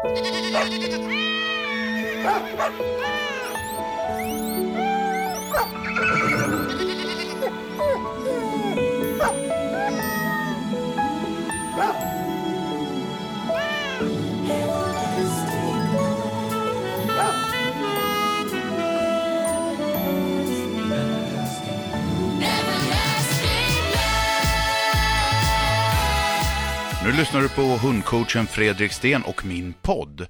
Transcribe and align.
Nu 0.00 0.08
lyssnar 27.18 27.40
du 27.40 27.48
på 27.48 27.62
hundcoachen 27.62 28.46
Fredrik 28.46 28.92
Sten 28.92 29.22
och 29.22 29.44
min 29.44 29.72
podd. 29.82 30.26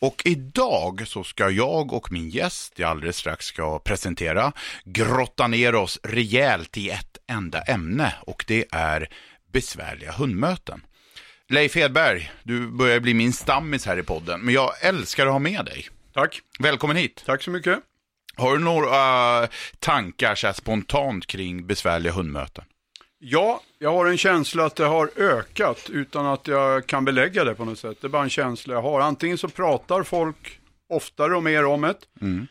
Och 0.00 0.22
idag 0.24 1.02
så 1.06 1.24
ska 1.24 1.50
jag 1.50 1.92
och 1.92 2.12
min 2.12 2.30
gäst, 2.30 2.72
jag 2.76 2.90
alldeles 2.90 3.16
strax 3.16 3.46
ska 3.46 3.78
presentera, 3.78 4.52
grotta 4.84 5.46
ner 5.46 5.74
oss 5.74 5.98
rejält 6.02 6.76
i 6.76 6.90
ett 6.90 7.18
enda 7.30 7.62
ämne 7.62 8.14
och 8.20 8.44
det 8.48 8.64
är 8.70 9.08
besvärliga 9.52 10.12
hundmöten. 10.12 10.80
Leif 11.48 11.74
Hedberg, 11.74 12.30
du 12.42 12.66
börjar 12.66 13.00
bli 13.00 13.14
min 13.14 13.32
stammis 13.32 13.86
här 13.86 13.98
i 13.98 14.02
podden, 14.02 14.40
men 14.40 14.54
jag 14.54 14.70
älskar 14.82 15.26
att 15.26 15.32
ha 15.32 15.38
med 15.38 15.64
dig. 15.64 15.88
Tack. 16.14 16.40
Välkommen 16.58 16.96
hit. 16.96 17.22
Tack 17.26 17.42
så 17.42 17.50
mycket. 17.50 17.78
Har 18.36 18.52
du 18.52 18.64
några 18.64 19.46
tankar 19.78 20.34
så 20.34 20.52
spontant 20.52 21.26
kring 21.26 21.66
besvärliga 21.66 22.12
hundmöten? 22.12 22.64
Ja, 23.20 23.60
jag 23.78 23.92
har 23.92 24.06
en 24.06 24.18
känsla 24.18 24.64
att 24.64 24.76
det 24.76 24.84
har 24.84 25.10
ökat 25.16 25.90
utan 25.90 26.26
att 26.26 26.46
jag 26.46 26.86
kan 26.86 27.04
belägga 27.04 27.44
det 27.44 27.54
på 27.54 27.64
något 27.64 27.78
sätt. 27.78 27.98
Det 28.00 28.06
är 28.06 28.08
bara 28.08 28.22
en 28.22 28.30
känsla 28.30 28.74
jag 28.74 28.82
har. 28.82 29.00
Antingen 29.00 29.38
så 29.38 29.48
pratar 29.48 30.02
folk 30.02 30.60
oftare 30.88 31.36
och 31.36 31.42
mer 31.42 31.64
om 31.64 31.80
det. 31.80 31.94
Mm. 32.20 32.46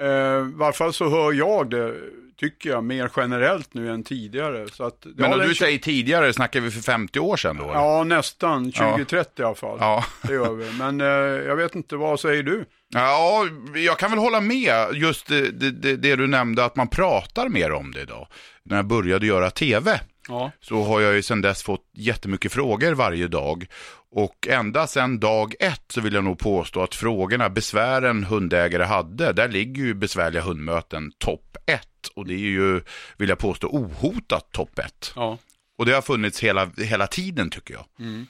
Eh, 0.00 0.48
I 0.48 0.52
varje 0.54 0.72
fall 0.72 0.92
så 0.92 1.08
hör 1.08 1.32
jag 1.32 1.70
det, 1.70 1.94
tycker 2.36 2.70
jag, 2.70 2.84
mer 2.84 3.10
generellt 3.16 3.74
nu 3.74 3.90
än 3.90 4.04
tidigare. 4.04 4.68
Så 4.72 4.84
att, 4.84 5.06
Men 5.16 5.30
när 5.30 5.48
du 5.48 5.54
säger 5.54 5.78
tidigare, 5.78 6.32
snackar 6.32 6.60
vi 6.60 6.70
för 6.70 6.80
50 6.80 7.20
år 7.20 7.36
sedan 7.36 7.56
då? 7.56 7.64
Eller? 7.64 7.74
Ja, 7.74 8.04
nästan. 8.04 8.72
2030 8.72 9.32
ja. 9.36 9.42
i 9.42 9.46
alla 9.46 9.54
fall. 9.54 9.78
Ja. 9.80 10.04
Det 10.22 10.32
gör 10.32 10.54
vi. 10.54 10.72
Men 10.78 11.00
eh, 11.00 11.06
jag 11.46 11.56
vet 11.56 11.74
inte, 11.74 11.96
vad 11.96 12.20
säger 12.20 12.42
du? 12.42 12.64
Ja, 12.88 13.46
jag 13.74 13.98
kan 13.98 14.10
väl 14.10 14.18
hålla 14.18 14.40
med. 14.40 14.94
Just 14.94 15.26
det, 15.26 15.50
det, 15.50 15.96
det, 15.96 16.16
du 16.16 16.26
nämnde, 16.26 16.64
att 16.64 16.76
man 16.76 16.88
pratar 16.88 17.48
mer 17.48 17.72
om 17.72 17.92
det 17.92 18.00
idag. 18.00 18.28
När 18.62 18.76
jag 18.76 18.86
började 18.86 19.26
göra 19.26 19.50
tv, 19.50 20.00
ja. 20.28 20.52
så 20.60 20.82
har 20.82 21.00
jag 21.00 21.14
ju 21.14 21.22
sedan 21.22 21.40
dess 21.40 21.62
fått 21.62 21.84
jättemycket 21.92 22.52
frågor 22.52 22.92
varje 22.92 23.28
dag. 23.28 23.66
Och 24.10 24.48
ända 24.48 24.86
sedan 24.86 25.20
dag 25.20 25.54
ett 25.60 25.84
så 25.88 26.00
vill 26.00 26.14
jag 26.14 26.24
nog 26.24 26.38
påstå 26.38 26.82
att 26.82 26.94
frågorna, 26.94 27.50
besvären 27.50 28.24
hundägare 28.24 28.84
hade, 28.84 29.32
där 29.32 29.48
ligger 29.48 29.82
ju 29.82 29.94
besvärliga 29.94 30.42
hundmöten 30.42 31.12
topp 31.18 31.56
ett. 31.66 32.08
Och 32.14 32.26
det 32.26 32.34
är 32.34 32.38
ju, 32.38 32.80
vill 33.16 33.28
jag 33.28 33.38
påstå, 33.38 33.68
ohotat 33.68 34.52
topp 34.52 34.78
ett. 34.78 35.12
Ja. 35.16 35.38
Och 35.78 35.86
det 35.86 35.92
har 35.92 36.02
funnits 36.02 36.40
hela, 36.40 36.70
hela 36.76 37.06
tiden 37.06 37.50
tycker 37.50 37.74
jag. 37.74 37.84
Mm 37.98 38.26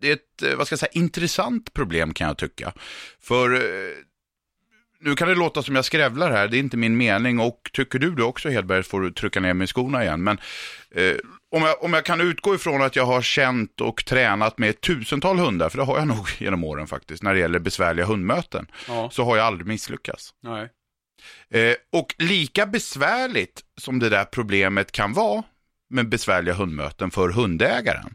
det 0.00 0.08
är 0.08 0.12
ett, 0.12 0.42
eh, 0.42 0.56
vad 0.56 0.66
ska 0.66 0.72
jag 0.72 0.80
säga, 0.80 0.92
intressant 0.92 1.72
problem 1.74 2.14
kan 2.14 2.28
jag 2.28 2.38
tycka. 2.38 2.72
För 3.20 3.54
eh, 3.54 3.60
nu 5.00 5.14
kan 5.14 5.28
det 5.28 5.34
låta 5.34 5.62
som 5.62 5.74
jag 5.74 5.84
skrävlar 5.84 6.30
här, 6.30 6.48
det 6.48 6.56
är 6.56 6.58
inte 6.58 6.76
min 6.76 6.96
mening 6.96 7.40
och 7.40 7.70
tycker 7.72 7.98
du 7.98 8.14
det 8.14 8.22
också 8.22 8.48
Hedberg 8.48 8.82
får 8.82 9.00
du 9.00 9.10
trycka 9.10 9.40
ner 9.40 9.54
mig 9.54 9.64
i 9.64 9.68
skorna 9.68 10.04
igen. 10.04 10.22
Men 10.22 10.38
eh, 10.94 11.16
om, 11.50 11.62
jag, 11.62 11.84
om 11.84 11.92
jag 11.92 12.04
kan 12.04 12.20
utgå 12.20 12.54
ifrån 12.54 12.82
att 12.82 12.96
jag 12.96 13.06
har 13.06 13.22
känt 13.22 13.80
och 13.80 14.04
tränat 14.04 14.58
med 14.58 14.80
tusental 14.80 15.38
hundar, 15.38 15.68
för 15.68 15.78
det 15.78 15.84
har 15.84 15.98
jag 15.98 16.08
nog 16.08 16.28
genom 16.38 16.64
åren 16.64 16.86
faktiskt, 16.86 17.22
när 17.22 17.34
det 17.34 17.40
gäller 17.40 17.58
besvärliga 17.58 18.06
hundmöten, 18.06 18.66
ja. 18.88 19.10
så 19.12 19.24
har 19.24 19.36
jag 19.36 19.46
aldrig 19.46 19.66
misslyckats. 19.66 20.30
Nej. 20.42 20.68
Eh, 21.50 21.74
och 21.92 22.14
lika 22.18 22.66
besvärligt 22.66 23.62
som 23.80 23.98
det 23.98 24.08
där 24.08 24.24
problemet 24.24 24.92
kan 24.92 25.12
vara 25.12 25.42
med 25.90 26.08
besvärliga 26.08 26.54
hundmöten 26.54 27.10
för 27.10 27.28
hundägaren, 27.28 28.14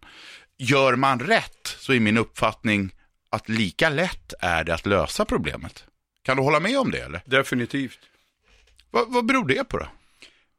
gör 0.58 0.96
man 0.96 1.20
rätt 1.20 1.76
så 1.80 1.94
är 1.94 2.00
min 2.00 2.18
uppfattning 2.18 2.92
att 3.30 3.50
lika 3.50 3.90
lätt 3.90 4.34
är 4.40 4.64
det 4.64 4.74
att 4.74 4.86
lösa 4.86 5.26
problemet. 5.26 5.86
Kan 6.24 6.38
du 6.38 6.44
hålla 6.44 6.60
med 6.60 6.80
om 6.80 6.92
det 6.92 7.00
eller? 7.00 7.22
Definitivt. 7.26 8.00
Va, 8.92 9.06
vad 9.08 9.26
beror 9.26 9.48
det 9.48 9.64
på 9.64 9.78
då? 9.78 9.88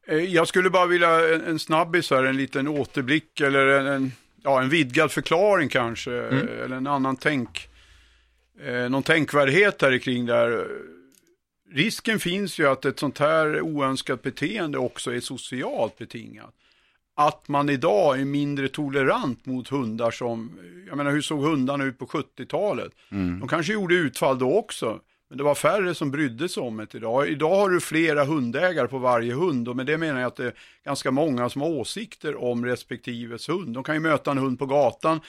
Eh, 0.07 0.19
jag 0.19 0.49
skulle 0.49 0.71
bara 0.71 0.87
vilja 0.87 1.35
en, 1.35 1.45
en 1.45 1.59
snabbis 1.59 2.11
här, 2.11 2.25
en 2.25 2.37
liten 2.37 2.69
återblick 2.69 3.41
eller 3.41 3.67
en, 3.67 3.87
en, 3.87 4.13
ja, 4.43 4.63
en 4.63 4.69
vidgad 4.69 5.13
förklaring 5.13 5.69
kanske. 5.69 6.13
Mm. 6.13 6.49
Eller 6.65 6.77
en 6.77 6.87
annan 6.87 7.17
tänk, 7.17 7.69
eh, 8.65 8.89
någon 8.91 9.03
tänkvärdhet 9.03 9.83
här 9.83 9.99
kring 9.99 10.27
det 10.27 10.35
här. 10.35 10.67
Risken 11.71 12.19
finns 12.19 12.59
ju 12.59 12.69
att 12.69 12.85
ett 12.85 12.99
sånt 12.99 13.19
här 13.19 13.61
oönskat 13.61 14.23
beteende 14.23 14.79
också 14.79 15.15
är 15.15 15.21
socialt 15.21 15.99
betingat 15.99 16.55
att 17.15 17.49
man 17.49 17.69
idag 17.69 18.21
är 18.21 18.25
mindre 18.25 18.69
tolerant 18.69 19.47
mot 19.47 19.69
hundar 19.69 20.11
som, 20.11 20.59
jag 20.89 20.97
menar 20.97 21.11
hur 21.11 21.21
såg 21.21 21.43
hundarna 21.43 21.85
ut 21.85 21.99
på 21.99 22.07
70-talet? 22.07 22.93
Mm. 23.09 23.41
De 23.41 23.49
kanske 23.49 23.73
gjorde 23.73 23.95
utfall 23.95 24.39
då 24.39 24.59
också, 24.59 25.01
men 25.29 25.39
det 25.39 25.45
var 25.45 25.55
färre 25.55 25.95
som 25.95 26.11
brydde 26.11 26.49
sig 26.49 26.63
om 26.63 26.77
det 26.77 26.95
idag. 26.95 27.29
Idag 27.29 27.57
har 27.57 27.71
du 27.71 27.81
flera 27.81 28.25
hundägare 28.25 28.89
på 28.89 28.99
varje 28.99 29.35
hund 29.35 29.69
och 29.69 29.77
med 29.77 29.87
det 29.87 29.99
menar 29.99 30.21
jag 30.21 30.27
att 30.27 30.37
det 30.37 30.47
är 30.47 30.55
ganska 30.85 31.11
många 31.11 31.49
som 31.49 31.61
har 31.61 31.69
åsikter 31.69 32.43
om 32.43 32.67
respektives 32.67 33.49
hund. 33.49 33.75
De 33.75 33.85
kan 33.85 33.95
ju 33.95 34.01
möta 34.01 34.31
en 34.31 34.39
hund 34.39 34.59
på 34.59 34.67
gatan, 34.67 35.21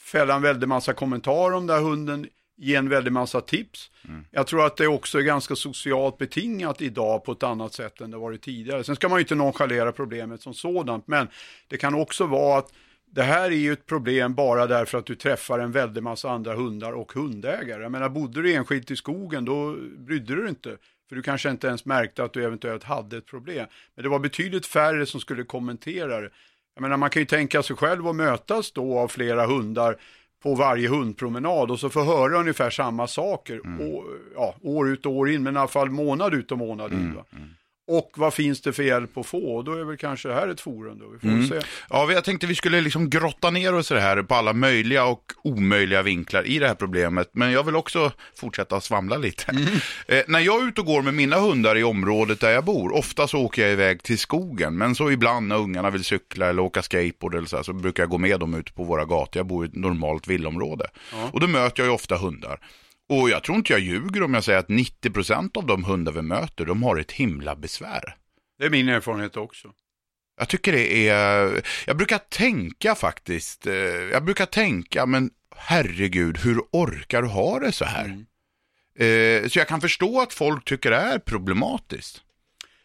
fälla 0.00 0.34
en 0.34 0.42
väldig 0.42 0.68
massa 0.68 0.92
kommentarer 0.92 1.54
om 1.54 1.66
den 1.66 1.76
här 1.76 1.84
hunden, 1.84 2.26
ge 2.56 2.74
en 2.74 2.88
väldig 2.88 3.12
massa 3.12 3.40
tips. 3.40 3.90
Mm. 4.08 4.24
Jag 4.30 4.46
tror 4.46 4.66
att 4.66 4.76
det 4.76 4.86
också 4.86 5.18
är 5.18 5.22
ganska 5.22 5.56
socialt 5.56 6.18
betingat 6.18 6.82
idag 6.82 7.24
på 7.24 7.32
ett 7.32 7.42
annat 7.42 7.74
sätt 7.74 8.00
än 8.00 8.10
det 8.10 8.16
varit 8.16 8.42
tidigare. 8.42 8.84
Sen 8.84 8.96
ska 8.96 9.08
man 9.08 9.18
ju 9.18 9.22
inte 9.22 9.34
nonchalera 9.34 9.92
problemet 9.92 10.42
som 10.42 10.54
sådant, 10.54 11.06
men 11.06 11.28
det 11.68 11.76
kan 11.76 11.94
också 11.94 12.26
vara 12.26 12.58
att 12.58 12.72
det 13.14 13.22
här 13.22 13.44
är 13.44 13.56
ju 13.56 13.72
ett 13.72 13.86
problem 13.86 14.34
bara 14.34 14.66
därför 14.66 14.98
att 14.98 15.06
du 15.06 15.14
träffar 15.14 15.58
en 15.58 15.72
väldig 15.72 16.02
massa 16.02 16.30
andra 16.30 16.54
hundar 16.54 16.92
och 16.92 17.12
hundägare. 17.12 17.82
Jag 17.82 17.92
menar, 17.92 18.08
bodde 18.08 18.42
du 18.42 18.54
enskilt 18.54 18.90
i 18.90 18.96
skogen, 18.96 19.44
då 19.44 19.76
brydde 19.98 20.34
du 20.34 20.40
dig 20.40 20.48
inte. 20.48 20.76
För 21.08 21.16
du 21.16 21.22
kanske 21.22 21.50
inte 21.50 21.66
ens 21.66 21.84
märkte 21.84 22.24
att 22.24 22.32
du 22.32 22.44
eventuellt 22.44 22.84
hade 22.84 23.16
ett 23.16 23.26
problem. 23.26 23.66
Men 23.94 24.02
det 24.02 24.08
var 24.08 24.18
betydligt 24.18 24.66
färre 24.66 25.06
som 25.06 25.20
skulle 25.20 25.44
kommentera 25.44 26.20
det. 26.20 26.30
Jag 26.74 26.82
menar, 26.82 26.96
man 26.96 27.10
kan 27.10 27.22
ju 27.22 27.26
tänka 27.26 27.62
sig 27.62 27.76
själv 27.76 28.08
att 28.08 28.16
mötas 28.16 28.72
då 28.72 28.98
av 28.98 29.08
flera 29.08 29.46
hundar 29.46 29.96
på 30.42 30.54
varje 30.54 30.88
hundpromenad 30.88 31.70
och 31.70 31.80
så 31.80 31.90
får 31.90 32.04
höra 32.04 32.40
ungefär 32.40 32.70
samma 32.70 33.06
saker 33.06 33.60
mm. 33.64 33.80
och, 33.80 34.04
ja, 34.34 34.54
år 34.62 34.88
ut 34.88 35.06
och 35.06 35.12
år 35.12 35.30
in, 35.30 35.42
men 35.42 35.56
i 35.56 35.58
alla 35.58 35.68
fall 35.68 35.90
månad 35.90 36.34
ut 36.34 36.52
och 36.52 36.58
månad 36.58 36.92
in. 36.92 36.98
Mm. 36.98 37.48
Mm. 37.88 37.98
Och 37.98 38.10
vad 38.14 38.34
finns 38.34 38.60
det 38.60 38.72
för 38.72 38.82
hjälp 38.82 39.18
att 39.18 39.26
få? 39.26 39.62
Då 39.62 39.72
är 39.72 39.84
väl 39.84 39.96
kanske 39.96 40.28
det 40.28 40.34
här 40.34 40.48
ett 40.48 40.60
forum 40.60 40.98
då, 40.98 41.08
vi 41.08 41.18
får 41.18 41.28
mm. 41.28 41.48
se. 41.48 41.60
Ja, 41.90 42.12
jag 42.12 42.24
tänkte 42.24 42.46
vi 42.46 42.54
skulle 42.54 42.80
liksom 42.80 43.10
grotta 43.10 43.50
ner 43.50 43.74
oss 43.74 43.90
i 43.90 43.94
det 43.94 44.00
här 44.00 44.22
på 44.22 44.34
alla 44.34 44.52
möjliga 44.52 45.04
och 45.04 45.32
omöjliga 45.42 46.02
vinklar 46.02 46.46
i 46.46 46.58
det 46.58 46.68
här 46.68 46.74
problemet. 46.74 47.30
Men 47.32 47.52
jag 47.52 47.62
vill 47.62 47.76
också 47.76 48.12
fortsätta 48.36 48.80
svamla 48.80 49.16
lite. 49.16 49.50
Mm. 49.50 49.64
Eh, 50.08 50.22
när 50.28 50.40
jag 50.40 50.62
är 50.62 50.68
ute 50.68 50.80
och 50.80 50.86
går 50.86 51.02
med 51.02 51.14
mina 51.14 51.36
hundar 51.36 51.78
i 51.78 51.84
området 51.84 52.40
där 52.40 52.50
jag 52.50 52.64
bor, 52.64 52.94
ofta 52.94 53.28
så 53.28 53.38
åker 53.38 53.62
jag 53.62 53.72
iväg 53.72 54.02
till 54.02 54.18
skogen. 54.18 54.78
Men 54.78 54.94
så 54.94 55.10
ibland 55.10 55.48
när 55.48 55.56
ungarna 55.56 55.90
vill 55.90 56.04
cykla 56.04 56.46
eller 56.46 56.62
åka 56.62 56.82
skateboard 56.82 57.34
eller 57.34 57.46
så, 57.46 57.56
här, 57.56 57.62
så 57.62 57.72
brukar 57.72 58.02
jag 58.02 58.10
gå 58.10 58.18
med 58.18 58.40
dem 58.40 58.54
ute 58.54 58.72
på 58.72 58.84
våra 58.84 59.04
gator. 59.04 59.36
Jag 59.36 59.46
bor 59.46 59.64
i 59.64 59.68
ett 59.68 59.74
normalt 59.74 60.26
villområde. 60.26 60.86
Ja. 61.12 61.30
Och 61.32 61.40
då 61.40 61.46
möter 61.46 61.82
jag 61.82 61.86
ju 61.86 61.94
ofta 61.94 62.16
hundar. 62.16 62.58
Och 63.08 63.30
jag 63.30 63.44
tror 63.44 63.56
inte 63.56 63.72
jag 63.72 63.80
ljuger 63.80 64.22
om 64.22 64.34
jag 64.34 64.44
säger 64.44 64.58
att 64.58 64.68
90% 64.68 65.58
av 65.58 65.66
de 65.66 65.84
hundar 65.84 66.12
vi 66.12 66.22
möter, 66.22 66.64
de 66.64 66.82
har 66.82 66.96
ett 66.96 67.12
himla 67.12 67.56
besvär. 67.56 68.16
Det 68.58 68.64
är 68.64 68.70
min 68.70 68.88
erfarenhet 68.88 69.36
också. 69.36 69.72
Jag 70.38 70.48
tycker 70.48 70.72
det 70.72 71.08
är, 71.08 71.62
jag 71.86 71.96
brukar 71.96 72.18
tänka 72.18 72.94
faktiskt, 72.94 73.66
eh, 73.66 73.74
jag 74.12 74.24
brukar 74.24 74.46
tänka, 74.46 75.06
men 75.06 75.30
herregud, 75.56 76.38
hur 76.38 76.60
orkar 76.70 77.22
du 77.22 77.28
ha 77.28 77.58
det 77.58 77.72
så 77.72 77.84
här? 77.84 78.04
Mm. 78.04 78.24
Eh, 78.98 79.48
så 79.48 79.58
jag 79.58 79.68
kan 79.68 79.80
förstå 79.80 80.20
att 80.20 80.32
folk 80.32 80.64
tycker 80.64 80.90
det 80.90 80.96
är 80.96 81.18
problematiskt. 81.18 82.22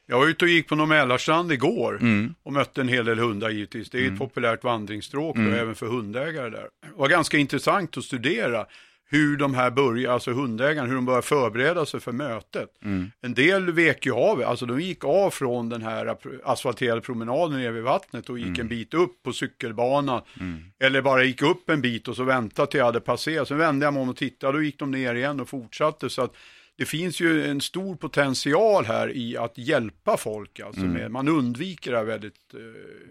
Jag 0.05 0.19
var 0.19 0.27
ute 0.27 0.45
och 0.45 0.51
gick 0.51 0.67
på 0.67 0.75
någon 0.75 0.89
Mälarstrand 0.89 1.51
igår 1.51 1.97
mm. 2.01 2.33
och 2.43 2.53
mötte 2.53 2.81
en 2.81 2.87
hel 2.87 3.05
del 3.05 3.19
hundar 3.19 3.49
givetvis. 3.49 3.89
Det 3.89 3.97
är 3.97 4.01
mm. 4.01 4.13
ett 4.13 4.19
populärt 4.19 4.63
vandringsstråk 4.63 5.35
mm. 5.35 5.53
även 5.53 5.75
för 5.75 5.87
hundägare 5.87 6.49
där. 6.49 6.67
Det 6.81 6.91
var 6.95 7.07
ganska 7.07 7.37
intressant 7.37 7.97
att 7.97 8.03
studera 8.03 8.65
hur 9.11 9.37
de 9.37 9.53
här 9.53 9.71
börjar, 9.71 10.13
alltså 10.13 10.31
hundägarna, 10.31 10.87
hur 10.87 10.95
de 10.95 11.05
börjar 11.05 11.21
förbereda 11.21 11.85
sig 11.85 11.99
för 11.99 12.11
mötet. 12.11 12.69
Mm. 12.83 13.11
En 13.21 13.33
del 13.33 13.71
vek 13.71 14.05
ju 14.05 14.11
av, 14.11 14.41
alltså 14.41 14.65
de 14.65 14.81
gick 14.81 15.03
av 15.03 15.29
från 15.29 15.69
den 15.69 15.81
här 15.81 16.17
asfalterade 16.43 17.01
promenaden 17.01 17.59
nere 17.59 17.71
vid 17.71 17.83
vattnet 17.83 18.29
och 18.29 18.39
gick 18.39 18.47
mm. 18.47 18.61
en 18.61 18.67
bit 18.67 18.93
upp 18.93 19.23
på 19.23 19.33
cykelbanan. 19.33 20.21
Mm. 20.39 20.63
Eller 20.79 21.01
bara 21.01 21.23
gick 21.23 21.41
upp 21.41 21.69
en 21.69 21.81
bit 21.81 22.07
och 22.07 22.15
så 22.15 22.23
väntade 22.23 22.71
till 22.71 22.77
jag 22.77 22.85
hade 22.85 22.99
passerat. 22.99 23.47
Sen 23.47 23.57
vände 23.57 23.85
jag 23.85 23.93
mig 23.93 24.03
om 24.03 24.09
och 24.09 24.17
tittade, 24.17 24.57
då 24.57 24.63
gick 24.63 24.79
de 24.79 24.91
ner 24.91 25.15
igen 25.15 25.39
och 25.39 25.49
fortsatte. 25.49 26.09
Så 26.09 26.21
att 26.21 26.35
det 26.77 26.85
finns 26.85 27.19
ju 27.19 27.45
en 27.45 27.61
stor 27.61 27.95
potential 27.95 28.85
här 28.85 29.11
i 29.15 29.37
att 29.37 29.57
hjälpa 29.57 30.17
folk. 30.17 30.59
Alltså 30.59 30.81
mm. 30.81 30.93
med, 30.93 31.11
man 31.11 31.27
undviker 31.27 31.91
det 31.91 31.97
här 31.97 32.05
väldigt, 32.05 32.53
eh, 32.53 32.59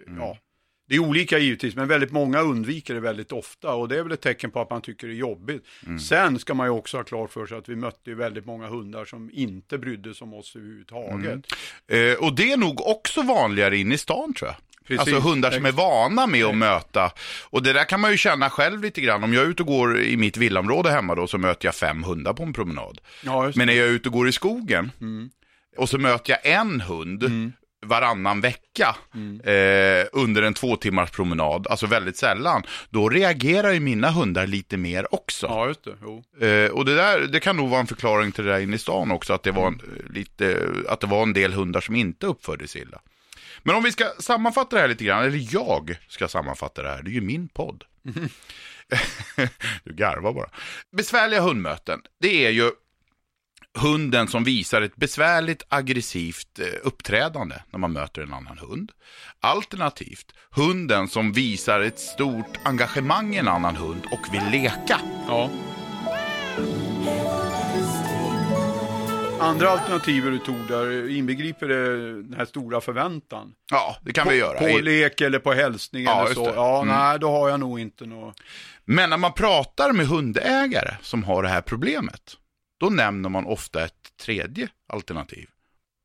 mm. 0.07 0.21
ja, 0.21 0.39
Det 0.89 0.95
är 0.95 0.99
olika 0.99 1.39
givetvis, 1.39 1.77
men 1.77 1.89
väldigt 1.89 2.13
många 2.13 2.41
undviker 2.41 2.95
det 2.95 3.01
väldigt 3.01 3.33
ofta 3.33 3.75
och 3.75 3.89
det 3.89 3.99
är 3.99 4.03
väl 4.03 4.13
ett 4.13 4.21
tecken 4.21 4.51
på 4.51 4.61
att 4.61 4.71
man 4.71 4.83
tycker 4.83 5.07
det 5.07 5.13
är 5.13 5.17
jobbigt. 5.17 5.65
Mm. 5.87 5.99
Sen 5.99 6.39
ska 6.39 6.55
man 6.55 6.67
ju 6.67 6.71
också 6.71 6.97
ha 6.97 7.05
klart 7.05 7.33
för 7.33 7.47
sig 7.47 7.59
att 7.59 7.69
vi 7.69 7.77
mötte 7.77 8.11
ju 8.11 8.15
väldigt 8.15 8.47
många 8.47 8.69
hundar 8.69 9.05
som 9.05 9.31
inte 9.33 9.79
brydde 9.79 10.15
sig 10.15 10.25
om 10.25 10.35
oss 10.35 10.57
överhuvudtaget. 10.57 11.47
Mm. 11.89 12.13
Eh, 12.13 12.19
och 12.19 12.35
det 12.35 12.53
är 12.53 12.57
nog 12.57 12.87
också 12.87 13.23
vanligare 13.23 13.77
in 13.77 13.93
i 13.93 13.99
stan 13.99 14.35
tror 14.35 14.49
jag. 14.49 14.57
Precis. 14.89 15.01
Alltså 15.01 15.29
hundar 15.29 15.51
som 15.51 15.67
är 15.67 15.73
vana 15.73 16.27
med 16.27 16.45
att 16.45 16.57
möta. 16.57 17.13
Och 17.45 17.63
det 17.63 17.73
där 17.73 17.85
kan 17.85 18.01
man 18.01 18.11
ju 18.11 18.17
känna 18.17 18.51
själv 18.51 18.83
lite 18.83 19.01
grann. 19.01 19.25
Om 19.25 19.35
jag 19.35 19.45
är 19.45 19.49
ute 19.49 19.63
och 19.63 19.67
går 19.67 20.01
i 20.01 20.17
mitt 20.17 20.37
villaområde 20.37 20.91
hemma 20.91 21.15
då 21.15 21.27
så 21.27 21.39
möter 21.39 21.67
jag 21.67 21.75
fem 21.75 22.03
hundar 22.03 22.33
på 22.33 22.43
en 22.43 22.53
promenad. 22.53 23.01
Ja, 23.25 23.53
Men 23.55 23.67
när 23.67 23.75
jag 23.75 23.87
är 23.87 23.91
ute 23.91 24.09
och 24.09 24.13
går 24.13 24.29
i 24.29 24.33
skogen 24.33 24.93
mm. 25.01 25.31
och 25.77 25.89
så 25.89 25.99
möter 25.99 26.31
jag 26.33 26.53
en 26.53 26.81
hund 26.81 27.23
mm. 27.23 27.53
Varannan 27.87 28.41
vecka 28.41 28.97
mm. 29.15 29.41
eh, 29.41 30.07
under 30.13 30.43
en 30.43 30.55
två 30.55 30.77
timmars 30.77 31.11
promenad, 31.11 31.67
alltså 31.71 31.87
väldigt 31.87 32.17
sällan, 32.17 32.63
då 32.91 33.09
reagerar 33.09 33.73
ju 33.73 33.81
mina 33.81 34.11
hundar 34.11 34.47
lite 34.47 34.77
mer 34.77 35.15
också. 35.15 35.47
Ja, 35.47 35.67
just 35.67 35.85
det. 36.39 36.65
Eh, 36.65 36.71
och 36.71 36.85
det, 36.85 36.95
där, 36.95 37.21
det 37.21 37.41
kan 37.41 37.57
nog 37.57 37.69
vara 37.69 37.81
en 37.81 37.87
förklaring 37.87 38.33
till 38.33 38.45
det 38.45 38.51
där 38.51 38.61
inne 38.61 38.77
i 38.77 38.79
stan 38.79 39.11
också, 39.11 39.33
att 39.33 39.43
det, 39.43 39.53
var 39.53 39.67
en, 39.67 39.81
lite, 40.11 40.69
att 40.89 41.01
det 41.01 41.07
var 41.07 41.23
en 41.23 41.33
del 41.33 41.53
hundar 41.53 41.81
som 41.81 41.97
inte 41.97 42.27
uppfördes 42.27 42.77
illa. 42.77 43.01
Men 43.63 43.77
om 43.77 43.83
vi 43.83 43.93
ska 43.93 44.05
sammanfatta 44.19 44.77
det 44.77 44.83
här 44.83 44.89
lite 44.89 45.05
grann, 45.05 45.25
eller 45.25 45.55
jag 45.55 45.99
ska 46.09 46.29
sammanfatta 46.29 46.83
det 46.83 46.89
här, 46.89 47.03
det 47.03 47.11
är 47.11 47.15
ju 47.15 47.21
min 47.21 47.49
podd. 47.49 47.85
Mm. 48.17 48.29
du 49.85 49.95
garvar 49.95 50.33
bara. 50.33 50.51
Besvärliga 50.97 51.41
hundmöten, 51.41 52.01
det 52.21 52.47
är 52.47 52.51
ju 52.51 52.71
hunden 53.79 54.29
som 54.29 54.45
visar 54.45 54.83
ett 54.83 54.97
besvärligt 54.97 55.63
aggressivt 55.69 56.59
eh, 56.59 56.67
uppträdande 56.83 57.57
när 57.71 57.79
man 57.79 57.93
möter 57.93 58.23
en 58.23 58.33
annan 58.33 58.59
hund. 58.59 58.93
Alternativt 59.41 60.33
hunden 60.51 61.09
som 61.09 61.33
visar 61.33 61.81
ett 61.81 61.99
stort 61.99 62.59
engagemang 62.63 63.35
i 63.35 63.39
en 63.39 63.49
annan 63.49 63.77
hund 63.77 64.03
och 64.13 64.35
vill 64.35 64.45
leka. 64.51 65.01
Ja. 65.29 65.51
Andra 69.41 69.71
alternativ 69.71 70.25
du 70.25 70.39
tog 70.39 70.67
där 70.69 71.11
inbegriper 71.11 71.69
det 71.69 72.23
den 72.23 72.35
här 72.39 72.45
stora 72.45 72.81
förväntan? 72.81 73.53
Ja, 73.71 73.97
det 74.03 74.13
kan 74.13 74.25
på, 74.25 74.31
vi 74.31 74.37
göra. 74.37 74.59
På 74.59 74.79
lek 74.79 75.21
eller 75.21 75.39
på 75.39 75.53
hälsning 75.53 76.05
ja, 76.05 76.25
eller 76.25 76.35
så? 76.35 76.45
Det. 76.47 76.55
Ja, 76.55 76.83
mm. 76.83 76.95
nej, 76.95 77.19
då 77.19 77.31
har 77.31 77.49
jag 77.49 77.61
nog 77.61 77.81
inte 77.81 78.07
något. 78.07 78.41
Men 78.85 79.11
när 79.11 79.17
man 79.17 79.33
pratar 79.33 79.93
med 79.93 80.07
hundägare 80.07 80.97
som 81.03 81.25
har 81.25 81.43
det 81.43 81.49
här 81.49 81.61
problemet, 81.61 82.37
då 82.79 82.91
nämner 82.91 83.29
man 83.29 83.45
ofta 83.45 83.85
ett 83.85 84.17
tredje 84.21 84.69
alternativ. 84.87 85.49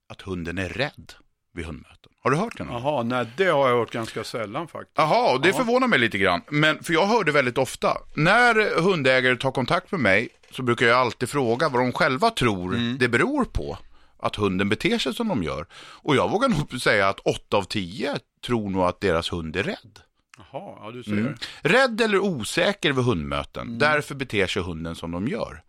Att 0.10 0.22
hunden 0.22 0.58
är 0.58 0.70
rädd 0.70 1.14
vid 1.54 1.66
hundmöten. 1.66 2.12
Har 2.20 2.32
du 2.32 2.38
hört 2.38 2.58
det 2.58 2.64
någon 2.64 2.84
Jaha, 2.84 3.04
nej 3.04 3.26
det 3.38 3.46
har 3.46 3.70
jag 3.70 3.78
hört 3.78 3.92
ganska 3.92 4.24
sällan 4.24 4.68
faktiskt. 4.68 4.98
Jaha, 4.98 5.38
det 5.38 5.50
Aha. 5.50 5.58
förvånar 5.58 5.88
mig 5.88 6.00
lite 6.00 6.18
grann. 6.18 6.42
Men, 6.50 6.84
för 6.84 6.94
jag 6.94 7.08
hör 7.08 7.24
det 7.24 7.32
väldigt 7.32 7.58
ofta. 7.58 7.98
När 8.16 8.82
hundägare 8.82 9.36
tar 9.36 9.52
kontakt 9.52 9.92
med 9.92 10.00
mig 10.00 10.30
så 10.52 10.64
brukar 10.64 10.86
jag 10.86 10.98
alltid 10.98 11.30
fråga 11.30 11.70
vad 11.70 11.82
de 11.82 11.92
själva 11.92 12.30
tror 12.30 12.76
mm. 12.76 12.98
det 12.98 13.08
beror 13.08 13.46
på 13.46 13.78
att 14.18 14.36
hunden 14.36 14.70
beter 14.70 14.98
sig 14.98 15.14
som 15.14 15.28
de 15.28 15.44
gör. 15.44 15.66
Och 15.76 16.16
jag 16.16 16.32
vågar 16.32 16.50
nog 16.50 16.82
säga 16.82 17.10
att 17.10 17.20
8 17.20 17.58
av 17.58 17.64
10 17.64 18.20
tror 18.46 18.70
nog 18.70 18.84
att 18.84 19.02
deras 19.02 19.32
hund 19.32 19.56
är 19.56 19.64
rädd. 19.64 20.00
Jaha, 20.38 20.78
ja 20.82 20.92
du 20.92 21.04
ser. 21.04 21.12
Mm. 21.12 21.36
Rädd 21.62 22.02
eller 22.02 22.20
osäker 22.20 22.92
vid 22.92 23.06
hundmöten, 23.06 23.68
mm. 23.68 23.80
därför 23.80 24.16
beter 24.16 24.48
sig 24.48 24.62
hunden 24.62 24.96
som 24.96 25.12
de 25.12 25.28
gör. 25.28 25.64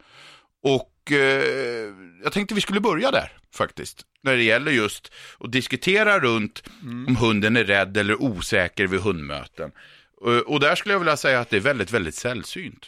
Och 0.63 0.94
eh, 1.13 1.95
jag 2.23 2.33
tänkte 2.33 2.55
vi 2.55 2.61
skulle 2.61 2.81
börja 2.81 3.11
där 3.11 3.33
faktiskt. 3.55 4.07
När 4.23 4.37
det 4.37 4.43
gäller 4.43 4.73
just 4.73 5.13
att 5.41 5.53
diskutera 5.53 6.21
runt 6.21 6.63
mm. 6.83 7.07
om 7.07 7.17
hunden 7.17 7.57
är 7.57 7.65
rädd 7.65 7.97
eller 7.97 8.23
osäker 8.23 8.87
vid 8.87 9.01
hundmöten. 9.01 9.73
Och, 10.17 10.33
och 10.33 10.61
där 10.61 10.75
skulle 10.75 10.95
jag 10.95 10.99
vilja 10.99 11.17
säga 11.17 11.41
att 11.41 11.51
det 11.51 11.57
är 11.57 11.61
väldigt, 11.61 11.93
väldigt 11.93 12.15
sällsynt 12.15 12.87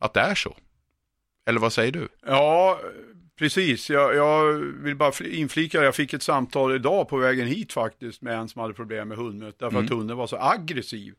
att 0.00 0.14
det 0.14 0.20
är 0.20 0.34
så? 0.34 0.56
Eller 1.46 1.60
vad 1.60 1.72
säger 1.72 1.92
du? 1.92 2.08
Ja, 2.26 2.80
precis. 3.38 3.90
Jag, 3.90 4.14
jag 4.14 4.52
vill 4.54 4.96
bara 4.96 5.12
inflika, 5.24 5.82
jag 5.82 5.94
fick 5.94 6.12
ett 6.12 6.22
samtal 6.22 6.74
idag 6.74 7.08
på 7.08 7.16
vägen 7.16 7.46
hit 7.46 7.72
faktiskt 7.72 8.22
med 8.22 8.38
en 8.38 8.48
som 8.48 8.60
hade 8.60 8.74
problem 8.74 9.08
med 9.08 9.18
hundmöte 9.18 9.56
därför 9.58 9.76
mm. 9.76 9.84
att 9.84 9.90
hunden 9.90 10.16
var 10.16 10.26
så 10.26 10.36
aggressiv. 10.36 11.14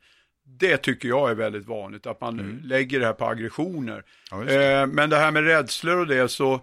Det 0.48 0.78
tycker 0.78 1.08
jag 1.08 1.32
är 1.32 1.36
väldigt 1.36 1.68
vanligt, 1.68 2.06
att 2.08 2.22
man 2.22 2.40
mm. 2.40 2.62
lägger 2.64 3.00
det 3.00 3.06
här 3.06 3.14
på 3.14 3.26
aggressioner. 3.26 4.04
Ja, 4.32 4.38
det. 4.38 4.74
Eh, 4.74 4.88
men 4.88 5.10
det 5.10 5.18
här 5.18 5.32
med 5.32 5.44
rädslor 5.44 5.98
och 5.98 6.08
det 6.08 6.28
så 6.28 6.62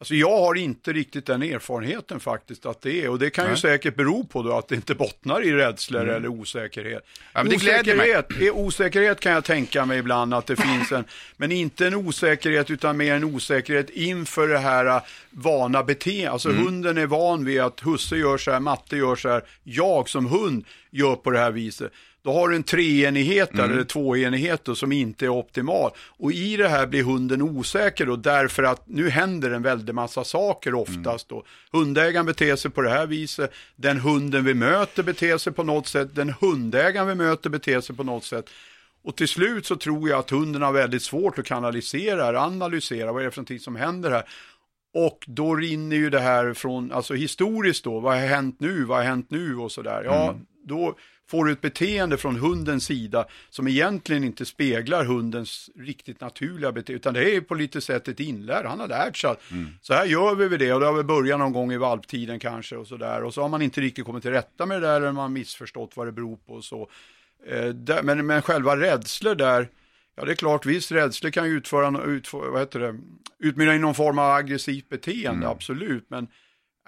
Alltså 0.00 0.14
jag 0.14 0.36
har 0.36 0.54
inte 0.54 0.92
riktigt 0.92 1.26
den 1.26 1.42
erfarenheten 1.42 2.20
faktiskt 2.20 2.66
att 2.66 2.82
det 2.82 3.04
är 3.04 3.08
och 3.08 3.18
det 3.18 3.30
kan 3.30 3.44
Nej. 3.44 3.54
ju 3.54 3.60
säkert 3.60 3.96
bero 3.96 4.24
på 4.24 4.42
då 4.42 4.52
att 4.52 4.68
det 4.68 4.74
inte 4.74 4.94
bottnar 4.94 5.42
i 5.42 5.52
rädslor 5.52 6.02
mm. 6.02 6.14
eller 6.14 6.28
osäkerhet. 6.28 7.06
Ja, 7.32 7.44
osäkerhet, 7.44 8.26
osäkerhet 8.52 9.20
kan 9.20 9.32
jag 9.32 9.44
tänka 9.44 9.86
mig 9.86 9.98
ibland 9.98 10.34
att 10.34 10.46
det 10.46 10.56
finns 10.62 10.92
en, 10.92 11.04
men 11.36 11.52
inte 11.52 11.86
en 11.86 11.94
osäkerhet 11.94 12.70
utan 12.70 12.96
mer 12.96 13.14
en 13.14 13.24
osäkerhet 13.24 13.90
inför 13.90 14.48
det 14.48 14.58
här 14.58 14.86
äh, 14.86 15.02
vana 15.30 15.82
beteendet. 15.82 16.32
Alltså 16.32 16.48
mm. 16.50 16.64
hunden 16.64 16.98
är 16.98 17.06
van 17.06 17.44
vid 17.44 17.60
att 17.60 17.80
husse 17.80 18.16
gör 18.16 18.38
så 18.38 18.50
här, 18.50 18.60
matte 18.60 18.96
gör 18.96 19.16
så 19.16 19.28
här, 19.28 19.42
jag 19.62 20.08
som 20.08 20.26
hund 20.26 20.64
gör 20.90 21.16
på 21.16 21.30
det 21.30 21.38
här 21.38 21.50
viset 21.50 21.92
då 22.22 22.32
har 22.32 22.48
du 22.48 22.56
en 22.56 22.62
treenighet 22.62 23.54
mm. 23.54 23.70
eller 23.70 23.84
tvåenighet 23.84 24.64
då, 24.64 24.74
som 24.74 24.92
inte 24.92 25.24
är 25.24 25.28
optimal. 25.28 25.90
Och 26.18 26.32
i 26.32 26.56
det 26.56 26.68
här 26.68 26.86
blir 26.86 27.02
hunden 27.02 27.42
osäker 27.42 28.06
då, 28.06 28.16
därför 28.16 28.62
att 28.62 28.88
nu 28.88 29.10
händer 29.10 29.50
en 29.50 29.62
väldig 29.62 29.94
massa 29.94 30.24
saker 30.24 30.74
oftast. 30.74 31.30
Mm. 31.30 31.42
Då. 31.70 31.78
Hundägaren 31.78 32.26
beter 32.26 32.56
sig 32.56 32.70
på 32.70 32.82
det 32.82 32.90
här 32.90 33.06
viset, 33.06 33.52
den 33.76 34.00
hunden 34.00 34.44
vi 34.44 34.54
möter 34.54 35.02
beter 35.02 35.38
sig 35.38 35.52
på 35.52 35.62
något 35.62 35.86
sätt, 35.86 36.14
den 36.14 36.34
hundägaren 36.40 37.08
vi 37.08 37.14
möter 37.14 37.50
beter 37.50 37.80
sig 37.80 37.96
på 37.96 38.04
något 38.04 38.24
sätt. 38.24 38.50
Och 39.02 39.16
till 39.16 39.28
slut 39.28 39.66
så 39.66 39.76
tror 39.76 40.08
jag 40.08 40.18
att 40.18 40.30
hunden 40.30 40.62
har 40.62 40.72
väldigt 40.72 41.02
svårt 41.02 41.38
att 41.38 41.44
kanalisera, 41.44 42.40
analysera 42.40 43.12
vad 43.12 43.22
är 43.22 43.24
det 43.24 43.30
för 43.30 43.38
någonting 43.38 43.60
som 43.60 43.76
händer 43.76 44.10
här. 44.10 44.24
Och 44.94 45.24
då 45.26 45.56
rinner 45.56 45.96
ju 45.96 46.10
det 46.10 46.20
här 46.20 46.54
från, 46.54 46.92
alltså 46.92 47.14
historiskt 47.14 47.84
då, 47.84 48.00
vad 48.00 48.14
har 48.14 48.26
hänt 48.26 48.60
nu, 48.60 48.84
vad 48.84 48.98
har 48.98 49.04
hänt 49.04 49.30
nu 49.30 49.56
och 49.56 49.72
sådär. 49.72 50.02
Ja, 50.04 50.30
mm. 50.30 50.46
Då 50.70 50.94
får 51.30 51.44
du 51.44 51.52
ett 51.52 51.60
beteende 51.60 52.16
från 52.16 52.36
hundens 52.36 52.84
sida 52.84 53.26
som 53.50 53.68
egentligen 53.68 54.24
inte 54.24 54.44
speglar 54.44 55.04
hundens 55.04 55.70
riktigt 55.78 56.20
naturliga 56.20 56.72
beteende, 56.72 56.96
utan 56.96 57.14
det 57.14 57.36
är 57.36 57.40
på 57.40 57.54
lite 57.54 57.80
sätt 57.80 58.08
ett 58.08 58.20
inlärd. 58.20 58.66
Han 58.66 58.80
har 58.80 58.88
lärt 58.88 59.16
sig 59.16 59.30
att 59.30 59.50
mm. 59.50 59.68
så 59.80 59.94
här 59.94 60.04
gör 60.04 60.34
vi 60.34 60.56
det 60.56 60.72
och 60.72 60.80
det 60.80 60.86
har 60.86 60.92
vi 60.92 61.02
börjat 61.02 61.38
någon 61.38 61.52
gång 61.52 61.72
i 61.72 61.76
valptiden 61.76 62.38
kanske 62.38 62.76
och 62.76 62.86
så 62.86 62.96
där. 62.96 63.22
Och 63.22 63.34
så 63.34 63.42
har 63.42 63.48
man 63.48 63.62
inte 63.62 63.80
riktigt 63.80 64.04
kommit 64.04 64.22
till 64.22 64.30
rätta 64.30 64.66
med 64.66 64.82
det 64.82 64.86
där 64.86 64.96
eller 64.96 65.12
man 65.12 65.22
har 65.22 65.28
missförstått 65.28 65.96
vad 65.96 66.06
det 66.06 66.12
beror 66.12 66.36
på 66.36 66.52
och 66.52 66.64
så. 66.64 66.90
Eh, 67.46 68.02
men, 68.02 68.26
men 68.26 68.42
själva 68.42 68.76
rädslor 68.76 69.34
där, 69.34 69.68
Ja, 70.16 70.26
det 70.26 70.32
är 70.32 70.36
klart, 70.36 70.66
viss 70.66 70.92
rädsla 70.92 71.30
kan 71.30 71.46
ju 71.46 71.52
utföra, 71.52 72.02
utföra, 72.02 72.50
vad 72.50 72.60
heter 72.60 72.80
det, 72.80 72.98
utmynna 73.38 73.74
i 73.74 73.78
någon 73.78 73.94
form 73.94 74.18
av 74.18 74.30
aggressivt 74.30 74.88
beteende, 74.88 75.46
mm. 75.46 75.48
absolut. 75.48 76.06
Men 76.08 76.28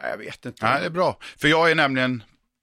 jag 0.03 0.19
vet 0.19 0.47
inte. 0.47 0.67
Nej, 0.67 0.81
det 0.81 0.87
är 0.87 0.91
bra. 0.91 1.19
För 1.39 1.49
jag 1.49 1.71
är 1.71 1.75
nämligen 1.75 2.23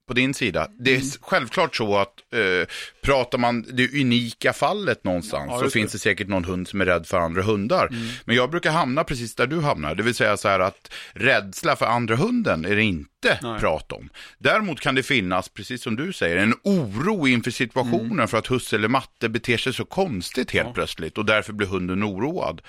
på 0.09 0.13
din 0.13 0.33
sida. 0.33 0.67
Det 0.79 0.91
är 0.91 0.95
mm. 0.95 1.09
självklart 1.21 1.75
så 1.75 1.97
att 1.97 2.13
eh, 2.33 2.67
pratar 3.01 3.37
man 3.37 3.65
det 3.73 4.01
unika 4.01 4.53
fallet 4.53 5.03
någonstans 5.03 5.51
ja, 5.51 5.59
så 5.59 5.69
finns 5.69 5.91
det 5.91 5.99
säkert 5.99 6.27
någon 6.27 6.45
hund 6.45 6.67
som 6.67 6.81
är 6.81 6.85
rädd 6.85 7.07
för 7.07 7.17
andra 7.17 7.41
hundar. 7.41 7.87
Mm. 7.87 8.07
Men 8.25 8.35
jag 8.35 8.51
brukar 8.51 8.71
hamna 8.71 9.03
precis 9.03 9.35
där 9.35 9.47
du 9.47 9.61
hamnar, 9.61 9.95
det 9.95 10.03
vill 10.03 10.15
säga 10.15 10.37
så 10.37 10.47
här 10.47 10.59
att 10.59 10.91
rädsla 11.13 11.75
för 11.75 11.85
andra 11.85 12.15
hunden 12.15 12.65
är 12.65 12.75
det 12.75 12.83
inte 12.83 13.39
Nej. 13.41 13.59
prat 13.59 13.91
om. 13.91 14.09
Däremot 14.37 14.79
kan 14.79 14.95
det 14.95 15.03
finnas, 15.03 15.49
precis 15.49 15.83
som 15.83 15.95
du 15.95 16.13
säger, 16.13 16.37
en 16.37 16.53
oro 16.63 17.27
inför 17.27 17.51
situationen 17.51 18.11
mm. 18.11 18.27
för 18.27 18.37
att 18.37 18.47
husse 18.47 18.75
eller 18.75 18.87
matte 18.87 19.29
beter 19.29 19.57
sig 19.57 19.73
så 19.73 19.85
konstigt 19.85 20.51
helt 20.51 20.67
ja. 20.67 20.73
plötsligt 20.73 21.17
och 21.17 21.25
därför 21.25 21.53
blir 21.53 21.67
hunden 21.67 22.03
oroad. 22.03 22.61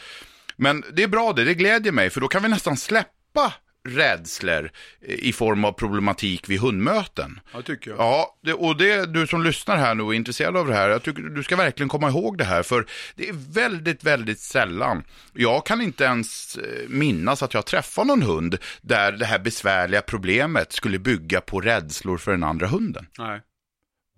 Men 0.56 0.84
det 0.92 1.02
är 1.02 1.08
bra 1.08 1.32
det, 1.32 1.44
det 1.44 1.54
glädjer 1.54 1.92
mig 1.92 2.10
för 2.10 2.20
då 2.20 2.28
kan 2.28 2.42
vi 2.42 2.48
nästan 2.48 2.76
släppa 2.76 3.54
rädslor 3.88 4.70
i 5.00 5.32
form 5.32 5.64
av 5.64 5.72
problematik 5.72 6.48
vid 6.48 6.60
hundmöten. 6.60 7.40
Ja, 7.52 7.62
tycker 7.62 7.90
jag. 7.90 8.00
Ja, 8.00 8.38
det, 8.42 8.52
och 8.52 8.76
det, 8.76 9.06
du 9.06 9.26
som 9.26 9.42
lyssnar 9.42 9.76
här 9.76 9.94
nu 9.94 10.02
och 10.02 10.14
är 10.14 10.16
intresserad 10.16 10.56
av 10.56 10.66
det 10.66 10.74
här, 10.74 10.88
jag 10.88 11.02
tycker 11.02 11.22
du 11.22 11.42
ska 11.42 11.56
verkligen 11.56 11.88
komma 11.88 12.08
ihåg 12.08 12.38
det 12.38 12.44
här, 12.44 12.62
för 12.62 12.86
det 13.14 13.28
är 13.28 13.52
väldigt, 13.52 14.04
väldigt 14.04 14.40
sällan. 14.40 15.04
Jag 15.32 15.66
kan 15.66 15.80
inte 15.80 16.04
ens 16.04 16.56
eh, 16.56 16.88
minnas 16.88 17.42
att 17.42 17.54
jag 17.54 17.66
träffar 17.66 18.04
någon 18.04 18.22
hund 18.22 18.58
där 18.82 19.12
det 19.12 19.26
här 19.26 19.38
besvärliga 19.38 20.02
problemet 20.02 20.72
skulle 20.72 20.98
bygga 20.98 21.40
på 21.40 21.60
rädslor 21.60 22.18
för 22.18 22.30
den 22.30 22.42
andra 22.42 22.66
hunden. 22.66 23.06
Nej. 23.18 23.40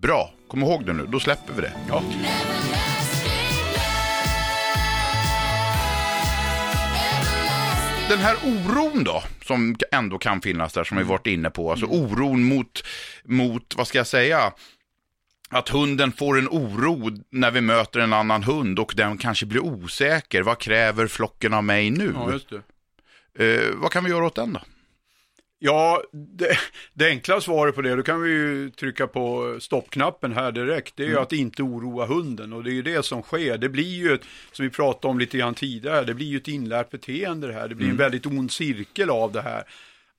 Bra, 0.03 0.35
kom 0.49 0.63
ihåg 0.63 0.87
det 0.87 0.93
nu, 0.93 1.07
då 1.07 1.21
släpper 1.21 1.55
vi 1.55 1.61
det. 1.61 1.73
Ja. 1.89 2.03
Den 8.13 8.21
här 8.21 8.37
oron 8.45 9.05
då, 9.05 9.23
som 9.45 9.77
ändå 9.93 10.19
kan 10.19 10.41
finnas 10.41 10.73
där, 10.73 10.85
som 10.85 10.97
vi 10.97 11.03
varit 11.03 11.27
inne 11.27 11.51
på, 11.51 11.71
alltså 11.71 11.87
oron 11.87 12.45
mot, 12.45 12.85
mot 13.25 13.75
vad 13.77 13.87
ska 13.87 13.99
jag 13.99 14.07
säga, 14.07 14.53
att 15.51 15.69
hunden 15.69 16.13
får 16.13 16.39
en 16.39 16.49
oro 16.49 17.11
när 17.31 17.51
vi 17.51 17.61
möter 17.61 18.01
en 18.01 18.13
annan 18.13 18.43
hund 18.43 18.79
och 18.79 18.93
den 18.97 19.19
kanske 19.19 19.47
blir 19.47 19.61
osäker. 19.61 20.43
Vad 20.43 20.59
kräver 20.59 21.07
flocken 21.07 21.55
av 21.55 21.65
mig 21.65 21.91
nu? 21.91 22.13
Ja, 22.15 22.33
just 22.33 22.49
det. 22.51 22.63
Eh, 23.45 23.71
vad 23.75 23.91
kan 23.91 24.05
vi 24.05 24.11
göra 24.11 24.27
åt 24.27 24.35
den 24.35 24.53
då? 24.53 24.61
Ja, 25.65 26.03
det, 26.13 26.59
det, 26.95 27.09
enkla 27.09 27.41
svaret 27.41 27.75
på 27.75 27.83
det, 27.83 27.97
då 27.97 28.03
kan 28.03 28.23
vi 28.23 28.31
ju 28.31 28.71
trycka 28.71 29.07
på 29.07 29.57
stoppknappen 29.61 30.33
här 30.33 30.53
direkt, 30.53 30.97
det 30.97 31.03
är 31.03 31.07
ju 31.07 31.13
mm. 31.13 31.23
att 31.23 31.33
inte 31.33 31.63
oroa 31.63 32.07
hunden 32.07 32.53
och 32.53 32.65
det 32.65 32.71
är 32.71 32.75
ju 32.75 32.83
det 32.83 33.05
som 33.05 33.23
sker. 33.23 33.59
Det 33.59 33.69
blir 33.69 33.95
ju, 33.95 34.13
ett, 34.15 34.23
som 34.53 34.65
vi 34.65 34.71
pratade 34.71 35.11
om 35.11 35.19
lite 35.19 35.39
grann 35.39 35.55
tidigare, 35.55 36.05
det 36.05 36.15
blir 36.15 36.27
ju 36.27 36.37
ett 36.37 36.49
inlärt 36.49 36.91
beteende 36.91 37.47
det 37.47 37.53
här, 37.53 37.69
det 37.69 37.75
blir 37.75 37.87
mm. 37.87 37.95
en 37.95 38.05
väldigt 38.05 38.27
ond 38.27 38.53
cirkel 38.53 39.11
av 39.11 39.33
det 39.33 39.43
här. 39.43 39.65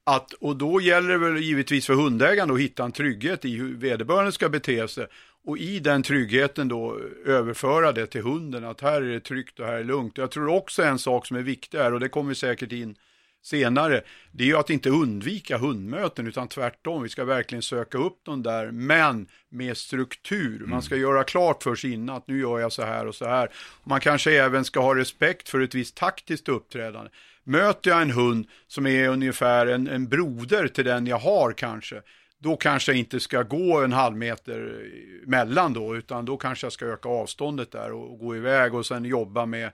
Att, 0.06 0.34
och 0.34 0.56
då 0.56 0.82
gäller 0.82 1.10
det 1.10 1.18
väl 1.18 1.38
givetvis 1.38 1.86
för 1.86 1.94
hundägaren 1.94 2.52
att 2.52 2.60
hitta 2.60 2.84
en 2.84 2.92
trygghet 2.92 3.46
i 3.46 3.56
hur 3.56 3.76
vederbörande 3.76 4.32
ska 4.32 4.50
bete 4.50 4.88
sig. 4.88 5.08
Och 5.46 5.58
i 5.58 5.80
den 5.80 6.04
tryggheten 6.04 6.68
då 6.68 7.00
överföra 7.26 7.92
det 7.92 8.06
till 8.06 8.22
hunden, 8.22 8.66
att 8.66 8.82
här 8.82 9.02
är 9.02 9.14
det 9.14 9.20
tryggt 9.20 9.60
och 9.60 9.66
här 9.66 9.74
är 9.74 9.78
det 9.78 9.84
lugnt. 9.84 10.18
Jag 10.18 10.32
tror 10.32 10.48
också 10.48 10.84
en 10.84 11.00
sak 11.00 11.28
som 11.28 11.38
är 11.38 11.42
viktig 11.42 11.78
här, 11.78 11.94
och 11.94 12.00
det 12.00 12.10
kommer 12.10 12.34
säkert 12.34 12.72
in 12.72 12.96
senare, 13.44 14.02
det 14.32 14.44
är 14.44 14.48
ju 14.48 14.58
att 14.58 14.70
inte 14.70 14.90
undvika 14.90 15.58
hundmöten 15.58 16.28
utan 16.28 16.48
tvärtom, 16.48 17.04
vi 17.04 17.10
ska 17.10 17.26
verkligen 17.26 17.62
söka 17.62 17.98
upp 17.98 18.26
dem 18.26 18.44
där, 18.44 18.72
men 18.72 19.28
med 19.50 19.78
struktur. 19.78 20.60
Man 20.60 20.70
mm. 20.70 20.82
ska 20.82 20.96
göra 20.96 21.24
klart 21.24 21.64
för 21.64 21.76
sig 21.76 21.94
innan 21.94 22.16
att 22.16 22.28
nu 22.28 22.40
gör 22.40 22.60
jag 22.60 22.72
så 22.72 22.84
här 22.84 23.08
och 23.08 23.16
så 23.16 23.26
här. 23.26 23.50
Man 23.84 24.00
kanske 24.00 24.32
även 24.44 24.66
ska 24.66 24.80
ha 24.80 24.96
respekt 24.96 25.50
för 25.50 25.60
ett 25.60 25.76
visst 25.76 25.96
taktiskt 25.96 26.50
uppträdande. 26.50 27.12
Möter 27.44 27.92
jag 27.92 28.02
en 28.02 28.12
hund 28.12 28.48
som 28.68 28.88
är 28.88 29.10
ungefär 29.10 29.68
en, 29.68 29.88
en 29.88 30.08
broder 30.08 30.68
till 30.68 30.86
den 30.86 31.08
jag 31.08 31.20
har 31.20 31.52
kanske, 31.52 32.02
då 32.40 32.56
kanske 32.56 32.92
jag 32.92 33.00
inte 33.00 33.20
ska 33.20 33.44
gå 33.44 33.82
en 33.82 33.94
halv 33.94 34.18
meter 34.18 34.88
mellan 35.26 35.74
då, 35.74 35.96
utan 35.96 36.26
då 36.26 36.38
kanske 36.38 36.66
jag 36.66 36.74
ska 36.74 36.86
öka 36.86 37.10
avståndet 37.10 37.72
där 37.72 37.92
och, 37.92 38.12
och 38.12 38.20
gå 38.20 38.36
iväg 38.36 38.74
och 38.74 38.86
sen 38.86 39.06
jobba 39.06 39.46
med 39.46 39.72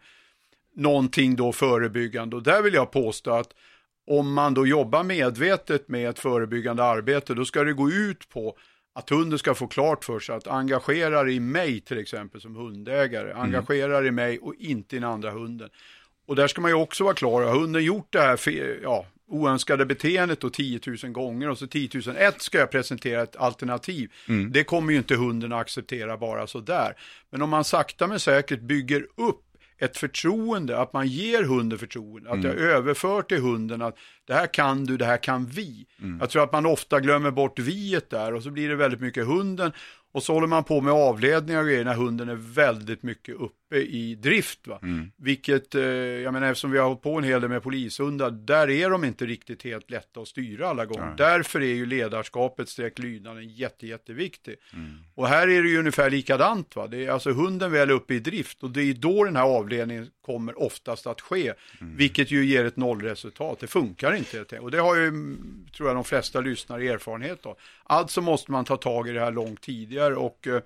någonting 0.79 1.35
då 1.35 1.51
förebyggande. 1.51 2.35
Och 2.35 2.43
där 2.43 2.61
vill 2.61 2.73
jag 2.73 2.91
påstå 2.91 3.31
att 3.31 3.53
om 4.07 4.33
man 4.33 4.53
då 4.53 4.67
jobbar 4.67 5.03
medvetet 5.03 5.87
med 5.87 6.09
ett 6.09 6.19
förebyggande 6.19 6.83
arbete, 6.83 7.33
då 7.33 7.45
ska 7.45 7.63
det 7.63 7.73
gå 7.73 7.91
ut 7.91 8.29
på 8.29 8.57
att 8.95 9.09
hunden 9.09 9.39
ska 9.39 9.53
få 9.55 9.67
klart 9.67 10.05
för 10.05 10.19
sig 10.19 10.35
att 10.35 10.47
engagerar 10.47 11.29
i 11.29 11.39
mig 11.39 11.81
till 11.81 11.97
exempel 11.97 12.41
som 12.41 12.55
hundägare, 12.55 13.31
mm. 13.31 13.41
engagerar 13.41 14.05
i 14.05 14.11
mig 14.11 14.39
och 14.39 14.55
inte 14.55 14.95
i 14.95 14.99
den 14.99 15.09
andra 15.09 15.31
hunden. 15.31 15.69
Och 16.27 16.35
där 16.35 16.47
ska 16.47 16.61
man 16.61 16.71
ju 16.71 16.75
också 16.75 17.03
vara 17.03 17.13
klar, 17.13 17.41
har 17.41 17.59
hunden 17.59 17.83
gjort 17.83 18.07
det 18.09 18.19
här 18.19 18.39
ja, 18.83 19.05
oönskade 19.27 19.85
beteendet 19.85 20.41
då 20.41 20.49
10 20.49 20.79
000 21.03 21.11
gånger 21.11 21.49
och 21.49 21.57
så 21.57 21.67
10 21.67 21.89
001 22.17 22.41
ska 22.41 22.57
jag 22.57 22.71
presentera 22.71 23.21
ett 23.21 23.35
alternativ. 23.35 24.11
Mm. 24.27 24.51
Det 24.51 24.63
kommer 24.63 24.91
ju 24.91 24.97
inte 24.97 25.15
hunden 25.15 25.53
att 25.53 25.61
acceptera 25.61 26.17
bara 26.17 26.47
sådär. 26.47 26.93
Men 27.29 27.41
om 27.41 27.49
man 27.49 27.63
sakta 27.63 28.07
men 28.07 28.19
säkert 28.19 28.61
bygger 28.61 29.07
upp 29.17 29.48
ett 29.79 29.97
förtroende, 29.97 30.79
att 30.79 30.93
man 30.93 31.07
ger 31.07 31.43
hunden 31.43 31.79
förtroende, 31.79 32.29
att 32.29 32.43
jag 32.43 32.53
mm. 32.53 32.69
överför 32.69 33.21
till 33.21 33.41
hunden 33.41 33.81
att 33.81 33.97
det 34.27 34.33
här 34.33 34.47
kan 34.47 34.85
du, 34.85 34.97
det 34.97 35.05
här 35.05 35.17
kan 35.17 35.45
vi. 35.45 35.85
Mm. 36.01 36.19
Jag 36.19 36.29
tror 36.29 36.43
att 36.43 36.51
man 36.51 36.65
ofta 36.65 36.99
glömmer 36.99 37.31
bort 37.31 37.59
viet 37.59 38.09
där 38.09 38.33
och 38.33 38.43
så 38.43 38.51
blir 38.51 38.69
det 38.69 38.75
väldigt 38.75 39.01
mycket 39.01 39.25
hunden 39.25 39.71
och 40.11 40.23
så 40.23 40.33
håller 40.33 40.47
man 40.47 40.63
på 40.63 40.81
med 40.81 40.93
avledningar 40.93 41.59
och 41.59 41.67
grejer 41.67 41.85
när 41.85 41.95
hunden 41.95 42.29
är 42.29 42.35
väldigt 42.35 43.03
mycket 43.03 43.35
uppe 43.35 43.58
i 43.77 44.15
drift. 44.15 44.67
Va? 44.67 44.79
Mm. 44.83 45.11
Vilket, 45.17 45.75
eh, 45.75 45.83
jag 45.83 46.33
menar 46.33 46.47
eftersom 46.47 46.71
vi 46.71 46.77
har 46.77 46.87
hållit 46.87 47.01
på 47.01 47.17
en 47.17 47.23
hel 47.23 47.41
del 47.41 47.49
med 47.49 47.63
polishundar, 47.63 48.31
där 48.31 48.69
är 48.69 48.89
de 48.89 49.03
inte 49.03 49.25
riktigt 49.25 49.63
helt 49.63 49.91
lätta 49.91 50.19
att 50.19 50.27
styra 50.27 50.69
alla 50.69 50.85
gånger. 50.85 51.05
Nej. 51.05 51.15
Därför 51.17 51.61
är 51.61 51.73
ju 51.73 51.85
ledarskapet 51.85 52.69
streck 52.69 52.99
lydnaden 52.99 53.49
jätte, 53.49 53.87
jätteviktig. 53.87 54.55
Mm. 54.73 54.97
Och 55.15 55.27
här 55.27 55.47
är 55.47 55.63
det 55.63 55.69
ju 55.69 55.79
ungefär 55.79 56.09
likadant. 56.09 56.75
Va? 56.75 56.87
Det 56.87 57.05
är 57.05 57.11
alltså 57.11 57.31
hunden 57.31 57.71
väl 57.71 57.91
uppe 57.91 58.13
i 58.13 58.19
drift 58.19 58.63
och 58.63 58.69
det 58.69 58.81
är 58.81 58.93
då 58.93 59.23
den 59.23 59.35
här 59.35 59.43
avledningen 59.43 60.09
kommer 60.25 60.61
oftast 60.61 61.07
att 61.07 61.21
ske. 61.21 61.53
Mm. 61.81 61.95
Vilket 61.97 62.31
ju 62.31 62.45
ger 62.45 62.65
ett 62.65 62.77
nollresultat. 62.77 63.59
Det 63.59 63.67
funkar 63.67 64.15
inte. 64.15 64.59
Och 64.59 64.71
det 64.71 64.79
har 64.79 64.95
ju, 64.95 65.11
tror 65.77 65.89
jag, 65.89 65.97
de 65.97 66.03
flesta 66.03 66.41
lyssnare 66.41 66.89
erfarenhet 66.89 67.45
av. 67.45 67.57
Alltså 67.83 68.21
måste 68.21 68.51
man 68.51 68.65
ta 68.65 68.77
tag 68.77 69.07
i 69.07 69.11
det 69.11 69.19
här 69.19 69.31
långt 69.31 69.61
tidigare 69.61 70.15
och 70.15 70.47
eh, 70.47 70.61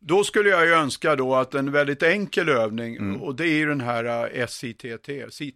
då 0.00 0.24
skulle 0.24 0.50
jag 0.50 0.66
ju 0.66 0.72
önska 0.72 1.16
då 1.16 1.34
att 1.34 1.54
en 1.54 1.72
väldigt 1.72 2.02
enkel 2.02 2.48
övning, 2.48 2.96
mm. 2.96 3.22
och 3.22 3.34
det 3.34 3.44
är 3.44 3.56
ju 3.56 3.66
den 3.66 3.80
här 3.80 4.30
eh, 4.38 4.46
SITT, 4.46 4.84
SIT. 5.30 5.54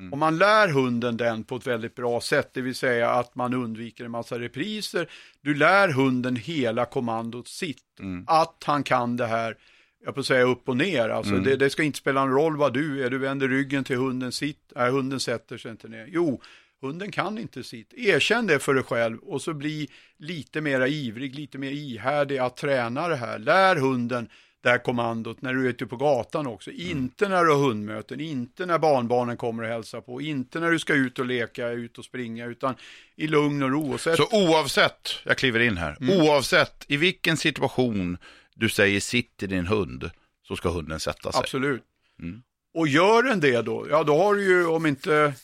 Mm. 0.00 0.12
Om 0.12 0.18
man 0.18 0.38
lär 0.38 0.68
hunden 0.68 1.16
den 1.16 1.44
på 1.44 1.56
ett 1.56 1.66
väldigt 1.66 1.94
bra 1.94 2.20
sätt, 2.20 2.50
det 2.54 2.60
vill 2.60 2.74
säga 2.74 3.10
att 3.10 3.34
man 3.34 3.54
undviker 3.54 4.04
en 4.04 4.10
massa 4.10 4.38
repriser. 4.38 5.10
Du 5.40 5.54
lär 5.54 5.88
hunden 5.88 6.36
hela 6.36 6.84
kommandot 6.84 7.48
sitt, 7.48 8.00
mm. 8.00 8.24
att 8.26 8.64
han 8.66 8.82
kan 8.82 9.16
det 9.16 9.26
här, 9.26 9.56
jag 10.04 10.14
får 10.14 10.22
säga 10.22 10.42
upp 10.42 10.68
och 10.68 10.76
ner. 10.76 11.08
Alltså 11.08 11.32
mm. 11.32 11.44
det, 11.44 11.56
det, 11.56 11.70
ska 11.70 11.82
inte 11.82 11.98
spela 11.98 12.24
någon 12.24 12.34
roll 12.34 12.56
vad 12.56 12.72
du 12.72 13.04
är, 13.04 13.10
du 13.10 13.18
vänder 13.18 13.48
ryggen 13.48 13.84
till 13.84 13.96
hunden, 13.96 14.32
sitt, 14.32 14.72
äh, 14.76 14.92
hunden 14.92 15.20
sätter 15.20 15.58
sig 15.58 15.70
inte 15.70 15.88
ner. 15.88 16.06
Jo, 16.10 16.40
Hunden 16.80 17.12
kan 17.12 17.38
inte 17.38 17.64
sitt. 17.64 17.94
Erkänn 17.94 18.46
det 18.46 18.58
för 18.58 18.74
dig 18.74 18.84
själv 18.84 19.18
och 19.18 19.42
så 19.42 19.54
bli 19.54 19.88
lite 20.18 20.60
mer 20.60 20.86
ivrig, 20.86 21.34
lite 21.34 21.58
mer 21.58 21.70
ihärdig 21.70 22.38
att 22.38 22.56
träna 22.56 23.08
det 23.08 23.16
här. 23.16 23.38
Lär 23.38 23.76
hunden 23.76 24.28
det 24.62 24.68
här 24.68 24.78
kommandot 24.78 25.42
när 25.42 25.54
du 25.54 25.64
är 25.64 25.70
ute 25.70 25.86
på 25.86 25.96
gatan 25.96 26.46
också. 26.46 26.70
Mm. 26.70 26.90
Inte 26.90 27.28
när 27.28 27.44
du 27.44 27.52
har 27.52 27.58
hundmöten, 27.58 28.20
inte 28.20 28.66
när 28.66 28.78
barnbarnen 28.78 29.36
kommer 29.36 29.62
och 29.62 29.68
hälsar 29.68 30.00
på, 30.00 30.20
inte 30.20 30.60
när 30.60 30.70
du 30.70 30.78
ska 30.78 30.94
ut 30.94 31.18
och 31.18 31.26
leka, 31.26 31.68
ut 31.68 31.98
och 31.98 32.04
springa, 32.04 32.46
utan 32.46 32.74
i 33.16 33.26
lugn 33.26 33.62
och 33.62 33.70
ro. 33.70 33.94
Och 33.94 34.00
Så 34.00 34.28
oavsett, 34.32 35.10
jag 35.24 35.38
kliver 35.38 35.60
in 35.60 35.76
här, 35.76 35.96
mm. 36.00 36.20
oavsett 36.20 36.84
i 36.88 36.96
vilken 36.96 37.36
situation 37.36 38.18
du 38.54 38.68
säger 38.68 39.00
sitt 39.00 39.36
till 39.36 39.48
din 39.48 39.66
hund, 39.66 40.10
så 40.48 40.56
ska 40.56 40.68
hunden 40.68 41.00
sätta 41.00 41.32
sig. 41.32 41.40
Absolut. 41.40 41.82
Mm. 42.22 42.42
Och 42.74 42.88
gör 42.88 43.22
den 43.22 43.40
det 43.40 43.62
då, 43.62 43.86
ja 43.90 44.04
då 44.04 44.16
har 44.16 44.34
du 44.34 44.44
ju, 44.44 44.66
om 44.66 44.86
inte 44.86 45.34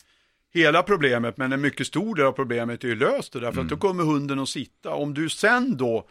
hela 0.57 0.83
problemet, 0.83 1.37
men 1.37 1.51
en 1.51 1.61
mycket 1.61 1.87
stor 1.87 2.15
del 2.15 2.25
av 2.25 2.31
problemet 2.31 2.83
är 2.83 2.87
ju 2.87 2.95
löst 2.95 3.33
det, 3.33 3.39
därför 3.39 3.61
mm. 3.61 3.65
att 3.65 3.69
då 3.69 3.75
mm. 3.75 3.79
kommer 3.79 4.13
hunden 4.13 4.39
att 4.39 4.49
sitta. 4.49 4.93
Om 4.93 5.13
du 5.13 5.29
sen 5.29 5.77
då 5.77 6.07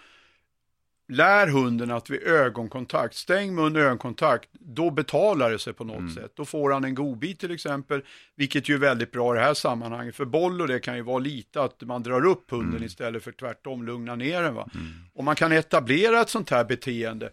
lär 1.09 1.47
hunden 1.47 1.91
att 1.91 2.11
vid 2.11 2.23
ögonkontakt, 2.23 3.15
stäng 3.15 3.55
mun 3.55 3.77
ögonkontakt, 3.77 4.49
då 4.53 4.91
betalar 4.91 5.51
det 5.51 5.59
sig 5.59 5.73
på 5.73 5.85
något 5.85 5.99
mm. 5.99 6.15
sätt. 6.15 6.33
Då 6.35 6.45
får 6.45 6.71
han 6.71 6.85
en 6.85 6.95
godbit 6.95 7.41
till 7.41 7.51
exempel, 7.51 8.03
vilket 8.37 8.69
ju 8.69 8.75
är 8.75 8.79
väldigt 8.79 9.13
bra 9.13 9.35
i 9.35 9.39
det 9.39 9.45
här 9.45 9.55
sammanhanget. 9.55 10.17
För 10.17 10.25
boll 10.25 10.61
och 10.61 10.69
det 10.69 10.79
kan 10.79 10.97
ju 10.97 11.03
vara 11.03 11.19
lite 11.19 11.63
att 11.63 11.83
man 11.83 12.03
drar 12.03 12.27
upp 12.27 12.51
hunden 12.51 12.71
mm. 12.71 12.85
istället 12.85 13.25
för 13.25 13.33
tvärtom, 13.33 13.87
lugna 13.87 14.15
ner 14.15 14.43
den. 14.43 14.55
Va? 14.55 14.69
Mm. 14.75 14.87
Om 15.15 15.25
man 15.25 15.37
kan 15.37 15.53
etablera 15.53 16.21
ett 16.21 16.31
sånt 16.31 16.51
här 16.51 16.65
beteende, 16.65 17.31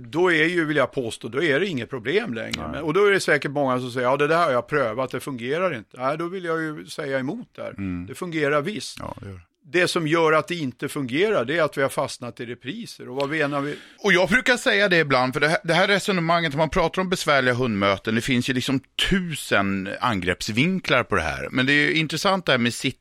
då 0.00 0.32
är 0.32 0.44
ju, 0.44 0.64
vill 0.64 0.76
jag 0.76 0.92
påstå, 0.92 1.28
då 1.28 1.42
är 1.42 1.60
det 1.60 1.66
inget 1.66 1.90
problem 1.90 2.34
längre. 2.34 2.68
Men, 2.72 2.82
och 2.82 2.94
då 2.94 3.06
är 3.06 3.10
det 3.10 3.20
säkert 3.20 3.50
många 3.50 3.80
som 3.80 3.90
säger, 3.90 4.06
ja 4.06 4.16
det 4.16 4.26
där 4.26 4.44
har 4.44 4.52
jag 4.52 4.68
prövat, 4.68 5.10
det 5.10 5.20
fungerar 5.20 5.74
inte. 5.74 5.96
Nej, 6.00 6.18
då 6.18 6.26
vill 6.26 6.44
jag 6.44 6.60
ju 6.62 6.86
säga 6.86 7.18
emot 7.18 7.48
där. 7.56 7.70
Mm. 7.70 8.06
Det 8.06 8.14
fungerar 8.14 8.62
visst. 8.62 8.98
Ja, 9.00 9.16
det, 9.20 9.38
det, 9.80 9.88
som 9.88 10.06
gör 10.06 10.32
att 10.32 10.48
det 10.48 10.54
inte 10.54 10.88
fungerar, 10.88 11.44
det 11.44 11.58
är 11.58 11.62
att 11.62 11.78
vi 11.78 11.82
har 11.82 11.88
fastnat 11.88 12.40
i 12.40 12.46
repriser. 12.46 13.08
Och 13.08 13.16
vad 13.16 13.30
menar 13.30 13.60
vi? 13.60 13.76
Och 13.98 14.12
jag 14.12 14.28
brukar 14.28 14.56
säga 14.56 14.88
det 14.88 14.98
ibland, 14.98 15.32
för 15.32 15.40
det 15.40 15.48
här, 15.48 15.58
det 15.64 15.74
här 15.74 15.88
resonemanget, 15.88 16.54
man 16.54 16.70
pratar 16.70 17.02
om 17.02 17.08
besvärliga 17.08 17.54
hundmöten, 17.54 18.14
det 18.14 18.20
finns 18.20 18.50
ju 18.50 18.54
liksom 18.54 18.80
tusen 19.10 19.88
angreppsvinklar 20.00 21.02
på 21.02 21.14
det 21.16 21.22
här. 21.22 21.48
Men 21.50 21.66
det 21.66 21.72
är 21.72 21.86
ju 21.86 21.94
intressant 21.94 22.46
det 22.46 22.52
här 22.52 22.58
med 22.58 22.74
sitt 22.74 22.98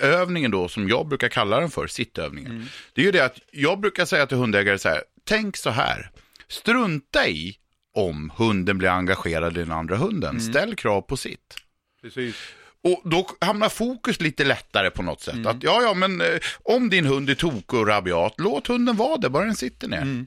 övningen 0.00 0.50
då, 0.50 0.68
som 0.68 0.88
jag 0.88 1.08
brukar 1.08 1.28
kalla 1.28 1.60
den 1.60 1.70
för, 1.70 1.86
sittövningen. 1.86 2.52
Mm. 2.52 2.64
Det 2.94 3.00
är 3.00 3.04
ju 3.04 3.12
det 3.12 3.24
att 3.24 3.38
jag 3.50 3.80
brukar 3.80 4.04
säga 4.04 4.26
till 4.26 4.36
hundägare 4.36 4.78
så 4.78 4.88
här, 4.88 5.02
tänk 5.24 5.56
så 5.56 5.70
här, 5.70 6.10
strunta 6.52 7.28
i 7.28 7.56
om 7.94 8.32
hunden 8.36 8.78
blir 8.78 8.88
engagerad 8.88 9.56
i 9.56 9.60
den 9.60 9.72
andra 9.72 9.96
hunden. 9.96 10.30
Mm. 10.30 10.40
Ställ 10.40 10.74
krav 10.74 11.02
på 11.02 11.16
sitt. 11.16 11.54
Precis. 12.02 12.36
Och 12.84 13.02
då 13.04 13.28
hamnar 13.40 13.68
fokus 13.68 14.20
lite 14.20 14.44
lättare 14.44 14.90
på 14.90 15.02
något 15.02 15.20
sätt. 15.20 15.34
Mm. 15.34 15.46
Att 15.46 15.62
ja, 15.62 15.82
ja, 15.82 15.94
men 15.94 16.20
eh, 16.20 16.38
om 16.62 16.90
din 16.90 17.06
hund 17.06 17.30
är 17.30 17.34
tokig 17.34 17.78
och 17.78 17.86
rabiat, 17.86 18.34
låt 18.38 18.66
hunden 18.66 18.96
vara 18.96 19.16
det, 19.16 19.30
bara 19.30 19.44
den 19.44 19.56
sitter 19.56 19.88
ner. 19.88 20.02
Mm. 20.02 20.26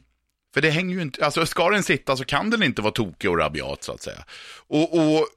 För 0.53 0.62
det 0.62 0.70
hänger 0.70 0.96
ju 0.96 1.01
inte, 1.01 1.25
alltså 1.25 1.46
ska 1.46 1.70
den 1.70 1.84
sitta 1.84 2.17
så 2.17 2.25
kan 2.25 2.50
den 2.50 2.63
inte 2.63 2.82
vara 2.82 2.94
tokig 2.94 3.29
och 3.29 3.38
rabiat 3.38 3.84
så 3.84 3.91
att 3.91 4.01
säga. 4.01 4.25
Och, 4.67 4.94
och 4.94 5.27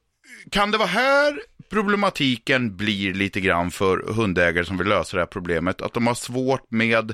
kan 0.51 0.71
det 0.71 0.77
vara 0.77 0.87
här 0.87 1.41
problematiken 1.69 2.77
blir 2.77 3.13
lite 3.13 3.41
grann 3.41 3.71
för 3.71 4.13
hundägare 4.13 4.65
som 4.65 4.77
vill 4.77 4.87
lösa 4.87 5.17
det 5.17 5.21
här 5.21 5.27
problemet? 5.27 5.81
Att 5.81 5.93
de 5.93 6.07
har 6.07 6.15
svårt 6.15 6.71
med 6.71 7.13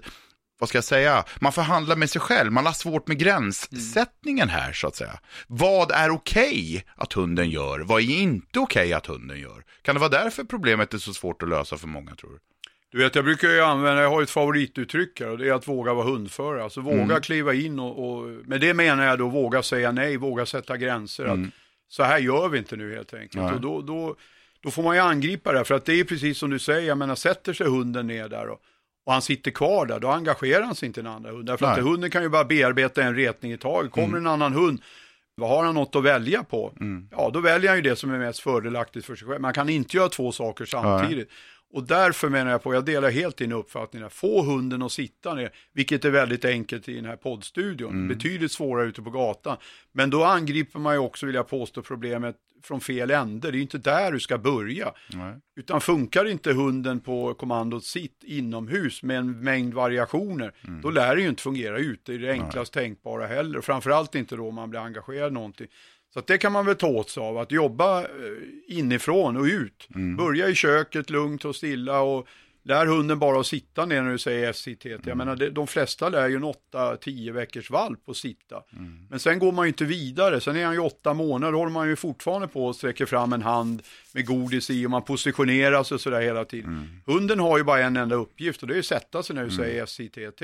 vad 0.60 0.70
ska 0.70 0.78
jag 0.78 0.86
säga, 0.86 1.24
man 1.42 1.52
förhandlar 1.52 1.96
med 1.96 2.10
sig 2.10 2.22
själv, 2.22 2.52
man 2.52 2.66
har 2.66 2.74
svårt 2.74 3.08
med 3.08 3.18
gränssättningen 3.18 4.50
här 4.50 4.74
så 4.74 4.88
att 4.88 4.96
säga. 4.96 5.20
Vad 5.48 5.92
är 5.92 6.10
okej 6.10 6.52
okay 6.52 6.82
att 6.96 7.14
hunden 7.14 7.50
gör, 7.50 7.80
vad 7.80 8.02
är 8.02 8.10
inte 8.10 8.60
okej 8.60 8.82
okay 8.82 8.94
att 8.94 9.06
hunden 9.06 9.40
gör? 9.40 9.64
Kan 9.82 9.96
det 9.96 10.02
vara 10.02 10.10
därför 10.10 10.44
problemet 10.44 10.94
är 10.94 10.98
så 10.98 11.14
svårt 11.14 11.44
att 11.44 11.50
lösa 11.50 11.78
för 11.78 11.88
många 11.88 12.16
tror 12.16 12.30
du? 12.32 12.40
Du 12.92 12.98
vet, 12.98 13.16
jag 13.16 13.26
brukar 13.26 13.50
ju 13.50 13.62
använda, 13.62 14.02
jag 14.02 14.10
har 14.10 14.22
ett 14.22 14.30
favorituttryck 14.30 15.20
här 15.20 15.30
och 15.30 15.38
det 15.38 15.48
är 15.48 15.54
att 15.54 15.68
våga 15.68 15.94
vara 15.94 16.06
hundförare. 16.06 16.64
Alltså 16.64 16.82
våga 16.82 17.02
mm. 17.02 17.22
kliva 17.22 17.54
in 17.54 17.80
och, 17.80 18.10
och, 18.10 18.30
med 18.46 18.62
det 18.62 18.74
menar 18.74 19.06
jag 19.06 19.20
då 19.20 19.28
våga 19.30 19.64
säga 19.64 19.92
nej, 19.92 20.18
våga 20.18 20.46
sätta 20.46 20.78
gränser. 20.78 21.26
Mm. 21.26 21.44
Att, 21.44 21.50
så 21.90 22.04
här 22.04 22.20
gör 22.20 22.50
vi 22.50 22.58
inte 22.58 22.76
nu 22.76 22.96
helt 22.96 23.14
enkelt. 23.14 23.44
Nej. 23.44 23.54
Och 23.54 23.62
då, 23.62 23.82
då, 23.82 24.16
då 24.62 24.72
får 24.72 24.84
man 24.84 24.96
ju 24.96 25.02
angripa 25.02 25.54
det, 25.54 25.66
för 25.66 25.76
att 25.76 25.86
det 25.86 26.00
är 26.00 26.04
precis 26.04 26.38
som 26.38 26.50
du 26.50 26.60
säger, 26.60 26.88
jag 26.88 26.98
menar 26.98 27.16
sätter 27.16 27.54
sig 27.54 27.68
hunden 27.68 28.08
ner 28.08 28.30
där 28.30 28.48
och 28.48 28.62
och 29.06 29.14
han 29.14 29.22
sitter 29.22 29.52
kvar 29.52 29.86
där, 29.86 30.00
då 30.00 30.08
engagerar 30.08 30.64
han 30.64 30.76
sig 30.76 30.88
inte 30.88 31.00
i 31.00 31.02
en 31.02 31.08
annan 31.08 31.32
hund. 31.32 31.46
Därför 31.46 31.66
Nej. 31.66 31.80
att 31.80 31.86
hunden 31.86 32.12
kan 32.12 32.24
ju 32.24 32.30
bara 32.30 32.46
bearbeta 32.46 33.04
en 33.04 33.16
retning 33.16 33.52
i 33.52 33.58
taget. 33.58 33.92
Kommer 33.92 34.08
mm. 34.08 34.20
en 34.20 34.28
annan 34.28 34.54
hund, 34.54 34.82
vad 35.36 35.50
har 35.50 35.64
han 35.64 35.76
något 35.76 35.96
att 35.96 36.04
välja 36.04 36.44
på? 36.44 36.74
Mm. 36.80 37.08
Ja, 37.12 37.30
då 37.34 37.40
väljer 37.40 37.70
han 37.70 37.78
ju 37.78 37.82
det 37.82 37.96
som 37.96 38.12
är 38.12 38.20
mest 38.20 38.40
fördelaktigt 38.40 39.06
för 39.06 39.16
sig 39.16 39.28
själv. 39.28 39.42
Man 39.42 39.54
kan 39.54 39.70
inte 39.70 39.98
göra 39.98 40.10
två 40.10 40.32
saker 40.32 40.66
samtidigt. 40.66 41.28
Nej. 41.28 41.38
Och 41.76 41.84
därför 41.84 42.30
menar 42.30 42.52
jag 42.52 42.64
på, 42.64 42.74
jag 42.74 42.86
delar 42.86 43.10
helt 43.10 43.38
din 43.38 43.52
uppfattning, 43.52 44.04
att 44.04 44.14
få 44.14 44.44
hunden 44.44 44.82
att 44.82 44.92
sitta 44.92 45.34
ner, 45.34 45.50
vilket 45.74 46.06
är 46.06 46.10
väldigt 46.10 46.46
enkelt 46.46 46.90
i 46.90 46.96
den 46.96 47.06
här 47.06 47.16
poddstudion, 47.16 47.92
mm. 47.92 48.08
betydligt 48.08 48.52
svårare 48.52 48.88
ute 48.88 49.02
på 49.02 49.10
gatan. 49.10 49.58
Men 49.92 50.10
då 50.10 50.24
angriper 50.24 50.80
man 50.80 50.94
ju 50.94 51.00
också, 51.00 51.26
vill 51.26 51.36
jag 51.36 51.48
påstå, 51.48 51.82
problemet 51.82 52.36
från 52.64 52.82
fel 52.82 53.12
ände. 53.12 53.52
Det 53.52 53.58
är 53.58 53.62
inte 53.62 53.78
där 53.78 54.12
du 54.12 54.20
ska 54.20 54.38
börja. 54.38 54.94
Nej. 55.14 55.36
Utan 55.56 55.82
funkar 55.82 56.26
inte 56.26 56.54
hunden 56.54 57.00
på 57.00 57.34
kommandot 57.34 57.84
sitt 57.84 58.24
inomhus 58.24 59.04
med 59.04 59.18
en 59.18 59.40
mängd 59.40 59.74
variationer, 59.74 60.54
mm. 60.68 60.82
då 60.82 60.90
lär 60.90 61.16
det 61.16 61.22
ju 61.22 61.30
inte 61.30 61.44
fungera 61.44 61.78
ute 61.78 62.14
i 62.14 62.18
det 62.18 62.32
enklast 62.32 62.76
Nej. 62.76 62.84
tänkbara 62.84 63.28
heller. 63.28 63.62
Framförallt 63.62 64.16
inte 64.16 64.36
då 64.36 64.52
man 64.52 64.70
blir 64.70 64.80
engagerad 64.80 65.32
i 65.32 65.34
någonting. 65.34 65.68
Så 66.16 66.22
det 66.28 66.38
kan 66.38 66.52
man 66.52 66.66
väl 66.66 66.76
ta 66.76 66.88
åt 66.88 67.10
sig 67.10 67.24
av, 67.24 67.38
att 67.38 67.52
jobba 67.52 68.02
eh, 68.02 68.08
inifrån 68.68 69.38
och 69.38 69.44
ut. 69.44 69.88
Mm. 69.96 70.16
Börja 70.16 70.50
i 70.50 70.56
köket 70.56 71.10
lugnt 71.10 71.46
och 71.46 71.56
stilla 71.56 72.02
och 72.02 72.28
lär 72.64 72.86
hunden 72.86 73.20
bara 73.20 73.40
att 73.40 73.48
sitta 73.48 73.86
ner 73.86 74.02
när 74.02 74.12
du 74.12 74.18
säger 74.18 74.54
SITT. 74.54 74.86
Mm. 74.86 75.02
Jag 75.06 75.18
menar, 75.18 75.36
de 75.36 75.68
flesta 75.68 76.10
lär 76.10 76.28
ju 76.28 76.36
en 76.36 76.44
8-10 76.74 77.32
veckors 77.32 77.70
valp 77.70 78.10
att 78.10 78.18
sitta. 78.18 78.64
Mm. 78.74 79.08
Men 79.10 79.20
sen 79.20 79.40
går 79.40 79.52
man 79.52 79.66
ju 79.66 79.68
inte 79.68 79.86
vidare, 79.86 80.42
sen 80.42 80.56
är 80.56 80.66
han 80.66 80.74
ju 80.74 80.80
8 80.80 81.14
månader, 81.14 81.52
då 81.52 81.58
håller 81.58 81.72
man 81.72 81.90
ju 81.90 81.96
fortfarande 81.96 82.48
på 82.48 82.66
och 82.66 82.76
sträcker 82.76 83.06
fram 83.06 83.34
en 83.34 83.42
hand 83.42 83.82
med 84.14 84.26
godis 84.26 84.70
i 84.70 84.86
och 84.86 84.92
man 84.92 85.02
positionerar 85.02 85.84
sig 85.84 86.00
sådär 86.00 86.22
hela 86.22 86.46
tiden. 86.46 86.70
Mm. 86.70 87.02
Hunden 87.06 87.40
har 87.40 87.58
ju 87.58 87.64
bara 87.64 87.80
en 87.80 87.98
enda 87.98 88.16
uppgift 88.16 88.62
och 88.62 88.68
det 88.68 88.76
är 88.76 88.80
att 88.80 88.86
sätta 88.86 89.24
sig 89.24 89.36
när 89.36 89.46
du 89.46 89.54
mm. 89.54 89.66
säger 89.66 89.86
SITT. 89.86 90.42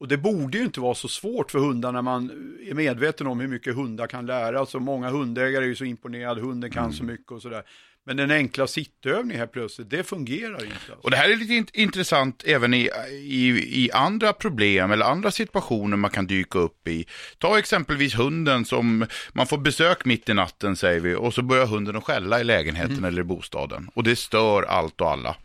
Och 0.00 0.08
det 0.08 0.16
borde 0.16 0.58
ju 0.58 0.64
inte 0.64 0.80
vara 0.80 0.94
så 0.94 1.08
svårt 1.08 1.50
för 1.50 1.58
hundar 1.58 1.92
när 1.92 2.02
man 2.02 2.30
är 2.70 2.74
medveten 2.74 3.26
om 3.26 3.40
hur 3.40 3.48
mycket 3.48 3.74
hundar 3.74 4.06
kan 4.06 4.26
lära. 4.26 4.60
Alltså 4.60 4.80
många 4.80 5.10
hundägare 5.10 5.64
är 5.64 5.68
ju 5.68 5.74
så 5.74 5.84
imponerade, 5.84 6.40
hunden 6.40 6.70
kan 6.70 6.84
mm. 6.84 6.96
så 6.96 7.04
mycket 7.04 7.32
och 7.32 7.42
sådär. 7.42 7.62
Men 8.06 8.16
den 8.16 8.30
enkla 8.30 8.66
sittöövningen 8.66 9.38
här 9.38 9.46
plötsligt, 9.46 9.90
det 9.90 10.04
fungerar 10.04 10.64
inte. 10.64 10.76
Alltså. 10.76 10.92
Och 11.02 11.10
det 11.10 11.16
här 11.16 11.30
är 11.30 11.36
lite 11.36 11.80
intressant 11.80 12.42
även 12.46 12.74
i, 12.74 12.90
i, 13.10 13.48
i, 13.84 13.90
andra 13.92 14.32
problem 14.32 14.90
eller 14.90 15.06
andra 15.06 15.30
situationer 15.30 15.96
man 15.96 16.10
kan 16.10 16.26
dyka 16.26 16.58
upp 16.58 16.88
i. 16.88 17.06
Ta 17.38 17.58
exempelvis 17.58 18.14
hunden 18.14 18.64
som, 18.64 19.06
man 19.32 19.46
får 19.46 19.58
besök 19.58 20.04
mitt 20.04 20.28
i 20.28 20.34
natten 20.34 20.76
säger 20.76 21.00
vi, 21.00 21.14
och 21.14 21.34
så 21.34 21.42
börjar 21.42 21.66
hunden 21.66 21.96
att 21.96 22.04
skälla 22.04 22.40
i 22.40 22.44
lägenheten 22.44 22.92
mm. 22.92 23.04
eller 23.04 23.20
i 23.20 23.24
bostaden. 23.24 23.90
Och 23.94 24.04
det 24.04 24.16
stör 24.16 24.62
allt 24.62 25.00
och 25.00 25.10
alla 25.10 25.36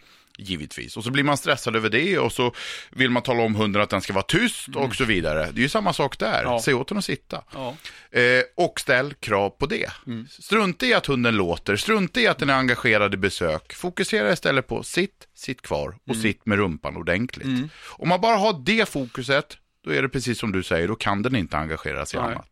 givetvis. 0.41 0.97
Och 0.97 1.03
så 1.03 1.11
blir 1.11 1.23
man 1.23 1.37
stressad 1.37 1.75
över 1.75 1.89
det 1.89 2.19
och 2.19 2.31
så 2.31 2.53
vill 2.89 3.09
man 3.09 3.23
tala 3.23 3.43
om 3.43 3.55
hunden 3.55 3.81
att 3.81 3.89
den 3.89 4.01
ska 4.01 4.13
vara 4.13 4.23
tyst 4.23 4.67
mm. 4.67 4.79
och 4.79 4.95
så 4.95 5.05
vidare. 5.05 5.51
Det 5.51 5.59
är 5.59 5.63
ju 5.63 5.69
samma 5.69 5.93
sak 5.93 6.19
där, 6.19 6.43
ja. 6.43 6.61
säg 6.61 6.73
åt 6.73 6.87
den 6.87 6.97
att 6.97 7.05
sitta. 7.05 7.43
Ja. 7.53 7.75
Eh, 8.19 8.43
och 8.57 8.79
ställ 8.79 9.13
krav 9.13 9.49
på 9.49 9.65
det. 9.65 9.91
Mm. 10.07 10.27
Strunta 10.27 10.85
i 10.85 10.93
att 10.93 11.05
hunden 11.05 11.35
låter, 11.35 11.75
strunta 11.75 12.19
i 12.19 12.27
att 12.27 12.37
den 12.37 12.49
är 12.49 12.53
engagerad 12.53 13.13
i 13.13 13.17
besök. 13.17 13.73
Fokusera 13.73 14.33
istället 14.33 14.67
på 14.67 14.83
sitt, 14.83 15.27
sitt 15.35 15.61
kvar 15.61 15.95
och 16.07 16.15
mm. 16.15 16.21
sitt 16.21 16.45
med 16.45 16.57
rumpan 16.57 16.97
ordentligt. 16.97 17.45
Mm. 17.45 17.69
Om 17.87 18.09
man 18.09 18.21
bara 18.21 18.37
har 18.37 18.61
det 18.65 18.89
fokuset, 18.89 19.57
då 19.85 19.93
är 19.93 20.01
det 20.01 20.09
precis 20.09 20.39
som 20.39 20.51
du 20.51 20.63
säger, 20.63 20.87
då 20.87 20.95
kan 20.95 21.21
den 21.21 21.35
inte 21.35 21.57
engagera 21.57 22.05
sig 22.05 22.19
i 22.19 22.23
annat. 22.23 22.47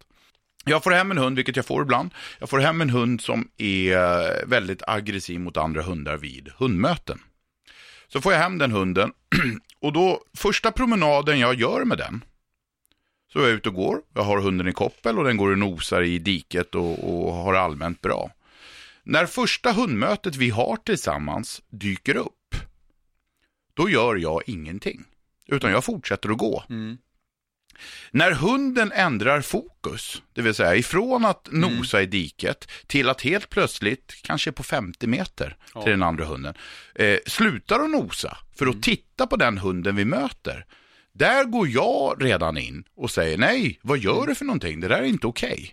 Jag 0.66 0.84
får 0.84 0.92
hem 0.92 1.12
en 1.12 1.18
hund, 1.18 1.36
vilket 1.36 1.56
jag 1.56 1.66
får 1.66 1.82
ibland. 1.82 2.14
Jag 2.40 2.50
får 2.50 2.60
hem 2.60 2.82
en 2.82 2.90
hund 2.90 3.22
som 3.22 3.50
är 3.58 4.46
väldigt 4.46 4.82
aggressiv 4.88 5.40
mot 5.40 5.58
andra 5.58 5.82
hundar 5.82 6.18
vid 6.18 6.50
hundmöten. 6.58 7.20
Så 8.12 8.22
får 8.22 8.34
jag 8.34 8.40
hem 8.40 8.58
den 8.58 8.72
hunden 8.72 9.14
och 9.82 9.94
då 9.94 10.24
första 10.34 10.72
promenaden 10.72 11.40
jag 11.40 11.56
gör 11.56 11.86
med 11.86 11.98
den 11.98 12.24
så 13.34 13.40
är 13.40 13.44
jag 13.44 13.52
ute 13.52 13.70
och 13.70 13.76
går. 13.76 14.02
Jag 14.14 14.24
har 14.24 14.42
hunden 14.42 14.68
i 14.68 14.74
koppel 14.74 15.18
och 15.18 15.24
den 15.24 15.38
går 15.38 15.52
och 15.52 15.58
nosar 15.58 16.02
i 16.02 16.20
diket 16.20 16.76
och, 16.76 17.26
och 17.26 17.34
har 17.34 17.54
allmänt 17.54 18.02
bra. 18.02 18.32
När 19.04 19.26
första 19.26 19.72
hundmötet 19.72 20.36
vi 20.36 20.50
har 20.50 20.76
tillsammans 20.76 21.62
dyker 21.70 22.16
upp, 22.16 22.56
då 23.74 23.90
gör 23.90 24.16
jag 24.16 24.42
ingenting. 24.50 25.04
Utan 25.46 25.72
jag 25.72 25.84
fortsätter 25.84 26.30
att 26.30 26.38
gå. 26.38 26.64
Mm. 26.70 26.98
När 28.12 28.32
hunden 28.32 28.92
ändrar 28.92 29.42
fokus, 29.42 30.22
det 30.34 30.42
vill 30.42 30.54
säga 30.54 30.76
ifrån 30.76 31.26
att 31.26 31.48
mm. 31.48 31.62
nosa 31.62 31.98
mm. 31.98 32.08
i 32.08 32.12
diket 32.12 32.72
till 32.88 33.10
att 33.10 33.22
helt 33.22 33.50
plötsligt, 33.50 34.16
kanske 34.22 34.52
på 34.52 34.64
50 34.64 35.08
meter 35.08 35.58
ja. 35.74 35.82
till 35.82 35.92
den 35.92 36.04
andra 36.04 36.26
hunden, 36.26 36.54
eh, 36.96 37.18
slutar 37.26 37.80
att 37.80 37.90
nosa 37.90 38.38
för 38.56 38.66
att 38.66 38.74
mm. 38.74 38.82
titta 38.82 39.28
på 39.28 39.36
den 39.36 39.58
hunden 39.58 39.96
vi 39.96 40.06
möter. 40.06 40.66
Där 41.14 41.44
går 41.44 41.68
jag 41.68 42.18
redan 42.20 42.58
in 42.58 42.84
och 42.96 43.12
säger 43.12 43.38
nej, 43.38 43.80
vad 43.82 43.98
gör 43.98 44.28
du 44.28 44.36
för 44.36 44.46
någonting? 44.46 44.80
Det 44.80 44.88
där 44.88 45.00
är 45.00 45.06
inte 45.06 45.28
okej. 45.28 45.52
Okay. 45.52 45.70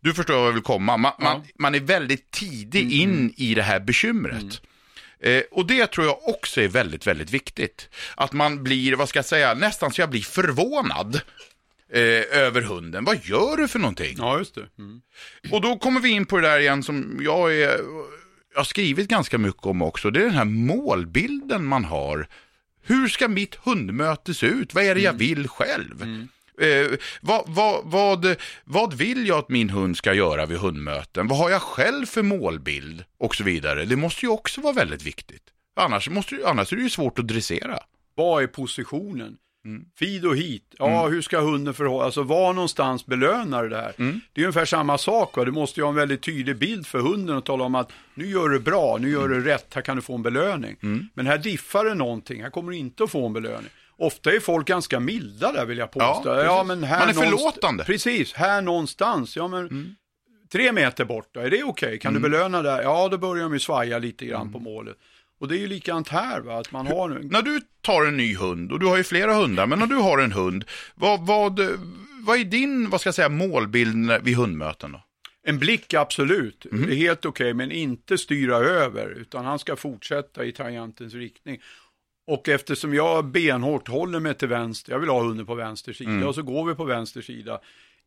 Du 0.00 0.14
förstår 0.14 0.34
vad 0.34 0.46
jag 0.46 0.52
vill 0.52 0.62
komma. 0.62 0.96
Man, 0.96 1.12
ja. 1.18 1.24
man, 1.24 1.42
man 1.58 1.74
är 1.74 1.80
väldigt 1.80 2.30
tidig 2.30 2.82
mm. 2.82 2.92
in 2.92 3.34
i 3.36 3.54
det 3.54 3.62
här 3.62 3.80
bekymret. 3.80 4.62
Eh, 5.20 5.42
och 5.50 5.66
det 5.66 5.86
tror 5.86 6.06
jag 6.06 6.28
också 6.28 6.60
är 6.60 6.68
väldigt, 6.68 7.06
väldigt 7.06 7.30
viktigt. 7.30 7.88
Att 8.14 8.32
man 8.32 8.64
blir, 8.64 8.96
vad 8.96 9.08
ska 9.08 9.18
jag 9.18 9.26
säga, 9.26 9.54
nästan 9.54 9.92
så 9.92 10.00
jag 10.00 10.10
blir 10.10 10.20
förvånad 10.20 11.20
eh, 11.92 12.38
över 12.38 12.62
hunden. 12.62 13.04
Vad 13.04 13.24
gör 13.24 13.56
du 13.56 13.68
för 13.68 13.78
någonting? 13.78 14.14
Ja, 14.18 14.38
just 14.38 14.54
det. 14.54 14.66
Mm. 14.78 15.00
Och 15.50 15.60
då 15.60 15.78
kommer 15.78 16.00
vi 16.00 16.08
in 16.08 16.26
på 16.26 16.36
det 16.36 16.48
där 16.48 16.58
igen 16.58 16.82
som 16.82 17.20
jag, 17.22 17.54
är, 17.54 17.78
jag 18.52 18.60
har 18.60 18.64
skrivit 18.64 19.08
ganska 19.08 19.38
mycket 19.38 19.66
om 19.66 19.82
också. 19.82 20.10
Det 20.10 20.20
är 20.20 20.24
den 20.24 20.34
här 20.34 20.44
målbilden 20.44 21.64
man 21.64 21.84
har. 21.84 22.28
Hur 22.86 23.08
ska 23.08 23.28
mitt 23.28 23.54
hundmöte 23.54 24.34
se 24.34 24.46
ut? 24.46 24.74
Vad 24.74 24.84
är 24.84 24.94
det 24.94 25.00
jag 25.00 25.14
mm. 25.14 25.18
vill 25.18 25.48
själv? 25.48 26.02
Mm. 26.02 26.28
Eh, 26.60 26.98
vad, 27.20 27.42
vad, 27.46 27.84
vad, 27.84 28.36
vad 28.64 28.94
vill 28.94 29.28
jag 29.28 29.38
att 29.38 29.48
min 29.48 29.70
hund 29.70 29.96
ska 29.96 30.14
göra 30.14 30.46
vid 30.46 30.58
hundmöten? 30.58 31.28
Vad 31.28 31.38
har 31.38 31.50
jag 31.50 31.62
själv 31.62 32.06
för 32.06 32.22
målbild? 32.22 33.04
Och 33.18 33.34
så 33.34 33.44
vidare. 33.44 33.84
Det 33.84 33.96
måste 33.96 34.26
ju 34.26 34.32
också 34.32 34.60
vara 34.60 34.72
väldigt 34.72 35.02
viktigt. 35.02 35.42
Annars, 35.76 36.08
måste, 36.08 36.38
annars 36.46 36.72
är 36.72 36.76
det 36.76 36.82
ju 36.82 36.90
svårt 36.90 37.18
att 37.18 37.28
dressera. 37.28 37.78
Vad 38.14 38.42
är 38.42 38.46
positionen? 38.46 39.36
Mm. 39.64 39.84
Feed 39.98 40.26
och 40.26 40.36
hit. 40.36 40.74
Ja, 40.78 41.00
mm. 41.00 41.12
hur 41.12 41.22
ska 41.22 41.40
hunden 41.40 41.74
förhålla 41.74 42.04
Alltså 42.04 42.22
var 42.22 42.52
någonstans 42.52 43.06
belönar 43.06 43.64
det 43.64 43.76
här? 43.76 43.92
Mm. 43.98 44.20
Det 44.32 44.40
är 44.40 44.44
ungefär 44.44 44.64
samma 44.64 44.98
sak. 44.98 45.36
Va? 45.36 45.44
Du 45.44 45.52
måste 45.52 45.80
ju 45.80 45.84
ha 45.84 45.90
en 45.90 45.96
väldigt 45.96 46.22
tydlig 46.22 46.56
bild 46.56 46.86
för 46.86 46.98
hunden 46.98 47.36
och 47.36 47.44
tala 47.44 47.64
om 47.64 47.74
att 47.74 47.92
nu 48.14 48.26
gör 48.26 48.48
du 48.48 48.60
bra, 48.60 48.98
nu 49.00 49.10
gör 49.10 49.28
du 49.28 49.34
mm. 49.34 49.46
rätt, 49.46 49.74
här 49.74 49.82
kan 49.82 49.96
du 49.96 50.02
få 50.02 50.14
en 50.14 50.22
belöning. 50.22 50.76
Mm. 50.82 51.08
Men 51.14 51.26
här 51.26 51.38
diffar 51.38 51.84
det 51.84 51.94
någonting, 51.94 52.42
här 52.42 52.50
kommer 52.50 52.70
du 52.72 52.78
inte 52.78 53.04
att 53.04 53.10
få 53.10 53.26
en 53.26 53.32
belöning. 53.32 53.70
Ofta 53.96 54.32
är 54.32 54.40
folk 54.40 54.66
ganska 54.66 55.00
milda 55.00 55.52
där 55.52 55.66
vill 55.66 55.78
jag 55.78 55.90
påstå. 55.90 56.28
Ja, 56.28 56.44
ja 56.44 56.64
men 56.64 56.84
här 56.84 56.98
Man 56.98 57.08
är 57.08 57.12
förlåtande. 57.12 57.84
Precis, 57.84 58.32
här 58.32 58.62
någonstans. 58.62 59.36
Ja, 59.36 59.48
men 59.48 59.60
mm. 59.60 59.94
Tre 60.52 60.72
meter 60.72 61.04
bort 61.04 61.28
då, 61.32 61.40
är 61.40 61.50
det 61.50 61.62
okej? 61.62 61.86
Okay? 61.86 61.98
Kan 61.98 62.16
mm. 62.16 62.22
du 62.22 62.28
belöna 62.28 62.62
där? 62.62 62.82
Ja, 62.82 63.08
då 63.08 63.18
börjar 63.18 63.42
de 63.42 63.52
ju 63.52 63.58
svaja 63.58 63.98
lite 63.98 64.26
grann 64.26 64.40
mm. 64.40 64.52
på 64.52 64.58
målet. 64.58 64.96
Och 65.40 65.48
det 65.48 65.56
är 65.56 65.58
ju 65.58 65.66
likadant 65.66 66.08
här, 66.08 66.40
va? 66.40 66.60
att 66.60 66.72
man 66.72 66.86
har... 66.86 67.08
När 67.08 67.42
du 67.42 67.60
tar 67.80 68.04
en 68.04 68.16
ny 68.16 68.36
hund, 68.36 68.72
och 68.72 68.80
du 68.80 68.86
har 68.86 68.96
ju 68.96 69.04
flera 69.04 69.34
hundar, 69.34 69.66
men 69.66 69.78
när 69.78 69.86
du 69.86 69.96
har 69.96 70.18
en 70.18 70.32
hund, 70.32 70.64
vad, 70.94 71.26
vad, 71.26 71.60
vad 72.26 72.38
är 72.38 72.44
din, 72.44 72.90
vad 72.90 73.00
ska 73.00 73.08
jag 73.08 73.14
säga, 73.14 73.28
målbild 73.28 74.12
vid 74.22 74.36
hundmöten 74.36 74.92
då? 74.92 75.00
En 75.46 75.58
blick, 75.58 75.94
absolut. 75.94 76.66
Mm. 76.72 76.86
Det 76.86 76.94
är 76.94 76.96
helt 76.96 77.24
okej, 77.24 77.44
okay, 77.44 77.54
men 77.54 77.72
inte 77.72 78.18
styra 78.18 78.56
över, 78.56 79.06
utan 79.10 79.44
han 79.44 79.58
ska 79.58 79.76
fortsätta 79.76 80.44
i 80.44 80.52
tangentens 80.52 81.14
riktning. 81.14 81.60
Och 82.26 82.48
eftersom 82.48 82.94
jag 82.94 83.24
benhårt 83.24 83.88
håller 83.88 84.20
mig 84.20 84.34
till 84.34 84.48
vänster, 84.48 84.92
jag 84.92 84.98
vill 84.98 85.08
ha 85.08 85.22
hunden 85.22 85.46
på 85.46 85.54
vänster 85.54 85.92
sida 85.92 86.10
mm. 86.10 86.28
och 86.28 86.34
så 86.34 86.42
går 86.42 86.64
vi 86.64 86.74
på 86.74 86.84
vänster 86.84 87.22
sida 87.22 87.60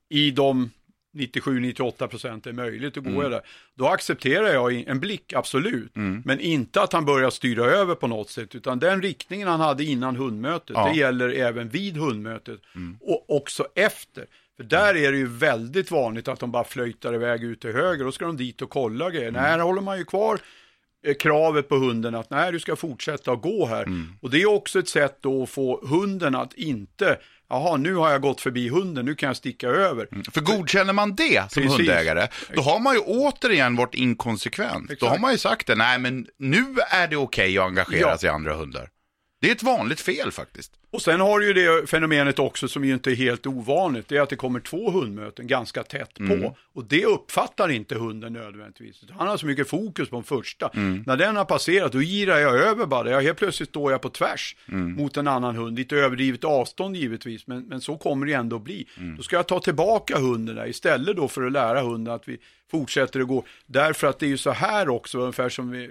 i 0.09 0.31
de 0.31 0.69
97-98 1.17 2.07
procent 2.07 2.47
är 2.47 2.53
möjligt, 2.53 2.93
då 2.93 3.01
går 3.01 3.09
mm. 3.09 3.21
jag 3.21 3.31
där. 3.31 3.41
Då 3.75 3.87
accepterar 3.87 4.53
jag 4.53 4.73
en 4.73 4.99
blick, 4.99 5.33
absolut. 5.33 5.95
Mm. 5.95 6.21
Men 6.25 6.39
inte 6.39 6.81
att 6.81 6.93
han 6.93 7.05
börjar 7.05 7.29
styra 7.29 7.65
över 7.65 7.95
på 7.95 8.07
något 8.07 8.29
sätt, 8.29 8.55
utan 8.55 8.79
den 8.79 9.01
riktningen 9.01 9.47
han 9.47 9.59
hade 9.59 9.83
innan 9.83 10.15
hundmötet, 10.15 10.75
ja. 10.75 10.89
det 10.89 10.99
gäller 10.99 11.29
även 11.29 11.69
vid 11.69 11.97
hundmötet 11.97 12.59
mm. 12.75 12.97
och 13.01 13.35
också 13.35 13.67
efter. 13.75 14.25
För 14.57 14.63
där 14.63 14.95
är 14.95 15.11
det 15.11 15.17
ju 15.17 15.27
väldigt 15.27 15.91
vanligt 15.91 16.27
att 16.27 16.39
de 16.39 16.51
bara 16.51 16.63
flöjtar 16.63 17.13
iväg 17.13 17.43
ut 17.43 17.61
till 17.61 17.73
höger, 17.73 18.05
då 18.05 18.11
ska 18.11 18.25
de 18.25 18.37
dit 18.37 18.61
och 18.61 18.69
kolla 18.69 19.09
grejer. 19.09 19.27
Mm. 19.27 19.41
Nej, 19.41 19.51
här 19.51 19.59
håller 19.59 19.81
man 19.81 19.97
ju 19.97 20.05
kvar 20.05 20.39
kravet 21.19 21.69
på 21.69 21.75
hunden 21.75 22.15
att 22.15 22.29
nej, 22.29 22.51
du 22.51 22.59
ska 22.59 22.75
fortsätta 22.75 23.31
att 23.31 23.41
gå 23.41 23.65
här. 23.65 23.83
Mm. 23.83 24.09
Och 24.21 24.29
det 24.29 24.41
är 24.41 24.45
också 24.45 24.79
ett 24.79 24.89
sätt 24.89 25.17
då 25.21 25.43
att 25.43 25.49
få 25.49 25.87
hunden 25.87 26.35
att 26.35 26.53
inte, 26.53 27.19
jaha, 27.49 27.77
nu 27.77 27.95
har 27.95 28.11
jag 28.11 28.21
gått 28.21 28.41
förbi 28.41 28.69
hunden, 28.69 29.05
nu 29.05 29.15
kan 29.15 29.27
jag 29.27 29.37
sticka 29.37 29.67
över. 29.67 30.07
Mm. 30.11 30.23
För 30.23 30.41
godkänner 30.41 30.93
man 30.93 31.15
det 31.15 31.51
som 31.51 31.63
Precis. 31.63 31.79
hundägare, 31.79 32.27
då 32.55 32.61
har 32.61 32.79
man 32.79 32.93
ju 32.93 32.99
återigen 32.99 33.75
varit 33.75 33.95
inkonsekvent. 33.95 34.83
Exakt. 34.83 34.99
Då 34.99 35.07
har 35.07 35.19
man 35.19 35.31
ju 35.31 35.37
sagt 35.37 35.67
det, 35.67 35.75
nej 35.75 35.99
men 35.99 36.27
nu 36.37 36.65
är 36.89 37.07
det 37.07 37.15
okej 37.15 37.19
okay 37.19 37.57
att 37.57 37.67
engagera 37.67 38.09
ja. 38.09 38.17
sig 38.17 38.27
i 38.27 38.31
andra 38.31 38.53
hundar. 38.53 38.89
Det 39.41 39.47
är 39.47 39.51
ett 39.51 39.63
vanligt 39.63 40.01
fel 40.01 40.31
faktiskt. 40.31 40.71
Och 40.97 41.03
sen 41.03 41.19
har 41.19 41.39
du 41.39 41.47
ju 41.47 41.53
det 41.53 41.87
fenomenet 41.89 42.39
också 42.39 42.67
som 42.67 42.85
ju 42.85 42.93
inte 42.93 43.11
är 43.11 43.15
helt 43.15 43.47
ovanligt, 43.47 44.07
det 44.07 44.17
är 44.17 44.21
att 44.21 44.29
det 44.29 44.35
kommer 44.35 44.59
två 44.59 44.91
hundmöten 44.91 45.47
ganska 45.47 45.83
tätt 45.83 46.13
på. 46.13 46.23
Mm. 46.23 46.51
Och 46.73 46.85
det 46.85 47.05
uppfattar 47.05 47.69
inte 47.71 47.95
hunden 47.95 48.33
nödvändigtvis. 48.33 49.03
Han 49.11 49.27
har 49.27 49.37
så 49.37 49.45
mycket 49.45 49.69
fokus 49.69 50.09
på 50.09 50.15
den 50.15 50.23
första. 50.23 50.69
Mm. 50.73 51.03
När 51.07 51.17
den 51.17 51.35
har 51.35 51.45
passerat, 51.45 51.91
då 51.91 51.99
girar 51.99 52.37
jag 52.37 52.55
över 52.55 52.85
bara. 52.85 53.11
Jag 53.11 53.21
helt 53.21 53.37
plötsligt 53.37 53.69
står 53.69 53.91
jag 53.91 54.01
på 54.01 54.09
tvärs 54.09 54.55
mm. 54.67 54.91
mot 54.91 55.17
en 55.17 55.27
annan 55.27 55.55
hund. 55.55 55.77
Lite 55.77 55.95
överdrivet 55.95 56.43
avstånd 56.43 56.95
givetvis, 56.95 57.47
men, 57.47 57.63
men 57.63 57.81
så 57.81 57.97
kommer 57.97 58.25
det 58.25 58.33
ändå 58.33 58.59
bli. 58.59 58.87
Mm. 58.97 59.15
Då 59.15 59.23
ska 59.23 59.35
jag 59.35 59.47
ta 59.47 59.59
tillbaka 59.59 60.17
hunden 60.19 60.55
där 60.55 60.67
istället 60.67 61.15
då 61.15 61.27
för 61.27 61.43
att 61.43 61.51
lära 61.51 61.81
hunden 61.81 62.13
att 62.13 62.27
vi 62.27 62.37
fortsätter 62.71 63.19
att 63.19 63.27
gå. 63.27 63.43
Därför 63.65 64.07
att 64.07 64.19
det 64.19 64.25
är 64.25 64.29
ju 64.29 64.37
så 64.37 64.51
här 64.51 64.89
också, 64.89 65.19
ungefär 65.19 65.49
som 65.49 65.71
vi, 65.71 65.89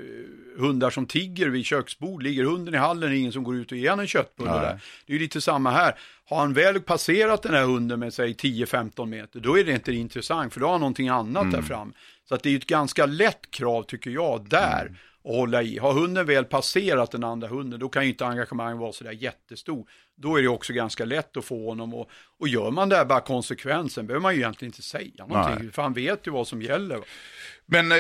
hundar 0.57 0.91
som 0.91 1.07
tigger 1.07 1.49
vid 1.49 1.65
köksbord. 1.65 2.23
Ligger 2.23 2.45
hunden 2.45 2.75
i 2.75 2.77
hallen 2.77 3.13
är 3.13 3.17
ingen 3.17 3.33
som 3.33 3.45
går 3.45 3.57
ut 3.57 3.73
och 3.73 3.79
ger 3.79 3.91
en 3.91 4.07
köttbulle 4.07 4.51
där. 4.51 4.81
Det 5.07 5.15
är 5.15 5.19
lite 5.19 5.41
samma 5.41 5.71
här. 5.71 5.95
Har 6.29 6.39
han 6.39 6.53
väl 6.53 6.81
passerat 6.81 7.43
den 7.43 7.55
här 7.55 7.65
hunden 7.65 8.01
med 8.01 8.15
sig 8.15 8.33
10-15 8.33 9.07
meter, 9.07 9.41
då 9.41 9.59
är 9.59 9.65
det 9.65 9.73
inte 9.73 9.93
intressant, 9.93 10.53
för 10.53 10.61
då 10.61 10.67
har 10.67 10.73
han 10.73 10.81
någonting 10.81 11.09
annat 11.09 11.43
mm. 11.43 11.53
där 11.53 11.63
fram. 11.63 11.93
Så 12.29 12.35
att 12.35 12.43
det 12.43 12.51
är 12.51 12.57
ett 12.57 12.67
ganska 12.67 13.07
lätt 13.07 13.51
krav, 13.51 13.83
tycker 13.83 14.11
jag, 14.11 14.49
där. 14.49 14.81
Mm 14.81 14.97
att 15.27 15.35
hålla 15.35 15.63
i. 15.63 15.79
Har 15.79 15.93
hunden 15.93 16.27
väl 16.27 16.45
passerat 16.45 17.11
den 17.11 17.25
andra 17.25 17.49
hunden, 17.49 17.81
då 17.81 17.89
kan 17.89 18.03
ju 18.03 18.09
inte 18.09 18.27
engagemanget 18.27 18.81
vara 18.81 18.93
sådär 18.93 19.13
jättestor. 19.13 19.89
Då 20.17 20.37
är 20.37 20.43
det 20.43 20.49
också 20.49 20.73
ganska 20.73 21.05
lätt 21.05 21.37
att 21.37 21.45
få 21.45 21.69
honom 21.69 21.95
och, 21.95 22.11
och 22.39 22.49
gör 22.49 22.71
man 22.71 22.89
det 22.89 22.97
här 22.97 23.05
bara 23.05 23.21
konsekvensen 23.21 24.07
behöver 24.07 24.23
man 24.23 24.35
ju 24.35 24.41
egentligen 24.41 24.69
inte 24.69 24.83
säga 24.83 25.27
någonting, 25.27 25.65
Nej. 25.65 25.73
för 25.73 25.83
han 25.83 25.93
vet 25.93 26.27
ju 26.27 26.31
vad 26.31 26.49
som 26.49 26.63
gäller. 26.63 27.01
Men 27.67 27.93
eh, 27.93 27.99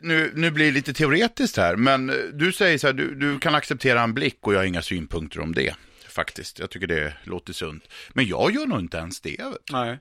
nu, 0.00 0.32
nu 0.34 0.50
blir 0.50 0.66
det 0.66 0.72
lite 0.72 0.92
teoretiskt 0.92 1.56
här, 1.56 1.76
men 1.76 2.12
du 2.32 2.52
säger 2.52 2.78
så 2.78 2.86
här, 2.86 2.94
du, 2.94 3.14
du 3.14 3.38
kan 3.38 3.54
acceptera 3.54 4.00
en 4.02 4.14
blick 4.14 4.38
och 4.40 4.54
jag 4.54 4.58
har 4.58 4.64
inga 4.64 4.82
synpunkter 4.82 5.40
om 5.40 5.54
det. 5.54 5.74
Faktiskt, 6.08 6.58
jag 6.58 6.70
tycker 6.70 6.86
det 6.86 7.14
låter 7.24 7.52
sunt. 7.52 7.84
Men 8.12 8.26
jag 8.26 8.54
gör 8.54 8.66
nog 8.66 8.80
inte 8.80 8.96
ens 8.96 9.20
det. 9.20 9.44
Nej. 9.72 9.98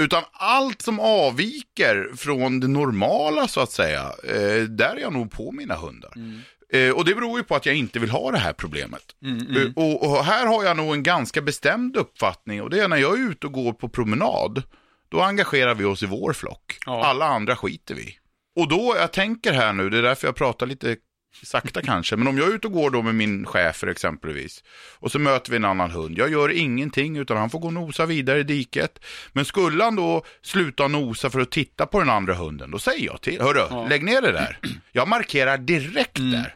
Utan 0.00 0.22
allt 0.32 0.82
som 0.82 1.00
avviker 1.00 2.10
från 2.16 2.60
det 2.60 2.68
normala 2.68 3.48
så 3.48 3.60
att 3.60 3.72
säga, 3.72 4.12
eh, 4.24 4.62
där 4.62 4.96
är 4.96 5.00
jag 5.00 5.12
nog 5.12 5.30
på 5.30 5.52
mina 5.52 5.74
hundar. 5.74 6.12
Mm. 6.16 6.40
Eh, 6.72 6.90
och 6.90 7.04
det 7.04 7.14
beror 7.14 7.38
ju 7.38 7.44
på 7.44 7.56
att 7.56 7.66
jag 7.66 7.74
inte 7.74 7.98
vill 7.98 8.10
ha 8.10 8.30
det 8.30 8.38
här 8.38 8.52
problemet. 8.52 9.02
Mm, 9.24 9.46
mm. 9.46 9.56
Eh, 9.62 9.72
och, 9.74 10.10
och, 10.10 10.24
här 10.24 10.46
har 10.46 10.64
jag 10.64 10.76
nog 10.76 10.94
en 10.94 11.02
ganska 11.02 11.42
bestämd 11.42 11.96
uppfattning 11.96 12.62
och 12.62 12.70
det 12.70 12.80
är 12.80 12.88
när 12.88 12.96
jag 12.96 13.18
är 13.20 13.30
ute 13.30 13.46
och 13.46 13.52
går 13.52 13.72
på 13.72 13.88
promenad, 13.88 14.62
då 15.08 15.20
engagerar 15.20 15.74
vi 15.74 15.84
oss 15.84 16.02
i 16.02 16.06
vår 16.06 16.32
flock. 16.32 16.78
Ja. 16.86 17.04
Alla 17.04 17.26
andra 17.26 17.56
skiter 17.56 17.94
vi. 17.94 18.16
Och 18.60 18.68
då, 18.68 18.94
jag 18.98 19.12
tänker 19.12 19.52
här 19.52 19.72
nu, 19.72 19.90
det 19.90 19.98
är 19.98 20.02
därför 20.02 20.28
jag 20.28 20.36
pratar 20.36 20.66
lite 20.66 20.96
sakta 21.42 21.82
kanske, 21.82 22.16
men 22.16 22.28
om 22.28 22.38
jag 22.38 22.48
är 22.48 22.54
ute 22.54 22.66
och 22.66 22.72
går 22.72 22.90
då 22.90 23.02
med 23.02 23.14
min 23.14 23.46
chefer 23.46 23.86
exempelvis 23.86 24.64
och 24.98 25.12
så 25.12 25.18
möter 25.18 25.50
vi 25.50 25.56
en 25.56 25.64
annan 25.64 25.90
hund, 25.90 26.18
jag 26.18 26.30
gör 26.30 26.48
ingenting 26.48 27.16
utan 27.16 27.36
han 27.36 27.50
får 27.50 27.58
gå 27.58 27.66
och 27.66 27.72
nosa 27.72 28.06
vidare 28.06 28.38
i 28.38 28.42
diket. 28.42 28.98
Men 29.32 29.44
skulle 29.44 29.84
han 29.84 29.96
då 29.96 30.24
sluta 30.42 30.88
nosa 30.88 31.30
för 31.30 31.40
att 31.40 31.50
titta 31.50 31.86
på 31.86 31.98
den 31.98 32.10
andra 32.10 32.34
hunden, 32.34 32.70
då 32.70 32.78
säger 32.78 33.06
jag 33.06 33.20
till, 33.20 33.40
hörru, 33.40 33.66
ja. 33.70 33.86
lägg 33.88 34.04
ner 34.04 34.22
det 34.22 34.32
där. 34.32 34.58
Jag 34.92 35.08
markerar 35.08 35.58
direkt 35.58 36.18
mm. 36.18 36.30
där. 36.30 36.54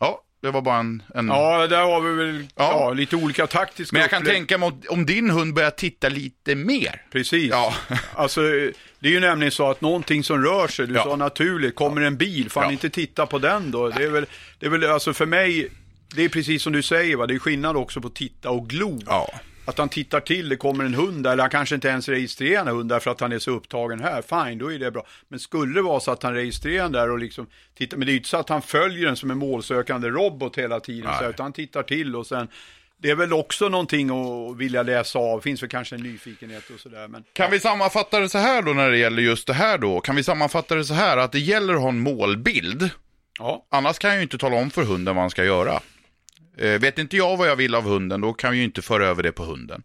Ja, 0.00 0.24
det 0.42 0.50
var 0.50 0.62
bara 0.62 0.78
en... 0.78 1.02
en... 1.14 1.26
Ja, 1.26 1.66
där 1.66 1.82
har 1.82 2.00
vi 2.00 2.14
väl 2.14 2.46
ja. 2.56 2.70
ja 2.72 2.92
lite 2.92 3.16
olika 3.16 3.46
taktiska 3.46 3.94
Men 3.94 4.00
jag 4.00 4.10
kan 4.10 4.24
tänka 4.24 4.58
mig 4.58 4.72
om 4.88 5.06
din 5.06 5.30
hund 5.30 5.54
börjar 5.54 5.70
titta 5.70 6.08
lite 6.08 6.54
mer. 6.54 7.02
Precis. 7.12 7.50
Ja. 7.50 7.74
alltså, 8.14 8.40
det 9.00 9.08
är 9.08 9.12
ju 9.12 9.20
nämligen 9.20 9.52
så 9.52 9.70
att 9.70 9.80
någonting 9.80 10.24
som 10.24 10.42
rör 10.44 10.68
sig, 10.68 10.86
du 10.86 10.94
ja. 10.94 11.04
sa 11.04 11.16
naturligt, 11.16 11.74
kommer 11.74 12.00
en 12.00 12.16
bil, 12.16 12.50
får 12.50 12.60
han 12.60 12.72
inte 12.72 12.90
titta 12.90 13.26
på 13.26 13.38
den 13.38 13.70
då? 13.70 13.88
Det 13.88 14.04
är 14.04 14.10
väl, 14.10 14.26
det 14.58 14.66
är 14.66 14.70
väl 14.70 14.90
alltså 14.90 15.12
för 15.12 15.26
mig, 15.26 15.68
det 16.14 16.24
är 16.24 16.28
precis 16.28 16.62
som 16.62 16.72
du 16.72 16.82
säger, 16.82 17.16
va? 17.16 17.26
det 17.26 17.34
är 17.34 17.38
skillnad 17.38 17.76
också 17.76 18.00
på 18.00 18.08
titta 18.08 18.50
och 18.50 18.68
glo. 18.68 19.00
Ja 19.06 19.30
att 19.70 19.78
han 19.78 19.88
tittar 19.88 20.20
till, 20.20 20.48
det 20.48 20.56
kommer 20.56 20.84
en 20.84 20.94
hund 20.94 21.24
där, 21.24 21.32
eller 21.32 21.42
han 21.42 21.50
kanske 21.50 21.74
inte 21.74 21.88
ens 21.88 22.08
registrerar 22.08 22.60
en 22.60 22.68
hund 22.68 22.88
därför 22.88 23.10
att 23.10 23.20
han 23.20 23.32
är 23.32 23.38
så 23.38 23.50
upptagen 23.50 24.00
här, 24.00 24.22
fine, 24.22 24.58
då 24.58 24.72
är 24.72 24.78
det 24.78 24.90
bra. 24.90 25.06
Men 25.28 25.40
skulle 25.40 25.74
det 25.74 25.82
vara 25.82 26.00
så 26.00 26.10
att 26.10 26.22
han 26.22 26.34
registrerar 26.34 26.82
den 26.82 26.92
där 26.92 27.10
och 27.10 27.18
liksom 27.18 27.46
tittar, 27.74 27.96
men 27.96 28.06
det 28.06 28.10
är 28.10 28.12
ju 28.12 28.18
inte 28.18 28.28
så 28.28 28.36
att 28.36 28.48
han 28.48 28.62
följer 28.62 29.06
den 29.06 29.16
som 29.16 29.30
en 29.30 29.38
målsökande 29.38 30.08
robot 30.08 30.58
hela 30.58 30.80
tiden, 30.80 31.10
så, 31.18 31.30
utan 31.30 31.44
han 31.44 31.52
tittar 31.52 31.82
till 31.82 32.16
och 32.16 32.26
sen 32.26 32.48
det 33.02 33.10
är 33.10 33.14
väl 33.14 33.32
också 33.32 33.68
någonting 33.68 34.10
att 34.10 34.56
vilja 34.56 34.82
läsa 34.82 35.18
av, 35.18 35.40
finns 35.40 35.62
väl 35.62 35.70
kanske 35.70 35.94
en 35.94 36.02
nyfikenhet 36.02 36.70
och 36.74 36.80
sådär. 36.80 37.08
Men... 37.08 37.24
Kan 37.32 37.50
vi 37.50 37.60
sammanfatta 37.60 38.20
det 38.20 38.28
så 38.28 38.38
här 38.38 38.62
då 38.62 38.72
när 38.72 38.90
det 38.90 38.98
gäller 38.98 39.22
just 39.22 39.46
det 39.46 39.52
här 39.52 39.78
då? 39.78 40.00
Kan 40.00 40.16
vi 40.16 40.22
sammanfatta 40.22 40.74
det 40.74 40.84
så 40.84 40.94
här 40.94 41.16
att 41.16 41.32
det 41.32 41.38
gäller 41.38 41.74
att 41.74 41.80
ha 41.80 41.88
en 41.88 42.00
målbild? 42.00 42.90
Ja. 43.38 43.66
Annars 43.70 43.98
kan 43.98 44.10
jag 44.10 44.16
ju 44.16 44.22
inte 44.22 44.38
tala 44.38 44.56
om 44.56 44.70
för 44.70 44.84
hunden 44.84 45.14
vad 45.14 45.22
han 45.22 45.30
ska 45.30 45.44
göra. 45.44 45.80
Eh, 46.56 46.80
vet 46.80 46.98
inte 46.98 47.16
jag 47.16 47.36
vad 47.36 47.48
jag 47.48 47.56
vill 47.56 47.74
av 47.74 47.84
hunden, 47.84 48.20
då 48.20 48.32
kan 48.32 48.52
vi 48.52 48.58
ju 48.58 48.64
inte 48.64 48.82
föra 48.82 49.06
över 49.06 49.22
det 49.22 49.32
på 49.32 49.44
hunden. 49.44 49.82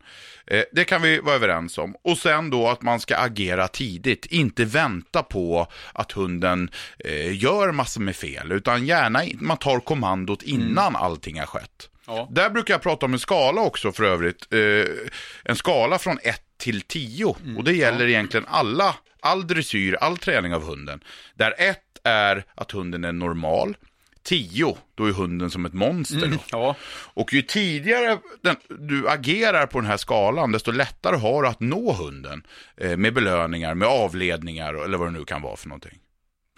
Eh, 0.47 0.63
det 0.71 0.83
kan 0.83 1.01
vi 1.01 1.19
vara 1.19 1.35
överens 1.35 1.77
om. 1.77 1.95
Och 2.03 2.17
sen 2.17 2.49
då 2.49 2.67
att 2.67 2.81
man 2.81 2.99
ska 2.99 3.17
agera 3.17 3.67
tidigt, 3.67 4.25
inte 4.25 4.65
vänta 4.65 5.23
på 5.23 5.67
att 5.93 6.11
hunden 6.11 6.69
eh, 6.99 7.37
gör 7.43 7.71
massor 7.71 8.01
med 8.01 8.15
fel, 8.15 8.51
utan 8.51 8.85
gärna 8.85 9.21
man 9.39 9.57
tar 9.57 9.79
kommandot 9.79 10.43
innan 10.43 10.87
mm. 10.87 10.95
allting 10.95 11.39
har 11.39 11.45
skett. 11.45 11.89
Ja. 12.07 12.27
Där 12.31 12.49
brukar 12.49 12.73
jag 12.73 12.81
prata 12.81 13.05
om 13.05 13.13
en 13.13 13.19
skala 13.19 13.61
också 13.61 13.91
för 13.91 14.03
övrigt. 14.03 14.53
Eh, 14.53 15.09
en 15.43 15.55
skala 15.55 15.99
från 15.99 16.17
1 16.23 16.41
till 16.57 16.81
10. 16.81 17.35
Mm. 17.43 17.57
Och 17.57 17.63
det 17.63 17.73
gäller 17.73 18.05
ja. 18.05 18.09
egentligen 18.09 18.45
alla, 18.49 18.95
all 19.19 19.47
dressyr, 19.47 19.95
all 19.95 20.17
träning 20.17 20.53
av 20.53 20.63
hunden. 20.63 21.03
Där 21.35 21.53
1 21.57 21.79
är 22.03 22.45
att 22.55 22.71
hunden 22.71 23.03
är 23.03 23.11
normal. 23.11 23.77
10, 24.23 24.77
då 24.95 25.05
är 25.05 25.11
hunden 25.11 25.51
som 25.51 25.65
ett 25.65 25.73
monster. 25.73 26.25
Mm, 26.25 26.39
ja. 26.51 26.75
Och 27.13 27.33
ju 27.33 27.41
tidigare 27.41 28.17
den, 28.41 28.55
du 28.67 29.09
agerar 29.09 29.65
på 29.65 29.79
den 29.79 29.89
här 29.89 29.97
skalan, 29.97 30.51
desto 30.51 30.71
lättare 30.71 31.15
har 31.15 31.43
du 31.43 31.47
att 31.47 31.59
nå 31.59 31.93
hunden. 31.93 32.43
Eh, 32.77 32.97
med 32.97 33.13
belöningar, 33.13 33.73
med 33.73 33.87
avledningar 33.87 34.73
eller 34.73 34.97
vad 34.97 35.07
det 35.07 35.11
nu 35.11 35.25
kan 35.25 35.41
vara 35.41 35.55
för 35.55 35.67
någonting. 35.67 35.99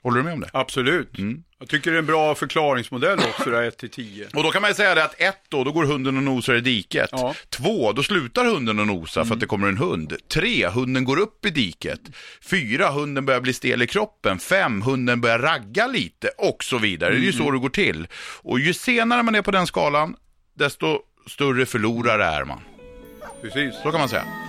Håller 0.03 0.17
du 0.17 0.23
med 0.23 0.33
om 0.33 0.39
det? 0.39 0.49
Absolut. 0.53 1.17
Mm. 1.17 1.43
Jag 1.59 1.69
tycker 1.69 1.91
det 1.91 1.97
är 1.97 1.99
en 1.99 2.05
bra 2.05 2.35
förklaringsmodell 2.35 3.19
också, 3.19 3.49
där 3.49 3.63
1 3.63 3.77
till 3.77 3.89
10. 3.89 4.27
Och 4.33 4.43
då 4.43 4.51
kan 4.51 4.61
man 4.61 4.73
säga 4.75 4.95
det 4.95 5.03
att 5.03 5.21
1 5.21 5.35
då, 5.49 5.63
då 5.63 5.71
går 5.71 5.83
hunden 5.83 6.17
och 6.17 6.23
nosar 6.23 6.55
i 6.55 6.61
diket. 6.61 7.09
2, 7.09 7.35
ja. 7.59 7.93
då 7.95 8.03
slutar 8.03 8.45
hunden 8.45 8.79
att 8.79 8.87
nosa 8.87 9.19
mm. 9.19 9.27
för 9.27 9.35
att 9.35 9.39
det 9.39 9.45
kommer 9.45 9.67
en 9.67 9.77
hund. 9.77 10.13
3, 10.33 10.67
hunden 10.67 11.03
går 11.03 11.19
upp 11.19 11.45
i 11.45 11.49
diket. 11.49 12.01
4, 12.41 12.89
hunden 12.89 13.25
börjar 13.25 13.41
bli 13.41 13.53
stel 13.53 13.81
i 13.81 13.87
kroppen. 13.87 14.39
5, 14.39 14.81
hunden 14.81 15.21
börjar 15.21 15.39
ragga 15.39 15.87
lite 15.87 16.27
och 16.37 16.63
så 16.63 16.77
vidare. 16.77 17.09
Mm. 17.09 17.21
Det 17.21 17.25
är 17.27 17.31
ju 17.31 17.37
så 17.37 17.51
det 17.51 17.59
går 17.59 17.69
till. 17.69 18.07
Och 18.41 18.59
ju 18.59 18.73
senare 18.73 19.23
man 19.23 19.35
är 19.35 19.41
på 19.41 19.51
den 19.51 19.67
skalan, 19.67 20.15
desto 20.57 20.99
större 21.27 21.65
förlorare 21.65 22.25
är 22.25 22.43
man. 22.43 22.59
Precis. 23.41 23.75
Så 23.83 23.91
kan 23.91 23.99
man 23.99 24.09
säga. 24.09 24.46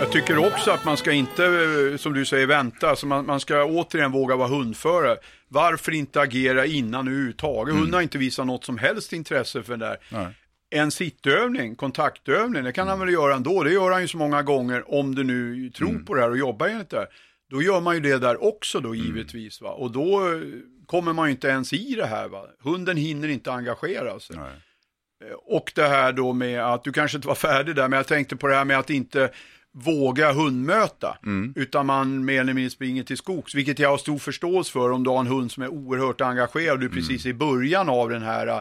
Jag 0.00 0.12
tycker 0.12 0.38
också 0.38 0.70
att 0.70 0.84
man 0.84 0.96
ska 0.96 1.12
inte, 1.12 1.44
eh, 1.44 1.96
som 1.96 2.12
du 2.12 2.24
säger, 2.24 2.46
vänta. 2.46 2.90
Alltså 2.90 3.06
man, 3.06 3.26
man 3.26 3.40
ska 3.40 3.64
återigen 3.64 4.12
våga 4.12 4.36
vara 4.36 4.48
hundförare. 4.48 5.16
Varför 5.48 5.92
inte 5.92 6.20
agera 6.20 6.66
innan 6.66 7.08
överhuvudtaget? 7.08 7.70
Mm. 7.70 7.80
Hunden 7.80 7.94
har 7.94 8.02
inte 8.02 8.18
visat 8.18 8.46
något 8.46 8.64
som 8.64 8.78
helst 8.78 9.12
intresse 9.12 9.62
för 9.62 9.76
det 9.76 9.86
där. 9.86 9.96
Nej. 10.08 10.26
En 10.70 10.90
sittövning, 10.90 11.76
kontaktövning, 11.76 12.64
det 12.64 12.72
kan 12.72 12.82
mm. 12.82 12.98
han 12.98 13.06
väl 13.06 13.14
göra 13.14 13.34
ändå. 13.34 13.62
Det 13.62 13.72
gör 13.72 13.90
han 13.90 14.02
ju 14.02 14.08
så 14.08 14.16
många 14.16 14.42
gånger 14.42 14.94
om 14.94 15.14
du 15.14 15.24
nu 15.24 15.70
tror 15.70 15.90
mm. 15.90 16.04
på 16.04 16.14
det 16.14 16.20
här 16.20 16.30
och 16.30 16.38
jobbar 16.38 16.68
enligt 16.68 16.90
det 16.90 16.96
här. 16.96 17.08
Då 17.50 17.62
gör 17.62 17.80
man 17.80 17.94
ju 17.94 18.00
det 18.00 18.18
där 18.18 18.44
också 18.44 18.80
då 18.80 18.88
mm. 18.88 19.06
givetvis. 19.06 19.60
Va? 19.60 19.70
Och 19.70 19.90
då 19.90 20.32
eh, 20.32 20.40
kommer 20.86 21.12
man 21.12 21.26
ju 21.28 21.32
inte 21.32 21.48
ens 21.48 21.72
i 21.72 21.94
det 21.94 22.06
här. 22.06 22.28
Va? 22.28 22.44
Hunden 22.62 22.96
hinner 22.96 23.28
inte 23.28 23.52
engagera 23.52 24.20
sig. 24.20 24.36
Nej. 24.36 25.30
Eh, 25.30 25.36
och 25.56 25.72
det 25.74 25.88
här 25.88 26.12
då 26.12 26.32
med 26.32 26.64
att, 26.64 26.84
du 26.84 26.92
kanske 26.92 27.18
inte 27.18 27.28
var 27.28 27.34
färdig 27.34 27.74
där, 27.74 27.88
men 27.88 27.96
jag 27.96 28.06
tänkte 28.06 28.36
på 28.36 28.46
det 28.46 28.54
här 28.54 28.64
med 28.64 28.78
att 28.78 28.90
inte 28.90 29.30
våga 29.72 30.32
hundmöta. 30.32 31.18
Mm. 31.26 31.52
Utan 31.56 31.86
man 31.86 32.24
mer 32.24 32.40
eller 32.40 32.54
mindre 32.54 32.70
springer 32.70 33.02
till 33.02 33.16
skogs. 33.16 33.54
Vilket 33.54 33.78
jag 33.78 33.90
har 33.90 33.98
stor 33.98 34.18
förståelse 34.18 34.72
för 34.72 34.90
om 34.90 35.04
du 35.04 35.10
har 35.10 35.20
en 35.20 35.26
hund 35.26 35.52
som 35.52 35.62
är 35.62 35.68
oerhört 35.68 36.20
engagerad. 36.20 36.80
Du 36.80 36.86
är 36.86 36.90
mm. 36.90 37.00
precis 37.02 37.26
i 37.26 37.34
början 37.34 37.88
av 37.88 38.10
den 38.10 38.22
här 38.22 38.46
uh, 38.46 38.60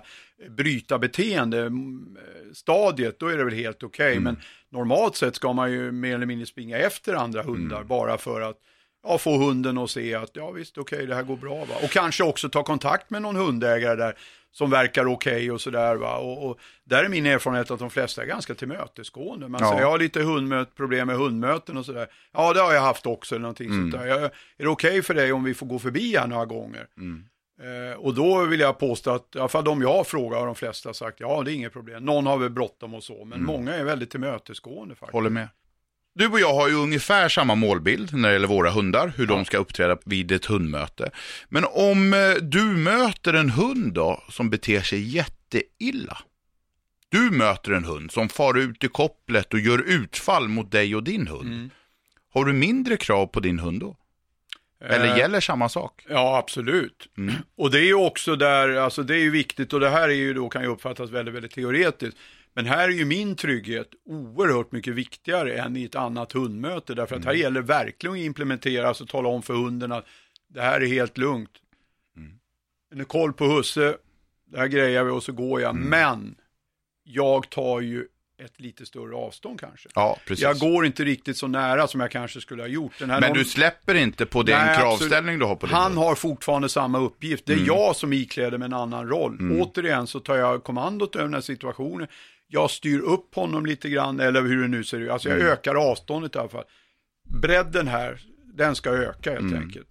bryta 0.50 1.00
beteende 1.00 1.62
mm, 1.62 2.18
stadiet. 2.54 3.20
Då 3.20 3.28
är 3.28 3.38
det 3.38 3.44
väl 3.44 3.54
helt 3.54 3.84
okej. 3.84 4.06
Okay. 4.06 4.12
Mm. 4.12 4.24
Men 4.24 4.38
normalt 4.70 5.16
sett 5.16 5.36
ska 5.36 5.54
man 5.54 5.72
ju 5.72 5.92
mer 5.92 6.16
eller 6.16 6.26
mindre 6.26 6.46
springa 6.46 6.78
efter 6.78 7.14
andra 7.14 7.44
hundar. 7.44 7.78
Mm. 7.78 7.88
Bara 7.88 8.18
för 8.18 8.42
att 8.42 8.58
ja, 9.04 9.18
få 9.18 9.38
hunden 9.38 9.78
att 9.78 9.90
se 9.90 10.16
att 10.16 10.32
ja 10.34 10.52
visst 10.52 10.78
okej 10.78 10.96
okay, 10.96 11.08
det 11.08 11.16
här 11.16 11.24
går 11.24 11.38
bra. 11.38 11.66
Va? 11.66 11.76
Och 11.84 11.90
kanske 11.90 12.24
också 12.24 12.50
ta 12.50 12.64
kontakt 12.64 13.10
med 13.10 13.22
någon 13.22 13.36
hundägare 13.36 13.96
där 13.96 14.16
som 14.52 14.70
verkar 14.70 15.06
okej 15.06 15.36
okay 15.36 15.52
och 15.52 15.62
sådär. 15.62 16.04
Och, 16.04 16.50
och 16.50 16.60
där 16.84 17.04
är 17.04 17.10
min 17.10 17.26
erfarenhet 17.26 17.72
att 17.72 17.80
de 17.80 17.90
flesta 17.90 18.22
är 18.22 18.26
ganska 18.26 18.56
tillmötesgående. 18.56 19.48
Man 19.48 19.62
ja. 19.62 19.70
säger, 19.70 19.82
jag 19.82 19.90
har 19.90 20.00
lite 20.00 20.22
hundmöt, 20.22 20.76
problem 20.76 21.08
med 21.08 21.16
hundmöten 21.16 21.78
och 21.78 21.86
sådär. 21.86 22.08
Ja, 22.32 22.54
det 22.54 22.62
har 22.62 22.74
jag 22.74 22.82
haft 22.82 23.06
också, 23.06 23.36
eller 23.36 23.42
någonting 23.42 23.70
mm. 23.70 23.92
sånt 23.92 24.04
där. 24.04 24.10
Jag, 24.10 24.24
är 24.24 24.32
det 24.58 24.68
okej 24.68 24.90
okay 24.90 25.02
för 25.02 25.14
dig 25.14 25.32
om 25.32 25.44
vi 25.44 25.54
får 25.54 25.66
gå 25.66 25.80
förbi 25.80 26.18
här 26.18 26.28
några 26.28 26.46
gånger? 26.46 26.88
Mm. 26.98 27.24
Eh, 27.62 27.98
och 27.98 28.14
då 28.14 28.46
vill 28.46 28.60
jag 28.60 28.80
påstå 28.80 29.12
att, 29.12 29.36
i 29.36 29.40
alla 29.40 29.48
fall 29.48 29.64
de 29.64 29.82
jag 29.82 30.08
frågar 30.08 30.40
har 30.40 30.46
de 30.46 30.56
flesta 30.56 30.94
sagt, 30.94 31.20
ja 31.20 31.44
det 31.44 31.52
är 31.52 31.56
inget 31.56 31.74
problem. 31.74 32.06
Någon 32.06 32.26
har 32.26 32.38
väl 32.38 32.50
bråttom 32.50 32.94
och 32.94 33.04
så, 33.04 33.26
men 33.26 33.40
mm. 33.40 33.44
många 33.44 33.76
är 33.76 33.84
väldigt 33.84 34.10
tillmötesgående 34.12 34.96
faktiskt. 34.96 35.14
Håller 35.14 35.30
med. 35.30 35.48
Du 36.20 36.28
och 36.28 36.40
jag 36.40 36.54
har 36.54 36.68
ju 36.70 36.76
ungefär 36.76 37.30
samma 37.30 37.56
målbild 37.56 38.14
när 38.14 38.30
det 38.30 38.34
gäller 38.34 38.48
våra 38.48 38.70
hundar, 38.70 39.14
hur 39.18 39.28
ja. 39.28 39.36
de 39.36 39.46
ska 39.46 39.58
uppträda 39.58 39.98
vid 40.06 40.32
ett 40.32 40.46
hundmöte. 40.46 41.12
Men 41.50 41.66
om 41.72 42.14
eh, 42.14 42.34
du 42.42 42.64
möter 42.64 43.34
en 43.34 43.50
hund 43.50 43.94
då 43.94 44.24
som 44.30 44.50
beter 44.50 44.82
sig 44.82 45.16
jätteilla. 45.16 46.18
Du 47.10 47.32
möter 47.32 47.72
en 47.72 47.86
hund 47.86 48.12
som 48.12 48.30
far 48.30 48.58
ut 48.58 48.84
i 48.84 48.88
kopplet 48.88 49.54
och 49.54 49.60
gör 49.60 49.80
utfall 49.80 50.48
mot 50.48 50.72
dig 50.72 50.96
och 50.96 51.04
din 51.04 51.28
hund. 51.28 51.54
Mm. 51.54 51.70
Har 52.34 52.46
du 52.46 52.54
mindre 52.54 52.98
krav 52.98 53.28
på 53.28 53.40
din 53.40 53.60
hund 53.60 53.80
då? 53.80 53.98
Eller 54.86 55.12
eh, 55.12 55.18
gäller 55.18 55.40
samma 55.40 55.70
sak? 55.70 56.06
Ja, 56.10 56.38
absolut. 56.38 57.10
Mm. 57.18 57.36
Och 57.58 57.72
det 57.72 57.80
är 57.80 57.86
ju 57.86 57.94
också 57.94 58.36
där, 58.36 58.76
alltså 58.76 59.04
det 59.04 59.16
är 59.16 59.22
ju 59.22 59.30
viktigt 59.30 59.74
och 59.74 59.80
det 59.80 59.90
här 59.90 60.10
är 60.10 60.14
ju 60.14 60.34
då 60.34 60.50
kan 60.50 60.62
ju 60.62 60.68
uppfattas 60.68 61.10
väldigt, 61.10 61.36
väldigt 61.36 61.52
teoretiskt. 61.52 62.18
Men 62.60 62.66
här 62.66 62.88
är 62.88 62.94
ju 62.94 63.06
min 63.06 63.36
trygghet 63.36 63.88
oerhört 64.06 64.72
mycket 64.72 64.94
viktigare 64.94 65.54
än 65.54 65.78
i 65.78 65.84
ett 65.84 65.96
annat 65.96 66.32
hundmöte. 66.32 66.94
Därför 66.94 67.16
att 67.16 67.22
mm. 67.22 67.28
här 67.28 67.44
gäller 67.44 67.62
verkligen 67.62 68.14
att 68.14 68.20
implementera, 68.20 68.88
alltså 68.88 69.06
tala 69.06 69.30
om 69.30 69.42
för 69.42 69.54
hunden 69.54 69.92
att 69.92 70.06
det 70.48 70.62
här 70.62 70.82
är 70.82 70.88
helt 70.88 71.18
lugnt. 71.18 71.52
Mm. 72.18 72.32
En 72.96 73.06
koll 73.06 73.34
på 73.34 73.46
husse, 73.46 73.98
det 74.46 74.60
här 74.60 74.68
grejar 74.68 75.04
vi 75.04 75.12
och 75.12 75.24
så 75.24 75.32
går 75.32 75.62
jag. 75.62 75.76
Mm. 75.76 75.90
Men 75.90 76.36
jag 77.04 77.50
tar 77.50 77.82
ju 77.82 78.08
ett 78.44 78.60
lite 78.60 78.86
större 78.86 79.16
avstånd 79.16 79.60
kanske. 79.60 79.90
Ja, 79.96 80.18
precis. 80.26 80.44
Jag 80.44 80.60
går 80.60 80.86
inte 80.86 81.04
riktigt 81.04 81.38
så 81.38 81.48
nära 81.48 81.88
som 81.88 82.00
jag 82.00 82.12
kanske 82.12 82.42
skulle 82.42 82.64
ha 82.64 82.68
gjort. 82.68 82.94
Men 83.00 83.22
någon... 83.22 83.34
du 83.34 83.46
släpper 83.46 83.96
inte 83.96 84.26
på 84.26 84.44
den 84.44 84.66
Nej, 84.66 84.78
kravställning 84.78 85.18
absolut. 85.18 85.40
du 85.40 85.46
har 85.46 85.56
på 85.56 85.66
din 85.66 85.76
Han 85.76 85.98
har 85.98 86.16
fortfarande 86.16 86.70
samma 86.70 87.00
uppgift. 87.00 87.46
Det 87.46 87.54
är 87.54 87.58
mm. 87.58 87.68
jag 87.68 87.96
som 87.96 88.14
ikläder 88.14 88.58
med 88.58 88.66
en 88.66 88.74
annan 88.74 89.08
roll. 89.08 89.40
Mm. 89.40 89.62
Återigen 89.62 90.08
så 90.08 90.20
tar 90.20 90.36
jag 90.36 90.64
kommandot 90.64 91.16
över 91.16 91.26
den 91.26 91.34
här 91.34 91.42
situationen. 91.42 92.08
Jag 92.52 92.72
styr 92.72 93.00
upp 93.00 93.36
honom 93.36 93.66
lite 93.66 93.90
grann, 93.90 94.20
eller 94.20 94.42
hur 94.42 94.62
det 94.62 94.68
nu 94.68 94.84
ser 94.84 95.00
ut. 95.00 95.10
Alltså 95.10 95.30
jag 95.30 95.40
mm. 95.40 95.52
ökar 95.52 95.76
avståndet 95.76 96.36
i 96.36 96.40
alla 96.40 96.50
fall. 96.50 96.66
Bredden 97.42 97.88
här, 97.88 98.22
den 98.54 98.76
ska 98.76 98.90
öka 98.90 99.32
helt 99.32 99.42
mm. 99.42 99.64
enkelt. 99.64 99.90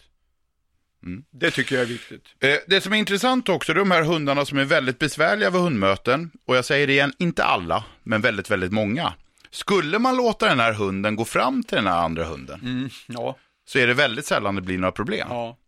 Mm. 1.02 1.24
Det 1.30 1.50
tycker 1.50 1.74
jag 1.74 1.82
är 1.82 1.88
viktigt. 1.88 2.24
Eh, 2.40 2.56
det 2.66 2.80
som 2.80 2.92
är 2.92 2.96
intressant 2.96 3.48
också, 3.48 3.72
är 3.72 3.76
de 3.76 3.90
här 3.90 4.02
hundarna 4.02 4.44
som 4.44 4.58
är 4.58 4.64
väldigt 4.64 4.98
besvärliga 4.98 5.50
vid 5.50 5.60
hundmöten, 5.60 6.30
och 6.46 6.56
jag 6.56 6.64
säger 6.64 6.86
det 6.86 6.92
igen, 6.92 7.12
inte 7.18 7.44
alla, 7.44 7.84
men 8.02 8.20
väldigt, 8.20 8.50
väldigt 8.50 8.72
många. 8.72 9.12
Skulle 9.50 9.98
man 9.98 10.16
låta 10.16 10.48
den 10.48 10.60
här 10.60 10.72
hunden 10.72 11.16
gå 11.16 11.24
fram 11.24 11.62
till 11.62 11.76
den 11.76 11.86
här 11.86 11.98
andra 11.98 12.24
hunden, 12.24 12.60
mm, 12.60 12.88
ja. 13.06 13.36
så 13.68 13.78
är 13.78 13.86
det 13.86 13.94
väldigt 13.94 14.26
sällan 14.26 14.54
det 14.54 14.62
blir 14.62 14.78
några 14.78 14.92
problem. 14.92 15.26
Ja. 15.30 15.58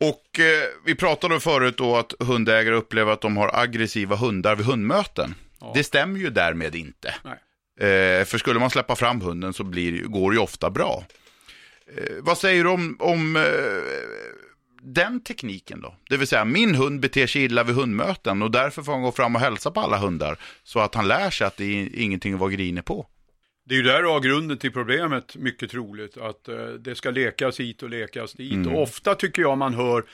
Och 0.00 0.40
eh, 0.40 0.64
vi 0.84 0.94
pratade 0.94 1.40
förut 1.40 1.76
då 1.78 1.96
att 1.96 2.14
hundägare 2.18 2.74
upplever 2.74 3.12
att 3.12 3.20
de 3.20 3.36
har 3.36 3.50
aggressiva 3.54 4.16
hundar 4.16 4.56
vid 4.56 4.66
hundmöten. 4.66 5.34
Ja. 5.60 5.72
Det 5.74 5.84
stämmer 5.84 6.18
ju 6.20 6.30
därmed 6.30 6.74
inte. 6.74 7.14
Eh, 7.80 8.24
för 8.24 8.38
skulle 8.38 8.60
man 8.60 8.70
släppa 8.70 8.96
fram 8.96 9.20
hunden 9.20 9.52
så 9.52 9.64
blir, 9.64 10.02
går 10.02 10.30
det 10.30 10.34
ju 10.34 10.42
ofta 10.42 10.70
bra. 10.70 11.04
Eh, 11.96 12.14
vad 12.20 12.38
säger 12.38 12.64
du 12.64 12.70
om, 12.70 12.96
om 13.00 13.36
eh, 13.36 13.42
den 14.82 15.20
tekniken 15.20 15.80
då? 15.80 15.94
Det 16.08 16.16
vill 16.16 16.26
säga 16.26 16.44
min 16.44 16.74
hund 16.74 17.00
beter 17.00 17.26
sig 17.26 17.44
illa 17.44 17.64
vid 17.64 17.76
hundmöten 17.76 18.42
och 18.42 18.50
därför 18.50 18.82
får 18.82 18.92
han 18.92 19.02
gå 19.02 19.12
fram 19.12 19.34
och 19.34 19.40
hälsa 19.40 19.70
på 19.70 19.80
alla 19.80 19.98
hundar. 19.98 20.38
Så 20.64 20.80
att 20.80 20.94
han 20.94 21.08
lär 21.08 21.30
sig 21.30 21.46
att 21.46 21.56
det 21.56 21.64
är 21.64 22.00
ingenting 22.00 22.34
att 22.34 22.40
vara 22.40 22.50
grinig 22.50 22.84
på. 22.84 23.06
Det 23.64 23.74
är 23.74 23.76
ju 23.76 23.82
där 23.82 24.02
du 24.02 24.08
har 24.08 24.20
grunden 24.20 24.58
till 24.58 24.72
problemet, 24.72 25.36
mycket 25.36 25.70
troligt. 25.70 26.16
Att 26.16 26.48
eh, 26.48 26.56
det 26.56 26.94
ska 26.94 27.10
lekas 27.10 27.60
hit 27.60 27.82
och 27.82 27.90
lekas 27.90 28.32
dit. 28.32 28.52
Mm. 28.52 28.74
Och 28.74 28.82
ofta 28.82 29.14
tycker 29.14 29.42
jag 29.42 29.58
man 29.58 29.74
hör 29.74 30.04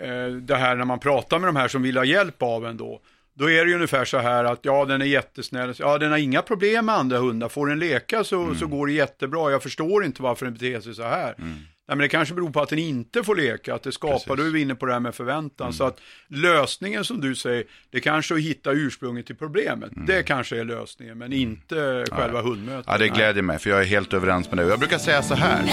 eh, 0.00 0.26
det 0.26 0.56
här 0.56 0.76
när 0.76 0.84
man 0.84 0.98
pratar 1.00 1.38
med 1.38 1.48
de 1.48 1.56
här 1.56 1.68
som 1.68 1.82
vill 1.82 1.96
ha 1.96 2.04
hjälp 2.04 2.42
av 2.42 2.66
en 2.66 2.76
då. 2.76 3.00
Då 3.38 3.50
är 3.50 3.64
det 3.64 3.70
ju 3.70 3.74
ungefär 3.74 4.04
så 4.04 4.18
här 4.18 4.44
att 4.44 4.58
ja, 4.62 4.84
den 4.84 5.02
är 5.02 5.06
jättesnäll. 5.06 5.74
Ja, 5.78 5.98
den 5.98 6.10
har 6.10 6.18
inga 6.18 6.42
problem 6.42 6.86
med 6.86 6.94
andra 6.94 7.18
hundar. 7.18 7.48
Får 7.48 7.66
den 7.66 7.78
leka 7.78 8.24
så, 8.24 8.42
mm. 8.42 8.56
så 8.56 8.66
går 8.66 8.86
det 8.86 8.92
jättebra. 8.92 9.50
Jag 9.50 9.62
förstår 9.62 10.04
inte 10.04 10.22
varför 10.22 10.44
den 10.46 10.54
beter 10.54 10.80
sig 10.80 10.94
så 10.94 11.02
här. 11.02 11.34
Mm. 11.38 11.50
Nej, 11.88 11.96
men 11.96 11.98
det 11.98 12.08
kanske 12.08 12.34
beror 12.34 12.50
på 12.50 12.60
att 12.60 12.68
den 12.68 12.78
inte 12.78 13.24
får 13.24 13.36
leka, 13.36 13.74
att 13.74 13.82
det 13.82 13.92
skapar, 13.92 14.36
då 14.36 14.42
är 14.42 14.50
vi 14.50 14.60
inne 14.60 14.74
på 14.74 14.86
det 14.86 14.92
här 14.92 15.00
med 15.00 15.14
förväntan. 15.14 15.64
Mm. 15.64 15.72
Så 15.72 15.84
att 15.84 16.00
lösningen 16.28 17.04
som 17.04 17.20
du 17.20 17.34
säger, 17.34 17.64
det 17.90 18.00
kanske 18.00 18.34
är 18.34 18.36
att 18.36 18.42
hitta 18.42 18.72
ursprunget 18.72 19.26
till 19.26 19.36
problemet. 19.36 19.92
Mm. 19.92 20.06
Det 20.06 20.22
kanske 20.22 20.60
är 20.60 20.64
lösningen, 20.64 21.18
men 21.18 21.32
inte 21.32 21.80
mm. 21.80 22.04
själva 22.06 22.38
ja. 22.38 22.44
hundmötet. 22.44 22.84
Ja, 22.86 22.98
det 22.98 23.08
gläder 23.08 23.42
mig, 23.42 23.58
för 23.58 23.70
jag 23.70 23.80
är 23.80 23.86
helt 23.86 24.14
överens 24.14 24.50
med 24.50 24.58
dig. 24.58 24.68
Jag 24.68 24.78
brukar 24.78 24.98
säga 24.98 25.22
så 25.22 25.34
här. 25.34 25.64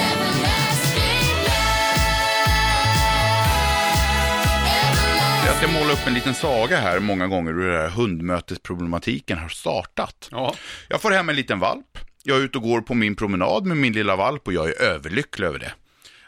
Jag 5.45 5.55
ska 5.55 5.67
måla 5.67 5.93
upp 5.93 6.08
en 6.08 6.13
liten 6.13 6.34
saga 6.34 6.77
här 6.77 6.99
många 6.99 7.27
gånger 7.27 7.53
hur 7.53 7.67
den 7.71 7.81
här 7.81 7.89
hundmötesproblematiken 7.89 9.38
har 9.38 9.49
startat. 9.49 10.29
Ja. 10.31 10.55
Jag 10.89 11.01
får 11.01 11.12
hem 11.12 11.29
en 11.29 11.36
liten 11.36 11.60
valp. 11.60 11.97
Jag 12.23 12.38
är 12.38 12.41
ute 12.41 12.58
och 12.58 12.63
går 12.63 12.81
på 12.81 12.93
min 12.93 13.15
promenad 13.15 13.65
med 13.65 13.77
min 13.77 13.93
lilla 13.93 14.15
valp 14.15 14.47
och 14.47 14.53
jag 14.53 14.69
är 14.69 14.81
överlycklig 14.81 15.47
över 15.47 15.60
det 15.60 15.73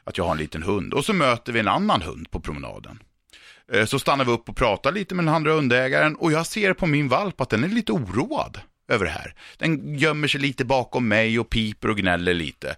att 0.03 0.17
jag 0.17 0.25
har 0.25 0.31
en 0.31 0.37
liten 0.37 0.63
hund. 0.63 0.93
Och 0.93 1.05
så 1.05 1.13
möter 1.13 1.53
vi 1.53 1.59
en 1.59 1.67
annan 1.67 2.01
hund 2.01 2.31
på 2.31 2.39
promenaden. 2.39 2.99
Eh, 3.73 3.85
så 3.85 3.99
stannar 3.99 4.25
vi 4.25 4.31
upp 4.31 4.49
och 4.49 4.55
pratar 4.55 4.91
lite 4.91 5.15
med 5.15 5.25
den 5.25 5.35
andra 5.35 5.53
hundägaren 5.53 6.15
och 6.15 6.31
jag 6.31 6.47
ser 6.47 6.73
på 6.73 6.85
min 6.85 7.07
valp 7.07 7.41
att 7.41 7.49
den 7.49 7.63
är 7.63 7.67
lite 7.67 7.91
oroad 7.91 8.59
över 8.91 9.05
det 9.05 9.11
här. 9.11 9.35
Den 9.57 9.97
gömmer 9.97 10.27
sig 10.27 10.41
lite 10.41 10.65
bakom 10.65 11.07
mig 11.07 11.39
och 11.39 11.49
piper 11.49 11.89
och 11.89 11.97
gnäller 11.97 12.33
lite. 12.33 12.75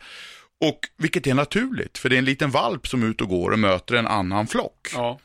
Och 0.62 0.80
vilket 0.98 1.28
är 1.28 1.34
naturligt, 1.34 1.98
för 1.98 2.10
det 2.10 2.16
är 2.16 2.20
en 2.20 2.26
liten 2.26 2.52
valp 2.52 2.88
som 2.88 3.04
är 3.04 3.08
ute 3.08 3.24
och 3.24 3.30
går 3.30 3.52
och 3.52 3.60
möter 3.60 3.96
en 3.96 4.08
annan 4.08 4.48
flock. 4.48 4.88
Ja. 4.94 5.20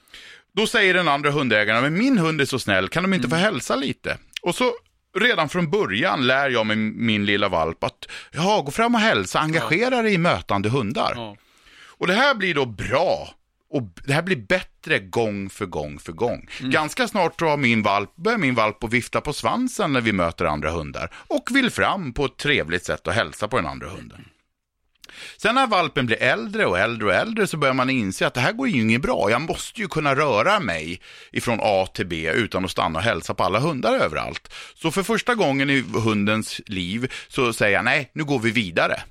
Då 0.57 0.67
säger 0.67 0.95
den 0.95 1.09
andra 1.09 1.31
hundägaren, 1.31 1.83
men 1.83 1.95
min 1.95 2.19
hund 2.19 2.41
är 2.41 2.45
så 2.45 2.59
snäll, 2.59 2.89
kan 2.89 3.03
de 3.03 3.15
inte 3.15 3.29
få 3.29 3.35
mm. 3.35 3.45
hälsa 3.45 3.77
lite? 3.77 4.19
Och 4.43 4.55
så 4.55 4.73
redan 5.19 5.49
från 5.49 5.71
början 5.71 6.27
lär 6.27 6.51
jag 6.51 6.67
mig 6.67 6.77
min 6.77 7.27
lilla 7.27 7.49
valp 7.49 7.85
att, 7.85 8.07
ja, 8.33 8.63
gå 8.67 8.71
fram 8.71 8.95
och 8.95 9.01
hälsa, 9.01 9.39
engagera 9.39 10.03
dig 10.03 10.15
i 10.15 10.19
mötande 10.19 10.69
hundar. 10.69 11.13
Ja. 11.17 11.37
Och 11.99 12.07
det 12.07 12.15
här 12.15 12.35
blir 12.35 12.55
då 12.55 12.67
bra. 12.67 13.35
Och 13.71 13.83
det 14.05 14.13
här 14.13 14.23
blir 14.23 14.37
bättre 14.37 14.99
gång 14.99 15.51
för 15.51 15.67
gång 15.67 15.99
för 15.99 16.13
gång. 16.13 16.49
Mm. 16.61 16.71
Ganska 16.71 17.09
snart 17.09 17.41
har 17.41 17.57
min 17.57 17.83
valp, 17.83 18.17
börjar 18.17 18.39
min 18.39 18.55
valp 18.55 18.85
att 18.85 18.93
vifta 18.93 19.21
på 19.21 19.33
svansen 19.33 19.93
när 19.93 20.01
vi 20.01 20.13
möter 20.13 20.45
andra 20.45 20.71
hundar. 20.71 21.11
Och 21.15 21.49
vill 21.53 21.71
fram 21.71 22.13
på 22.13 22.25
ett 22.25 22.37
trevligt 22.37 22.85
sätt 22.85 23.07
och 23.07 23.13
hälsa 23.13 23.49
på 23.49 23.57
den 23.57 23.67
andra 23.67 23.89
hunden. 23.89 24.25
Sen 25.37 25.55
när 25.55 25.67
valpen 25.67 26.07
blir 26.07 26.23
äldre 26.23 26.67
och 26.67 26.79
äldre 26.79 27.07
och 27.07 27.15
äldre 27.15 27.47
så 27.47 27.57
börjar 27.57 27.75
man 27.75 27.91
inse 27.91 28.27
att 28.27 28.35
det 28.35 28.41
här 28.41 28.53
går 28.53 28.69
ju 28.69 28.81
inget 28.81 29.03
bra. 29.03 29.31
Jag 29.31 29.41
måste 29.41 29.81
ju 29.81 29.89
kunna 29.89 30.15
röra 30.15 30.61
mig 30.61 31.01
ifrån 31.33 31.59
A 31.63 31.87
till 31.95 32.07
B 32.07 32.31
utan 32.31 32.65
att 32.65 32.71
stanna 32.71 32.99
och 32.99 33.05
hälsa 33.05 33.35
på 33.35 33.45
alla 33.45 33.59
hundar 33.59 33.95
överallt. 33.95 34.53
Så 34.75 34.91
för 34.91 35.03
första 35.03 35.35
gången 35.35 35.71
i 35.71 35.85
hundens 36.05 36.61
liv 36.67 37.13
så 37.29 37.53
säger 37.53 37.77
jag 37.77 37.85
nej, 37.85 38.11
nu 38.13 38.25
går 38.25 38.39
vi 38.39 38.51
vidare. 38.51 39.03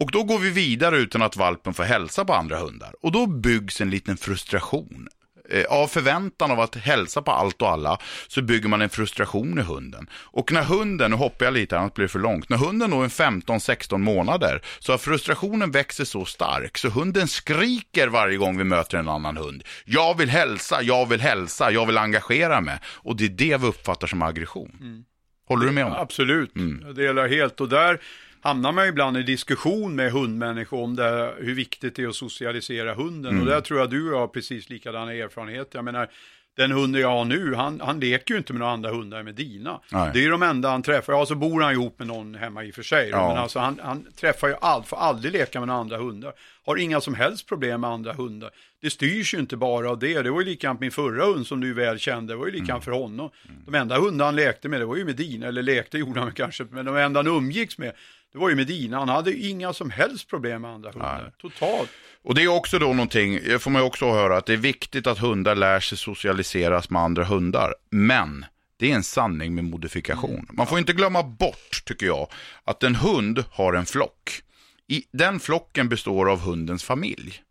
Och 0.00 0.10
då 0.10 0.24
går 0.24 0.38
vi 0.38 0.50
vidare 0.50 0.96
utan 0.96 1.22
att 1.22 1.36
valpen 1.36 1.74
får 1.74 1.84
hälsa 1.84 2.24
på 2.24 2.34
andra 2.34 2.58
hundar. 2.58 2.94
Och 3.02 3.12
då 3.12 3.26
byggs 3.26 3.80
en 3.80 3.90
liten 3.90 4.16
frustration. 4.16 5.08
Eh, 5.48 5.64
av 5.64 5.86
förväntan 5.86 6.50
av 6.50 6.60
att 6.60 6.74
hälsa 6.74 7.22
på 7.22 7.30
allt 7.30 7.62
och 7.62 7.68
alla 7.68 7.98
så 8.28 8.42
bygger 8.42 8.68
man 8.68 8.82
en 8.82 8.88
frustration 8.88 9.58
i 9.58 9.62
hunden. 9.62 10.06
Och 10.12 10.52
när 10.52 10.62
hunden, 10.62 11.10
nu 11.10 11.16
hoppar 11.16 11.46
jag 11.46 11.54
lite 11.54 11.78
annars 11.78 11.92
blir 11.92 12.04
det 12.04 12.08
för 12.08 12.18
långt, 12.18 12.48
när 12.48 12.56
hunden 12.56 12.90
då 12.90 13.02
är 13.02 13.08
15-16 13.08 13.98
månader 13.98 14.62
så 14.78 14.92
har 14.92 14.98
frustrationen 14.98 15.70
växer 15.70 16.04
så 16.04 16.24
stark 16.24 16.78
så 16.78 16.88
hunden 16.88 17.28
skriker 17.28 18.08
varje 18.08 18.36
gång 18.36 18.58
vi 18.58 18.64
möter 18.64 18.98
en 18.98 19.08
annan 19.08 19.36
hund. 19.36 19.64
Jag 19.84 20.18
vill 20.18 20.30
hälsa, 20.30 20.82
jag 20.82 21.08
vill 21.08 21.20
hälsa, 21.20 21.70
jag 21.70 21.86
vill 21.86 21.98
engagera 21.98 22.60
mig. 22.60 22.78
Och 22.84 23.16
det 23.16 23.24
är 23.24 23.28
det 23.28 23.56
vi 23.56 23.66
uppfattar 23.66 24.06
som 24.06 24.22
aggression. 24.22 24.76
Mm. 24.80 25.04
Håller 25.48 25.66
du 25.66 25.72
med 25.72 25.84
om 25.84 25.92
det? 25.92 25.98
Absolut, 25.98 26.56
mm. 26.56 26.82
jag 26.86 26.94
delar 26.94 27.28
helt. 27.28 27.60
Och 27.60 27.68
där 27.68 28.00
hamnar 28.42 28.72
man 28.72 28.88
ibland 28.88 29.16
i 29.16 29.22
diskussion 29.22 29.94
med 29.94 30.12
hundmänniskor 30.12 30.82
om 30.82 30.96
det, 30.96 31.34
hur 31.38 31.54
viktigt 31.54 31.96
det 31.96 32.02
är 32.02 32.08
att 32.08 32.14
socialisera 32.14 32.94
hunden. 32.94 33.30
Mm. 33.30 33.42
Och 33.42 33.48
där 33.48 33.60
tror 33.60 33.80
jag 33.80 33.90
du 33.90 34.12
har 34.12 34.26
precis 34.26 34.68
likadana 34.68 35.12
erfarenheter. 35.12 35.78
Jag 35.78 35.84
menar, 35.84 36.08
den 36.56 36.72
hunden 36.72 37.02
jag 37.02 37.08
har 37.08 37.24
nu, 37.24 37.54
han, 37.54 37.80
han 37.80 38.00
leker 38.00 38.34
ju 38.34 38.38
inte 38.38 38.52
med 38.52 38.60
några 38.60 38.72
andra 38.72 38.90
hundar 38.90 39.22
med 39.22 39.34
dina. 39.34 39.80
Nej. 39.92 40.10
Det 40.14 40.24
är 40.24 40.30
de 40.30 40.42
enda 40.42 40.70
han 40.70 40.82
träffar. 40.82 41.12
Ja, 41.12 41.26
så 41.26 41.34
bor 41.34 41.60
han 41.60 41.72
ihop 41.72 41.98
med 41.98 42.08
någon 42.08 42.34
hemma 42.34 42.64
i 42.64 42.70
och 42.70 42.74
för 42.74 42.82
sig. 42.82 43.08
Ja. 43.08 43.28
Men 43.28 43.38
alltså 43.38 43.58
han, 43.58 43.80
han 43.82 44.06
träffar 44.20 44.48
ju 44.48 44.54
allt, 44.60 44.86
får 44.86 44.96
aldrig 44.96 45.32
leka 45.32 45.60
med 45.60 45.68
några 45.68 45.80
andra 45.80 45.98
hundar. 45.98 46.32
Har 46.64 46.76
inga 46.76 47.00
som 47.00 47.14
helst 47.14 47.48
problem 47.48 47.80
med 47.80 47.90
andra 47.90 48.12
hundar. 48.12 48.50
Det 48.82 48.90
styrs 48.90 49.34
ju 49.34 49.38
inte 49.38 49.56
bara 49.56 49.90
av 49.90 49.98
det. 49.98 50.22
Det 50.22 50.30
var 50.30 50.40
ju 50.40 50.46
likadant 50.46 50.80
min 50.80 50.90
förra 50.90 51.24
hund 51.24 51.46
som 51.46 51.60
du 51.60 51.74
väl 51.74 51.98
kände. 51.98 52.32
Det 52.32 52.36
var 52.36 52.46
ju 52.46 52.52
likadant 52.52 52.70
mm. 52.70 52.80
för 52.82 53.02
honom. 53.02 53.30
De 53.66 53.74
enda 53.74 53.98
hundar 53.98 54.24
han 54.24 54.36
lekte 54.36 54.68
med, 54.68 54.80
det 54.80 54.86
var 54.86 54.96
ju 54.96 55.04
med 55.04 55.16
dina. 55.16 55.46
Eller 55.46 55.62
lekte 55.62 55.98
gjorde 55.98 56.20
han 56.20 56.32
kanske, 56.32 56.64
men 56.70 56.84
de 56.84 56.96
enda 56.96 57.18
han 57.18 57.26
umgicks 57.26 57.78
med, 57.78 57.92
det 58.32 58.38
var 58.38 58.48
ju 58.48 58.56
Medina, 58.56 58.98
han 58.98 59.08
hade 59.08 59.36
inga 59.36 59.72
som 59.72 59.90
helst 59.90 60.28
problem 60.28 60.62
med 60.62 60.70
andra 60.70 60.90
hundar. 60.90 61.22
Nej. 61.22 61.32
Totalt. 61.38 61.90
Och 62.24 62.34
det 62.34 62.42
är 62.42 62.48
också 62.48 62.78
då 62.78 62.86
någonting, 62.86 63.40
det 63.44 63.58
får 63.58 63.70
man 63.70 63.82
ju 63.82 63.86
också 63.86 64.12
höra, 64.12 64.36
att 64.36 64.46
det 64.46 64.52
är 64.52 64.56
viktigt 64.56 65.06
att 65.06 65.18
hundar 65.18 65.54
lär 65.54 65.80
sig 65.80 65.98
socialiseras 65.98 66.90
med 66.90 67.02
andra 67.02 67.24
hundar. 67.24 67.74
Men 67.90 68.44
det 68.76 68.90
är 68.90 68.94
en 68.94 69.02
sanning 69.02 69.54
med 69.54 69.64
modifikation. 69.64 70.30
Mm. 70.30 70.46
Man 70.52 70.66
får 70.66 70.78
inte 70.78 70.92
glömma 70.92 71.22
bort, 71.22 71.82
tycker 71.84 72.06
jag, 72.06 72.28
att 72.64 72.82
en 72.82 72.94
hund 72.94 73.44
har 73.50 73.72
en 73.72 73.86
flock. 73.86 74.42
I, 74.88 75.04
den 75.12 75.40
flocken 75.40 75.88
består 75.88 76.30
av 76.30 76.40
hundens 76.40 76.84
familj. 76.84 77.42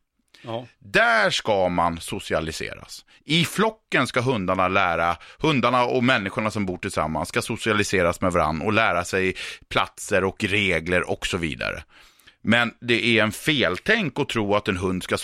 Ja. 0.41 0.67
Där 0.79 1.29
ska 1.29 1.69
man 1.69 1.99
socialiseras. 1.99 3.05
I 3.25 3.45
flocken 3.45 4.07
ska 4.07 4.21
hundarna 4.21 4.67
lära, 4.67 5.17
hundarna 5.39 5.85
och 5.85 6.03
människorna 6.03 6.51
som 6.51 6.65
bor 6.65 6.77
tillsammans 6.77 7.29
ska 7.29 7.41
socialiseras 7.41 8.21
med 8.21 8.31
varandra 8.31 8.65
och 8.65 8.73
lära 8.73 9.03
sig 9.03 9.35
platser 9.69 10.23
och 10.23 10.43
regler 10.43 11.09
och 11.09 11.27
så 11.27 11.37
vidare. 11.37 11.83
Men 12.41 12.73
det 12.81 13.05
är 13.05 13.23
en 13.23 13.31
feltänk 13.31 14.19
att 14.19 14.29
tro 14.29 14.55
att 14.55 14.67
en 14.67 14.77
hund 14.77 15.03
ska 15.03 15.17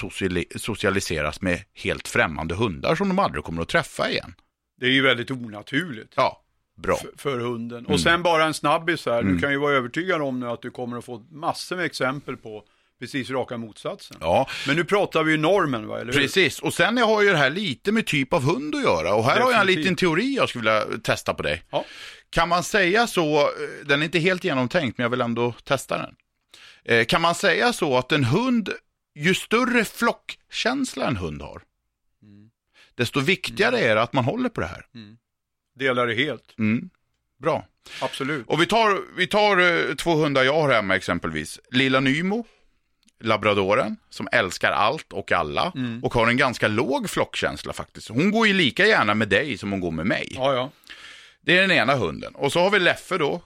socialiseras 0.55 1.41
med 1.41 1.61
helt 1.73 2.07
främmande 2.07 2.55
hundar 2.55 2.95
som 2.95 3.07
de 3.07 3.19
aldrig 3.19 3.43
kommer 3.43 3.61
att 3.61 3.69
träffa 3.69 4.09
igen. 4.09 4.33
Det 4.79 4.85
är 4.85 4.91
ju 4.91 5.01
väldigt 5.01 5.31
onaturligt. 5.31 6.13
Ja, 6.15 6.41
bra. 6.77 6.97
För, 7.17 7.39
hunden. 7.39 7.85
Och 7.85 7.91
mm. 7.91 7.99
sen 7.99 8.23
bara 8.23 8.45
en 8.45 8.53
snabbis 8.53 9.05
här. 9.05 9.19
Mm. 9.19 9.33
Du 9.33 9.41
kan 9.41 9.51
ju 9.51 9.57
vara 9.57 9.73
övertygad 9.73 10.21
om 10.21 10.39
nu 10.39 10.47
att 10.47 10.61
du 10.61 10.71
kommer 10.71 10.97
att 10.97 11.05
få 11.05 11.25
massor 11.31 11.75
med 11.75 11.85
exempel 11.85 12.37
på 12.37 12.63
precis 12.99 13.29
raka 13.29 13.57
motsatsen. 13.57 14.17
Ja. 14.19 14.49
Men 14.67 14.75
nu 14.75 14.83
pratar 14.83 15.23
vi 15.23 15.31
ju 15.31 15.37
normen, 15.37 15.87
va? 15.87 15.99
Eller 15.99 16.13
hur? 16.13 16.19
Precis, 16.19 16.59
och 16.59 16.73
sen 16.73 16.97
har 16.97 17.21
ju 17.21 17.29
det 17.29 17.37
här 17.37 17.49
lite 17.49 17.91
med 17.91 18.05
typ 18.05 18.33
av 18.33 18.43
hund 18.43 18.75
att 18.75 18.83
göra. 18.83 19.13
Och 19.13 19.23
här 19.23 19.35
Definitivt. 19.35 19.43
har 19.43 19.51
jag 19.51 19.61
en 19.61 19.67
liten 19.67 19.95
teori 19.95 20.35
jag 20.35 20.49
skulle 20.49 20.61
vilja 20.61 20.99
testa 21.03 21.33
på 21.33 21.43
dig. 21.43 21.63
Ja. 21.69 21.85
Kan 22.29 22.49
man 22.49 22.63
säga 22.63 23.07
så, 23.07 23.39
eh, 23.41 23.47
den 23.85 24.01
är 24.01 24.05
inte 24.05 24.19
helt 24.19 24.43
genomtänkt, 24.43 24.97
men 24.97 25.03
jag 25.03 25.09
vill 25.09 25.21
ändå 25.21 25.51
testa 25.63 25.97
den. 25.97 26.15
Eh, 26.85 27.05
kan 27.05 27.21
man 27.21 27.35
säga 27.35 27.73
så 27.73 27.97
att 27.97 28.11
en 28.11 28.23
hund, 28.23 28.69
ju 29.15 29.33
större 29.33 29.83
flockkänsla 29.83 31.07
en 31.07 31.17
hund 31.17 31.41
har, 31.41 31.61
mm. 32.23 32.49
desto 32.95 33.19
viktigare 33.19 33.77
mm. 33.77 33.91
är 33.91 33.95
det 33.95 34.01
att 34.01 34.13
man 34.13 34.23
håller 34.23 34.49
på 34.49 34.61
det 34.61 34.67
här. 34.67 34.85
Mm. 34.95 35.17
Delar 35.79 36.07
det 36.07 36.13
helt. 36.13 36.55
Mm. 36.59 36.89
Bra. 37.41 37.65
Absolut. 38.01 38.47
Och 38.47 38.61
vi 38.61 38.65
tar, 38.65 39.15
vi 39.17 39.27
tar 39.27 39.57
eh, 39.57 39.95
två 39.95 40.15
hundar 40.15 40.43
jag 40.43 40.61
har 40.61 40.73
hemma 40.73 40.95
exempelvis. 40.95 41.59
Lilla 41.71 41.99
Nymo, 41.99 42.45
labradoren, 43.19 43.97
som 44.09 44.27
älskar 44.31 44.71
allt 44.71 45.13
och 45.13 45.31
alla 45.31 45.71
mm. 45.75 46.03
och 46.03 46.13
har 46.13 46.27
en 46.27 46.37
ganska 46.37 46.67
låg 46.67 47.09
flockkänsla 47.09 47.73
faktiskt. 47.73 48.09
Hon 48.09 48.31
går 48.31 48.47
ju 48.47 48.53
lika 48.53 48.85
gärna 48.85 49.13
med 49.13 49.29
dig 49.29 49.57
som 49.57 49.71
hon 49.71 49.79
går 49.79 49.91
med 49.91 50.05
mig. 50.05 50.27
Ja, 50.35 50.53
ja. 50.53 50.71
Det 51.41 51.57
är 51.57 51.61
den 51.61 51.71
ena 51.71 51.95
hunden. 51.95 52.35
Och 52.35 52.51
så 52.51 52.59
har 52.59 52.69
vi 52.69 52.79
Leffe 52.79 53.17
då, 53.17 53.41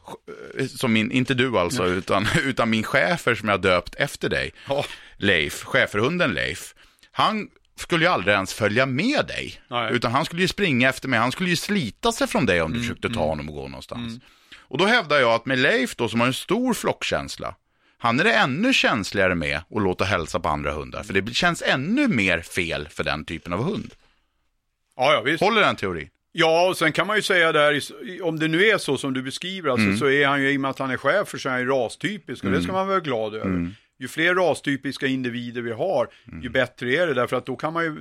eh, 0.59 0.65
som 0.65 0.93
min, 0.93 1.11
inte 1.11 1.33
du 1.33 1.57
alltså, 1.57 1.85
utan, 1.85 2.27
utan 2.43 2.69
min 2.69 2.83
chefer 2.83 3.35
som 3.35 3.49
jag 3.49 3.61
döpt 3.61 3.95
efter 3.95 4.29
dig. 4.29 4.51
Ja. 4.67 4.85
Leif, 5.17 5.63
cheferhunden 5.63 6.33
Leif. 6.33 6.73
Han 7.11 7.47
skulle 7.75 8.05
ju 8.05 8.11
aldrig 8.11 8.33
ens 8.33 8.53
följa 8.53 8.85
med 8.85 9.25
dig. 9.27 9.61
Nej. 9.67 9.93
Utan 9.93 10.11
han 10.11 10.25
skulle 10.25 10.41
ju 10.41 10.47
springa 10.47 10.89
efter 10.89 11.07
mig, 11.07 11.19
han 11.19 11.31
skulle 11.31 11.49
ju 11.49 11.55
slita 11.55 12.11
sig 12.11 12.27
från 12.27 12.45
dig 12.45 12.61
om 12.61 12.71
du 12.71 12.77
mm, 12.77 12.87
försökte 12.87 13.07
ta 13.07 13.13
mm. 13.13 13.29
honom 13.29 13.49
och 13.49 13.55
gå 13.55 13.67
någonstans. 13.67 14.07
Mm. 14.07 14.21
Och 14.57 14.77
då 14.77 14.85
hävdar 14.85 15.19
jag 15.19 15.31
att 15.31 15.45
med 15.45 15.59
Leif 15.59 15.95
då, 15.95 16.09
som 16.09 16.19
har 16.19 16.27
en 16.27 16.33
stor 16.33 16.73
flockkänsla, 16.73 17.55
han 18.01 18.19
är 18.19 18.23
det 18.23 18.33
ännu 18.33 18.73
känsligare 18.73 19.35
med 19.35 19.57
att 19.57 19.81
låta 19.81 20.05
hälsa 20.05 20.39
på 20.39 20.49
andra 20.49 20.71
hundar. 20.71 21.03
För 21.03 21.13
det 21.13 21.33
känns 21.33 21.61
ännu 21.61 22.07
mer 22.07 22.41
fel 22.41 22.87
för 22.89 23.03
den 23.03 23.25
typen 23.25 23.53
av 23.53 23.63
hund. 23.63 23.93
Ja, 24.95 25.13
ja 25.13 25.21
visst. 25.21 25.43
Håller 25.43 25.61
den 25.61 25.75
teorin? 25.75 26.09
Ja, 26.31 26.67
och 26.69 26.77
sen 26.77 26.91
kan 26.91 27.07
man 27.07 27.15
ju 27.15 27.21
säga 27.21 27.51
där, 27.51 27.81
om 28.23 28.39
det 28.39 28.47
nu 28.47 28.65
är 28.65 28.77
så 28.77 28.97
som 28.97 29.13
du 29.13 29.21
beskriver, 29.21 29.69
alltså, 29.69 29.85
mm. 29.85 29.97
så 29.97 30.09
är 30.09 30.27
han 30.27 30.41
ju, 30.41 30.51
i 30.51 30.57
och 30.57 30.61
med 30.61 30.71
att 30.71 30.79
han 30.79 30.91
är 30.91 30.97
chef 30.97 31.27
för 31.27 31.37
så 31.37 31.49
är 31.49 31.53
han 31.53 31.61
ju 31.61 31.67
rastypisk, 31.67 32.43
och 32.43 32.49
mm. 32.49 32.59
det 32.59 32.63
ska 32.63 32.73
man 32.73 32.87
vara 32.87 32.99
glad 32.99 33.35
över. 33.35 33.45
Mm. 33.45 33.71
Ju 33.99 34.07
fler 34.07 34.35
rastypiska 34.35 35.07
individer 35.07 35.61
vi 35.61 35.71
har, 35.71 36.07
ju 36.25 36.37
mm. 36.37 36.51
bättre 36.51 36.95
är 36.95 37.07
det, 37.07 37.13
därför 37.13 37.37
att 37.37 37.45
då 37.45 37.55
kan 37.55 37.73
man 37.73 37.83
ju, 37.83 37.95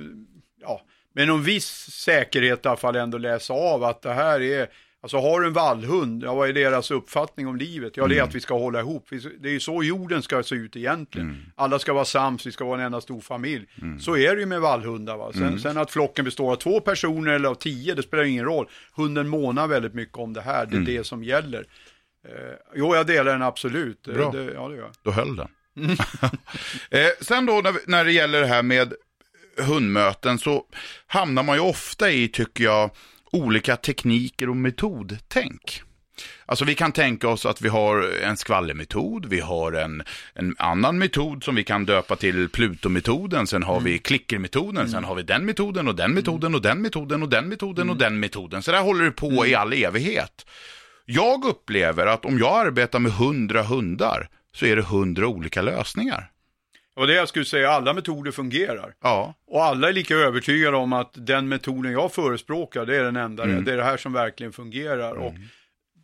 ja, 0.61 0.81
med 1.13 1.27
någon 1.27 1.43
viss 1.43 1.91
säkerhet 1.91 2.65
i 2.65 2.67
alla 2.67 2.77
fall 2.77 2.95
ändå 2.95 3.17
läsa 3.17 3.53
av 3.53 3.83
att 3.83 4.01
det 4.01 4.13
här 4.13 4.41
är 4.41 4.67
Alltså 5.03 5.17
har 5.17 5.41
du 5.41 5.47
en 5.47 5.53
vallhund, 5.53 6.23
ja 6.23 6.35
vad 6.35 6.49
är 6.49 6.53
deras 6.53 6.91
uppfattning 6.91 7.47
om 7.47 7.55
livet? 7.55 7.97
Ja 7.97 8.07
det 8.07 8.13
är 8.13 8.17
mm. 8.17 8.29
att 8.29 8.35
vi 8.35 8.39
ska 8.39 8.57
hålla 8.57 8.79
ihop. 8.79 9.07
Det 9.39 9.49
är 9.49 9.53
ju 9.53 9.59
så 9.59 9.83
jorden 9.83 10.21
ska 10.21 10.43
se 10.43 10.55
ut 10.55 10.75
egentligen. 10.75 11.29
Mm. 11.29 11.41
Alla 11.55 11.79
ska 11.79 11.93
vara 11.93 12.05
sams, 12.05 12.45
vi 12.45 12.51
ska 12.51 12.65
vara 12.65 12.79
en 12.79 12.85
enda 12.85 13.01
stor 13.01 13.21
familj. 13.21 13.65
Mm. 13.81 13.99
Så 13.99 14.17
är 14.17 14.35
det 14.35 14.39
ju 14.39 14.45
med 14.45 14.61
vallhundar. 14.61 15.17
Va? 15.17 15.31
Sen, 15.33 15.43
mm. 15.43 15.59
sen, 15.59 15.77
att 15.77 15.91
flocken 15.91 16.25
består 16.25 16.51
av 16.51 16.55
två 16.55 16.79
personer 16.79 17.31
eller 17.31 17.49
av 17.49 17.55
tio, 17.55 17.95
det 17.95 18.03
spelar 18.03 18.23
ingen 18.23 18.45
roll. 18.45 18.69
Hunden 18.95 19.27
månar 19.27 19.67
väldigt 19.67 19.93
mycket 19.93 20.17
om 20.17 20.33
det 20.33 20.41
här, 20.41 20.65
det 20.65 20.71
är 20.71 20.81
mm. 20.81 20.85
det 20.85 21.03
som 21.03 21.23
gäller. 21.23 21.65
Eh, 22.27 22.55
jo, 22.75 22.95
jag 22.95 23.07
delar 23.07 23.31
den 23.31 23.41
absolut. 23.41 24.03
Bra, 24.03 24.31
det, 24.31 24.43
ja, 24.43 24.67
det 24.67 24.75
gör. 24.75 24.91
då 25.03 25.11
höll 25.11 25.35
den. 25.35 25.47
eh, 26.89 27.07
sen 27.21 27.45
då 27.45 27.61
när, 27.61 27.89
när 27.89 28.05
det 28.05 28.11
gäller 28.11 28.41
det 28.41 28.47
här 28.47 28.63
med 28.63 28.93
hundmöten 29.57 30.39
så 30.39 30.65
hamnar 31.07 31.43
man 31.43 31.55
ju 31.55 31.61
ofta 31.61 32.11
i, 32.11 32.27
tycker 32.27 32.63
jag, 32.63 32.91
olika 33.31 33.75
tekniker 33.75 34.49
och 34.49 34.57
metodtänk. 34.57 35.81
Alltså 36.45 36.65
vi 36.65 36.75
kan 36.75 36.91
tänka 36.91 37.27
oss 37.27 37.45
att 37.45 37.61
vi 37.61 37.69
har 37.69 38.21
en 38.23 38.37
skvallermetod, 38.37 39.25
vi 39.25 39.39
har 39.39 39.71
en, 39.71 40.03
en 40.33 40.55
annan 40.59 40.97
metod 40.97 41.43
som 41.43 41.55
vi 41.55 41.63
kan 41.63 41.85
döpa 41.85 42.15
till 42.15 42.49
Pluto-metoden, 42.49 43.47
sen 43.47 43.63
har 43.63 43.77
mm. 43.77 43.83
vi 43.83 43.99
klickermetoden, 43.99 44.77
mm. 44.77 44.91
sen 44.91 45.03
har 45.03 45.15
vi 45.15 45.23
den 45.23 45.45
metoden 45.45 45.87
och 45.87 45.95
den 45.95 46.13
metoden 46.13 46.55
och 46.55 46.61
den 46.61 46.81
metoden 46.81 47.23
och 47.23 47.29
den 47.29 47.49
metoden 47.49 47.89
och 47.89 47.97
den 47.97 48.19
metoden. 48.19 48.63
Så 48.63 48.71
där 48.71 48.81
håller 48.81 49.05
det 49.05 49.11
på 49.11 49.29
mm. 49.29 49.45
i 49.45 49.55
all 49.55 49.73
evighet. 49.73 50.45
Jag 51.05 51.45
upplever 51.45 52.05
att 52.05 52.25
om 52.25 52.39
jag 52.39 52.67
arbetar 52.67 52.99
med 52.99 53.11
hundra 53.11 53.63
hundar 53.63 54.29
så 54.55 54.65
är 54.65 54.75
det 54.75 54.81
hundra 54.81 55.27
olika 55.27 55.61
lösningar. 55.61 56.30
Och 57.01 57.07
det 57.07 57.13
jag 57.13 57.29
skulle 57.29 57.45
säga, 57.45 57.69
alla 57.69 57.93
metoder 57.93 58.31
fungerar. 58.31 58.93
Ja. 59.01 59.33
Och 59.47 59.63
alla 59.63 59.89
är 59.89 59.93
lika 59.93 60.15
övertygade 60.15 60.77
om 60.77 60.93
att 60.93 61.09
den 61.13 61.47
metoden 61.47 61.91
jag 61.91 62.13
förespråkar, 62.13 62.85
det 62.85 62.95
är 62.95 63.03
den 63.03 63.15
enda, 63.15 63.43
mm. 63.43 63.65
det 63.65 63.73
är 63.73 63.77
det 63.77 63.83
här 63.83 63.97
som 63.97 64.13
verkligen 64.13 64.53
fungerar. 64.53 65.11
Mm. 65.11 65.23
Och 65.23 65.33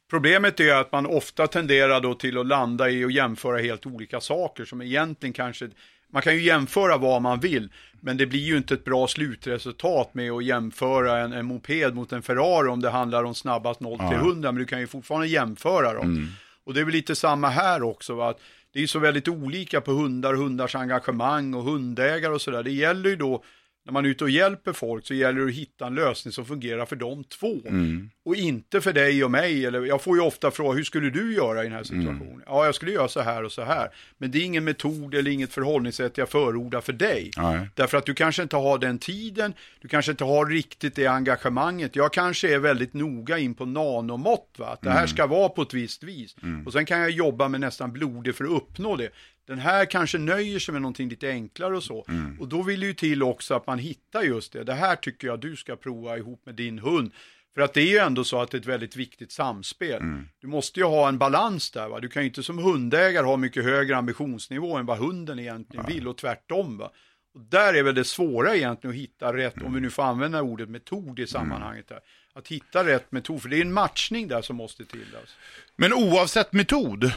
problemet 0.09 0.59
är 0.59 0.75
att 0.75 0.91
man 0.91 1.05
ofta 1.05 1.47
tenderar 1.47 2.01
då 2.01 2.13
till 2.13 2.37
att 2.37 2.47
landa 2.47 2.89
i 2.89 3.05
och 3.05 3.11
jämföra 3.11 3.57
helt 3.57 3.85
olika 3.85 4.21
saker 4.21 4.65
som 4.65 4.81
egentligen 4.81 5.33
kanske, 5.33 5.69
man 6.13 6.21
kan 6.21 6.35
ju 6.35 6.41
jämföra 6.41 6.97
vad 6.97 7.21
man 7.21 7.39
vill, 7.39 7.69
men 8.01 8.17
det 8.17 8.25
blir 8.25 8.43
ju 8.43 8.57
inte 8.57 8.73
ett 8.73 8.85
bra 8.85 9.07
slutresultat 9.07 10.13
med 10.13 10.31
att 10.31 10.45
jämföra 10.45 11.19
en, 11.19 11.33
en 11.33 11.45
moped 11.45 11.95
mot 11.95 12.11
en 12.11 12.21
Ferrari 12.21 12.67
om 12.67 12.81
det 12.81 12.89
handlar 12.89 13.23
om 13.23 13.35
snabbast 13.35 13.79
0 13.79 13.97
till 13.97 14.17
100, 14.17 14.51
men 14.51 14.59
du 14.59 14.65
kan 14.65 14.79
ju 14.79 14.87
fortfarande 14.87 15.27
jämföra 15.27 15.93
dem. 15.93 16.05
Mm. 16.05 16.27
Och 16.63 16.73
det 16.73 16.79
är 16.79 16.85
väl 16.85 16.93
lite 16.93 17.15
samma 17.15 17.49
här 17.49 17.83
också, 17.83 18.15
va? 18.15 18.29
att 18.29 18.39
det 18.77 18.83
är 18.83 18.87
så 18.87 18.99
väldigt 18.99 19.27
olika 19.27 19.81
på 19.81 19.91
hundar, 19.91 20.33
hundars 20.33 20.75
engagemang 20.75 21.53
och 21.53 21.63
hundägare 21.63 22.33
och 22.33 22.41
sådär. 22.41 22.63
Det 22.63 22.71
gäller 22.71 23.09
ju 23.09 23.15
då 23.15 23.43
när 23.87 23.93
man 23.93 24.05
är 24.05 24.09
ute 24.09 24.23
och 24.23 24.29
hjälper 24.29 24.73
folk 24.73 25.07
så 25.07 25.13
gäller 25.13 25.39
det 25.39 25.45
att 25.45 25.53
hitta 25.53 25.87
en 25.87 25.95
lösning 25.95 26.31
som 26.31 26.45
fungerar 26.45 26.85
för 26.85 26.95
de 26.95 27.23
två. 27.23 27.55
Mm. 27.65 28.09
Och 28.25 28.35
inte 28.35 28.81
för 28.81 28.93
dig 28.93 29.23
och 29.23 29.31
mig. 29.31 29.65
Eller, 29.65 29.85
jag 29.85 30.01
får 30.01 30.17
ju 30.17 30.23
ofta 30.23 30.51
fråga, 30.51 30.77
hur 30.77 30.83
skulle 30.83 31.09
du 31.09 31.33
göra 31.35 31.61
i 31.61 31.63
den 31.63 31.71
här 31.71 31.91
mm. 31.91 32.01
situationen? 32.01 32.33
Mm. 32.33 32.43
Ja, 32.45 32.65
jag 32.65 32.75
skulle 32.75 32.91
göra 32.91 33.07
så 33.07 33.21
här 33.21 33.43
och 33.43 33.51
så 33.51 33.63
här. 33.63 33.89
Men 34.17 34.31
det 34.31 34.37
är 34.37 34.43
ingen 34.43 34.63
metod 34.63 35.15
eller 35.15 35.31
inget 35.31 35.53
förhållningssätt 35.53 36.17
jag 36.17 36.29
förordar 36.29 36.81
för 36.81 36.93
dig. 36.93 37.31
Nej. 37.37 37.69
Därför 37.75 37.97
att 37.97 38.05
du 38.05 38.13
kanske 38.13 38.43
inte 38.43 38.55
har 38.55 38.77
den 38.77 38.99
tiden, 38.99 39.53
du 39.81 39.87
kanske 39.87 40.11
inte 40.11 40.23
har 40.23 40.45
riktigt 40.45 40.95
det 40.95 41.07
engagemanget. 41.07 41.95
Jag 41.95 42.13
kanske 42.13 42.53
är 42.53 42.59
väldigt 42.59 42.93
noga 42.93 43.37
in 43.37 43.53
på 43.53 43.65
nanomått, 43.65 44.55
va? 44.57 44.67
att 44.67 44.81
det 44.81 44.89
här 44.89 44.97
mm. 44.97 45.07
ska 45.07 45.27
vara 45.27 45.49
på 45.49 45.61
ett 45.61 45.73
visst 45.73 46.03
vis. 46.03 46.35
Mm. 46.43 46.67
Och 46.67 46.73
sen 46.73 46.85
kan 46.85 46.99
jag 46.99 47.11
jobba 47.11 47.47
med 47.47 47.61
nästan 47.61 47.91
blodet 47.91 48.35
för 48.35 48.43
att 48.43 48.51
uppnå 48.51 48.95
det. 48.95 49.09
Den 49.47 49.59
här 49.59 49.85
kanske 49.85 50.17
nöjer 50.17 50.59
sig 50.59 50.71
med 50.71 50.81
någonting 50.81 51.09
lite 51.09 51.29
enklare 51.29 51.75
och 51.75 51.83
så. 51.83 52.05
Mm. 52.09 52.39
Och 52.39 52.47
då 52.47 52.61
vill 52.61 52.79
det 52.79 52.85
ju 52.85 52.93
till 52.93 53.23
också 53.23 53.53
att 53.53 53.67
man 53.67 53.79
hittar 53.79 54.21
just 54.21 54.53
det. 54.53 54.63
Det 54.63 54.73
här 54.73 54.95
tycker 54.95 55.27
jag 55.27 55.39
du 55.39 55.55
ska 55.55 55.75
prova 55.75 56.17
ihop 56.17 56.45
med 56.45 56.55
din 56.55 56.79
hund. 56.79 57.11
För 57.55 57.61
att 57.61 57.73
det 57.73 57.81
är 57.81 57.87
ju 57.87 57.97
ändå 57.97 58.23
så 58.23 58.41
att 58.41 58.51
det 58.51 58.57
är 58.57 58.59
ett 58.59 58.65
väldigt 58.65 58.95
viktigt 58.95 59.31
samspel. 59.31 60.01
Mm. 60.01 60.27
Du 60.41 60.47
måste 60.47 60.79
ju 60.79 60.85
ha 60.85 61.07
en 61.07 61.17
balans 61.17 61.71
där. 61.71 61.87
Va? 61.87 61.99
Du 61.99 62.09
kan 62.09 62.21
ju 62.21 62.27
inte 62.27 62.43
som 62.43 62.57
hundägare 62.57 63.25
ha 63.25 63.37
mycket 63.37 63.63
högre 63.63 63.97
ambitionsnivå 63.97 64.77
än 64.77 64.85
vad 64.85 64.97
hunden 64.97 65.39
egentligen 65.39 65.85
ja. 65.87 65.93
vill 65.93 66.07
och 66.07 66.17
tvärtom. 66.17 66.77
Va? 66.77 66.91
Och 67.33 67.41
där 67.41 67.73
är 67.73 67.83
väl 67.83 67.95
det 67.95 68.03
svåra 68.03 68.55
egentligen 68.55 68.95
att 68.95 69.01
hitta 69.01 69.33
rätt, 69.37 69.55
mm. 69.55 69.67
om 69.67 69.73
vi 69.73 69.81
nu 69.81 69.89
får 69.89 70.03
använda 70.03 70.41
ordet 70.41 70.69
metod 70.69 71.19
i 71.19 71.27
sammanhanget. 71.27 71.87
Där. 71.87 71.99
Att 72.33 72.47
hitta 72.47 72.87
rätt 72.87 73.11
metod, 73.11 73.41
för 73.41 73.49
det 73.49 73.57
är 73.57 73.61
en 73.61 73.73
matchning 73.73 74.27
där 74.27 74.41
som 74.41 74.55
måste 74.55 74.85
till. 74.85 75.15
Alltså. 75.19 75.35
Men 75.75 75.93
oavsett 75.93 76.53
metod 76.53 77.11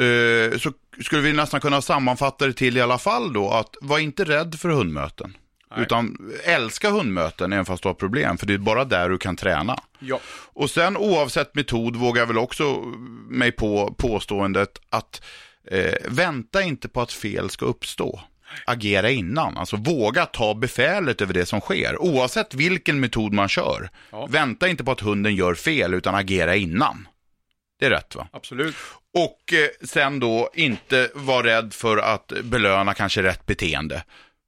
Eh, 0.00 0.58
så 0.58 0.72
skulle 1.00 1.22
vi 1.22 1.32
nästan 1.32 1.60
kunna 1.60 1.82
sammanfatta 1.82 2.46
det 2.46 2.52
till 2.52 2.76
i 2.76 2.80
alla 2.80 2.98
fall 2.98 3.32
då 3.32 3.50
att 3.50 3.76
var 3.80 3.98
inte 3.98 4.24
rädd 4.24 4.54
för 4.54 4.68
hundmöten. 4.68 5.36
Nej. 5.70 5.82
Utan 5.82 6.32
älska 6.44 6.90
hundmöten 6.90 7.52
även 7.52 7.64
fast 7.64 7.82
du 7.82 7.88
har 7.88 7.94
problem, 7.94 8.38
för 8.38 8.46
det 8.46 8.54
är 8.54 8.58
bara 8.58 8.84
där 8.84 9.08
du 9.08 9.18
kan 9.18 9.36
träna. 9.36 9.78
Ja. 9.98 10.20
Och 10.52 10.70
sen 10.70 10.96
oavsett 10.96 11.54
metod 11.54 11.96
vågar 11.96 12.22
jag 12.22 12.26
väl 12.26 12.38
också 12.38 12.84
mig 13.28 13.52
på 13.52 13.94
påståendet 13.98 14.80
att 14.90 15.22
eh, 15.70 15.94
vänta 16.08 16.62
inte 16.62 16.88
på 16.88 17.00
att 17.00 17.12
fel 17.12 17.50
ska 17.50 17.66
uppstå. 17.66 18.20
Agera 18.66 19.10
innan, 19.10 19.56
alltså 19.56 19.76
våga 19.76 20.26
ta 20.26 20.54
befälet 20.54 21.20
över 21.20 21.34
det 21.34 21.46
som 21.46 21.60
sker. 21.60 22.02
Oavsett 22.02 22.54
vilken 22.54 23.00
metod 23.00 23.32
man 23.32 23.48
kör. 23.48 23.90
Ja. 24.10 24.26
Vänta 24.26 24.68
inte 24.68 24.84
på 24.84 24.92
att 24.92 25.00
hunden 25.00 25.34
gör 25.34 25.54
fel, 25.54 25.94
utan 25.94 26.14
agera 26.14 26.56
innan. 26.56 27.08
Det 27.82 27.86
är 27.86 27.90
rätt 27.90 28.14
va? 28.14 28.28
Absolut. 28.32 28.74
Och 29.14 29.52
eh, 29.52 29.86
sen 29.88 30.20
då 30.20 30.50
inte 30.54 31.10
vara 31.14 31.46
rädd 31.46 31.74
för 31.74 31.96
att 31.96 32.32
belöna 32.44 32.94
kanske 32.94 33.22
rätt 33.22 33.46
beteende. 33.46 34.04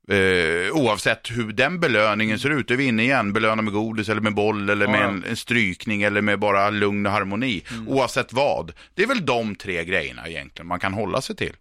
Eh, 0.09 0.73
oavsett 0.73 1.31
hur 1.31 1.53
den 1.53 1.81
belöningen 1.81 2.38
ser 2.38 2.51
ut, 2.51 2.70
är 2.70 2.77
vi 2.77 2.85
inne 2.85 3.03
igen, 3.03 3.33
belöna 3.33 3.62
med 3.62 3.73
godis 3.73 4.09
eller 4.09 4.20
med 4.20 4.35
boll 4.35 4.70
eller 4.70 4.87
med 4.87 5.03
en, 5.03 5.25
en, 5.25 5.37
strykning 5.37 6.03
eller 6.03 6.20
med 6.20 6.38
bara 6.38 6.70
lugn 6.70 7.07
och 7.07 7.12
harmoni. 7.12 7.62
Mm. 7.70 7.88
Oavsett 7.88 8.33
vad. 8.33 8.73
Det 8.94 9.03
är 9.03 9.07
väl 9.07 9.27
de 9.27 9.55
tre 9.55 9.85
grejerna 9.85 10.29
egentligen 10.29 10.66
man 10.66 10.81
kan 10.81 10.94
hålla 10.94 11.20
sig 11.20 11.37
till. 11.37 11.53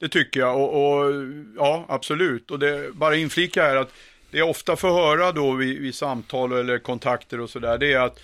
Det 0.00 0.08
tycker 0.08 0.40
jag 0.40 0.56
och, 0.56 0.98
och 0.98 1.14
ja, 1.56 1.86
absolut. 1.88 2.50
Och 2.50 2.58
det, 2.58 2.94
bara 2.94 3.16
inflika 3.16 3.62
här 3.62 3.76
att 3.76 3.92
det 4.30 4.38
jag 4.38 4.50
ofta 4.50 4.76
får 4.76 4.88
höra 4.88 5.32
då 5.32 5.52
vid, 5.52 5.80
vid 5.80 5.94
samtal 5.94 6.52
eller 6.52 6.78
kontakter 6.78 7.40
och 7.40 7.50
sådär, 7.50 7.78
det 7.78 7.92
är 7.92 8.00
att 8.00 8.18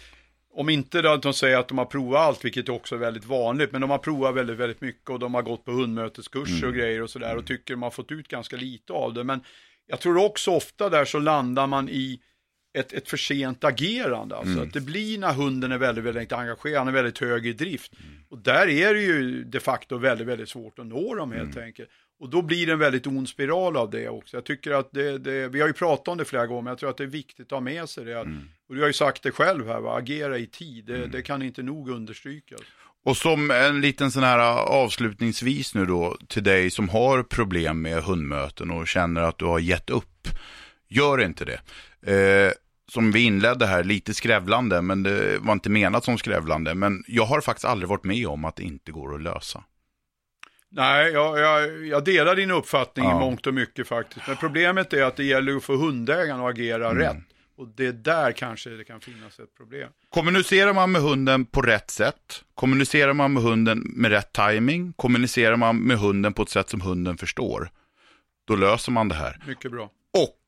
om 0.58 0.68
inte 0.68 1.12
att 1.12 1.22
de 1.22 1.34
säger 1.34 1.58
att 1.58 1.68
de 1.68 1.78
har 1.78 1.84
provat 1.84 2.20
allt, 2.20 2.44
vilket 2.44 2.68
också 2.68 2.94
är 2.94 2.98
väldigt 2.98 3.24
vanligt, 3.24 3.72
men 3.72 3.80
de 3.80 3.90
har 3.90 3.98
provat 3.98 4.34
väldigt, 4.34 4.56
väldigt 4.56 4.80
mycket 4.80 5.10
och 5.10 5.18
de 5.18 5.34
har 5.34 5.42
gått 5.42 5.64
på 5.64 5.70
hundmöteskurser 5.70 6.56
mm. 6.56 6.68
och 6.68 6.74
grejer 6.74 7.02
och 7.02 7.10
sådär 7.10 7.36
och 7.36 7.46
tycker 7.46 7.74
de 7.74 7.82
har 7.82 7.90
fått 7.90 8.12
ut 8.12 8.28
ganska 8.28 8.56
lite 8.56 8.92
av 8.92 9.14
det. 9.14 9.24
Men 9.24 9.40
jag 9.86 10.00
tror 10.00 10.24
också 10.24 10.50
ofta 10.50 10.88
där 10.88 11.04
så 11.04 11.18
landar 11.18 11.66
man 11.66 11.88
i 11.88 12.20
ett, 12.78 12.92
ett 12.92 13.08
för 13.08 13.16
sent 13.16 13.64
agerande. 13.64 14.36
Alltså 14.36 14.52
mm. 14.52 14.66
att 14.68 14.72
det 14.72 14.80
blir 14.80 15.18
när 15.18 15.32
hunden 15.32 15.72
är 15.72 15.78
väldigt, 15.78 16.04
väldigt 16.04 16.32
engagerad, 16.32 16.78
han 16.78 16.88
är 16.88 16.92
väldigt 16.92 17.18
hög 17.18 17.46
i 17.46 17.52
drift. 17.52 17.92
Mm. 17.92 18.24
Och 18.28 18.38
där 18.38 18.68
är 18.68 18.94
det 18.94 19.00
ju 19.00 19.44
de 19.44 19.60
facto 19.60 19.98
väldigt, 19.98 20.26
väldigt 20.26 20.48
svårt 20.48 20.78
att 20.78 20.86
nå 20.86 21.14
dem 21.14 21.32
helt 21.32 21.56
mm. 21.56 21.64
enkelt. 21.66 21.88
Och 22.20 22.30
då 22.30 22.42
blir 22.42 22.66
det 22.66 22.72
en 22.72 22.78
väldigt 22.78 23.06
ond 23.06 23.28
spiral 23.28 23.76
av 23.76 23.90
det 23.90 24.08
också. 24.08 24.36
Jag 24.36 24.44
tycker 24.44 24.70
att 24.70 24.92
det, 24.92 25.18
det, 25.18 25.48
vi 25.48 25.60
har 25.60 25.68
ju 25.68 25.72
pratat 25.72 26.08
om 26.08 26.18
det 26.18 26.24
flera 26.24 26.46
gånger, 26.46 26.62
men 26.62 26.70
jag 26.70 26.78
tror 26.78 26.90
att 26.90 26.96
det 26.96 27.04
är 27.04 27.08
viktigt 27.08 27.46
att 27.46 27.50
ha 27.56 27.60
med 27.60 27.88
sig 27.88 28.04
det. 28.04 28.18
Mm. 28.18 28.48
Och 28.68 28.74
du 28.74 28.80
har 28.80 28.86
ju 28.86 28.92
sagt 28.92 29.22
det 29.22 29.30
själv 29.30 29.68
här, 29.68 29.80
va? 29.80 29.96
agera 29.96 30.38
i 30.38 30.46
tid, 30.46 30.84
det, 30.84 30.96
mm. 30.96 31.10
det 31.10 31.22
kan 31.22 31.42
inte 31.42 31.62
nog 31.62 31.88
understrykas. 31.90 32.60
Och 33.04 33.16
som 33.16 33.50
en 33.50 33.80
liten 33.80 34.10
sån 34.10 34.22
här 34.22 34.38
avslutningsvis 34.68 35.74
nu 35.74 35.86
då 35.86 36.16
till 36.28 36.42
dig 36.42 36.70
som 36.70 36.88
har 36.88 37.22
problem 37.22 37.82
med 37.82 38.02
hundmöten 38.02 38.70
och 38.70 38.88
känner 38.88 39.20
att 39.20 39.38
du 39.38 39.44
har 39.44 39.58
gett 39.58 39.90
upp. 39.90 40.28
Gör 40.88 41.20
inte 41.20 41.44
det. 41.44 41.60
Eh, 42.12 42.52
som 42.92 43.12
vi 43.12 43.20
inledde 43.20 43.66
här, 43.66 43.84
lite 43.84 44.14
skrävlande, 44.14 44.82
men 44.82 45.02
det 45.02 45.38
var 45.38 45.52
inte 45.52 45.70
menat 45.70 46.04
som 46.04 46.18
skrävlande. 46.18 46.74
Men 46.74 47.04
jag 47.06 47.24
har 47.24 47.40
faktiskt 47.40 47.64
aldrig 47.64 47.88
varit 47.88 48.04
med 48.04 48.26
om 48.26 48.44
att 48.44 48.56
det 48.56 48.62
inte 48.62 48.92
går 48.92 49.14
att 49.14 49.22
lösa. 49.22 49.64
Nej, 50.70 51.12
jag, 51.12 51.38
jag, 51.38 51.86
jag 51.86 52.04
delar 52.04 52.36
din 52.36 52.50
uppfattning 52.50 53.04
ja. 53.04 53.16
i 53.16 53.20
mångt 53.20 53.46
och 53.46 53.54
mycket 53.54 53.88
faktiskt. 53.88 54.26
Men 54.26 54.36
problemet 54.36 54.92
är 54.92 55.02
att 55.02 55.16
det 55.16 55.24
gäller 55.24 55.56
att 55.56 55.64
få 55.64 55.76
hundägaren 55.76 56.40
att 56.40 56.50
agera 56.50 56.90
mm. 56.90 56.98
rätt. 56.98 57.16
Och 57.56 57.68
det 57.68 57.86
är 57.86 57.92
där 57.92 58.32
kanske 58.32 58.70
det 58.70 58.84
kan 58.84 59.00
finnas 59.00 59.38
ett 59.40 59.54
problem. 59.56 59.88
Kommunicerar 60.10 60.72
man 60.72 60.92
med 60.92 61.02
hunden 61.02 61.46
på 61.46 61.62
rätt 61.62 61.90
sätt? 61.90 62.44
Kommunicerar 62.54 63.12
man 63.12 63.32
med 63.32 63.42
hunden 63.42 63.78
med 63.78 64.10
rätt 64.10 64.32
timing? 64.32 64.92
Kommunicerar 64.92 65.56
man 65.56 65.78
med 65.78 65.98
hunden 65.98 66.32
på 66.32 66.42
ett 66.42 66.48
sätt 66.48 66.68
som 66.68 66.80
hunden 66.80 67.18
förstår? 67.18 67.70
Då 68.46 68.56
löser 68.56 68.92
man 68.92 69.08
det 69.08 69.14
här. 69.14 69.42
Mycket 69.46 69.70
bra. 69.70 69.90
Och 70.18 70.42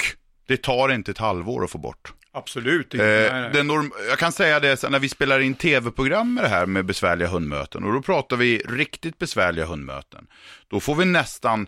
det 0.46 0.56
tar 0.56 0.88
inte 0.88 1.10
ett 1.10 1.18
halvår 1.18 1.64
att 1.64 1.70
få 1.70 1.78
bort. 1.78 2.12
Absolut 2.32 2.94
inte. 2.94 3.50
Eh, 3.54 3.64
norm- 3.64 3.92
jag 4.08 4.18
kan 4.18 4.32
säga 4.32 4.60
det 4.60 4.90
när 4.90 4.98
vi 4.98 5.08
spelar 5.08 5.40
in 5.40 5.54
tv-program 5.54 6.34
med 6.34 6.44
det 6.44 6.48
här 6.48 6.66
med 6.66 6.84
besvärliga 6.84 7.28
hundmöten. 7.28 7.84
Och 7.84 7.92
då 7.92 8.02
pratar 8.02 8.36
vi 8.36 8.58
riktigt 8.58 9.18
besvärliga 9.18 9.64
hundmöten. 9.64 10.26
Då 10.68 10.80
får 10.80 10.94
vi 10.94 11.04
nästan 11.04 11.66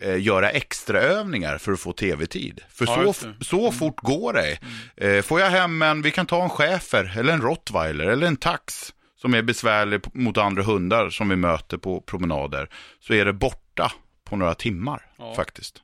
eh, 0.00 0.22
göra 0.22 0.50
extraövningar 0.50 1.58
för 1.58 1.72
att 1.72 1.80
få 1.80 1.92
tv-tid. 1.92 2.60
För 2.70 2.86
ja, 2.86 3.12
så, 3.12 3.32
så 3.40 3.60
mm. 3.60 3.72
fort 3.72 4.00
går 4.00 4.32
det. 4.32 4.58
Mm. 4.96 5.16
Eh, 5.16 5.22
får 5.22 5.40
jag 5.40 5.50
hem 5.50 5.82
en, 5.82 6.02
vi 6.02 6.10
kan 6.10 6.26
ta 6.26 6.42
en 6.42 6.50
schäfer 6.50 7.18
eller 7.18 7.32
en 7.32 7.42
rottweiler 7.42 8.06
eller 8.06 8.26
en 8.26 8.36
tax 8.36 8.92
som 9.16 9.34
är 9.34 9.42
besvärlig 9.42 10.00
mot 10.12 10.38
andra 10.38 10.62
hundar 10.62 11.10
som 11.10 11.28
vi 11.28 11.36
möter 11.36 11.76
på 11.76 12.00
promenader. 12.00 12.68
Så 13.00 13.14
är 13.14 13.24
det 13.24 13.32
borta 13.32 13.92
på 14.24 14.36
några 14.36 14.54
timmar 14.54 15.06
ja. 15.18 15.34
faktiskt. 15.34 15.82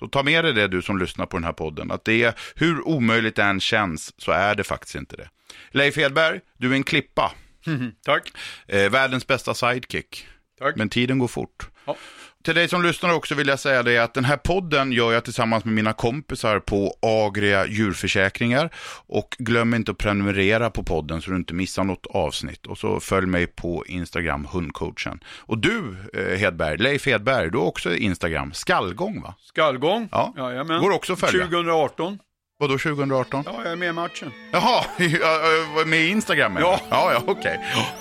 Så 0.00 0.08
ta 0.08 0.22
med 0.22 0.44
dig 0.44 0.52
det 0.52 0.68
du 0.68 0.82
som 0.82 0.98
lyssnar 0.98 1.26
på 1.26 1.36
den 1.36 1.44
här 1.44 1.52
podden, 1.52 1.90
att 1.90 2.04
det 2.04 2.22
är, 2.22 2.34
hur 2.54 2.88
omöjligt 2.88 3.36
det 3.36 3.42
än 3.42 3.60
känns, 3.60 4.14
så 4.20 4.32
är 4.32 4.54
det 4.54 4.64
faktiskt 4.64 4.94
inte 4.94 5.16
det. 5.16 5.28
Leif 5.70 5.96
Hedberg, 5.96 6.40
du 6.56 6.70
är 6.70 6.74
en 6.74 6.82
klippa. 6.82 7.32
Tack. 8.04 8.32
Eh, 8.66 8.90
världens 8.90 9.26
bästa 9.26 9.54
sidekick. 9.54 10.26
Tack. 10.58 10.76
Men 10.76 10.88
tiden 10.88 11.18
går 11.18 11.28
fort. 11.28 11.68
Ja. 11.84 11.96
Till 12.44 12.54
dig 12.54 12.68
som 12.68 12.82
lyssnar 12.82 13.14
också 13.14 13.34
vill 13.34 13.48
jag 13.48 13.60
säga 13.60 13.82
det 13.82 13.98
att 13.98 14.14
den 14.14 14.24
här 14.24 14.36
podden 14.36 14.92
gör 14.92 15.12
jag 15.12 15.24
tillsammans 15.24 15.64
med 15.64 15.74
mina 15.74 15.92
kompisar 15.92 16.60
på 16.60 16.94
Agria 17.02 17.66
djurförsäkringar. 17.66 18.70
Och 19.06 19.36
glöm 19.38 19.74
inte 19.74 19.90
att 19.90 19.98
prenumerera 19.98 20.70
på 20.70 20.82
podden 20.82 21.22
så 21.22 21.30
du 21.30 21.36
inte 21.36 21.54
missar 21.54 21.84
något 21.84 22.06
avsnitt. 22.06 22.66
Och 22.66 22.78
så 22.78 23.00
följ 23.00 23.26
mig 23.26 23.46
på 23.46 23.84
Instagram, 23.86 24.48
hundcoachen. 24.52 25.20
Och 25.38 25.58
du 25.58 25.96
eh, 26.14 26.38
Hedberg, 26.38 26.78
Leif 26.78 27.06
Hedberg, 27.06 27.50
du 27.50 27.58
har 27.58 27.64
också 27.64 27.94
Instagram, 27.94 28.52
skallgång 28.52 29.22
va? 29.22 29.34
Skallgång, 29.40 30.08
ja. 30.12 30.34
Jajamän. 30.36 30.80
Går 30.80 30.90
också 30.90 31.12
att 31.12 31.20
följa. 31.20 31.44
2018. 31.44 32.18
Vadå 32.58 32.78
2018? 32.78 33.42
Ja, 33.46 33.60
jag 33.64 33.72
är 33.72 33.76
med 33.76 33.88
i 33.88 33.92
matchen. 33.92 34.32
Jaha, 34.52 34.84
med 35.86 36.00
i 36.00 36.08
Instagram? 36.08 36.56
Ja. 36.60 36.80
Ja, 36.90 37.12
ja 37.12 37.22
okej. 37.26 37.60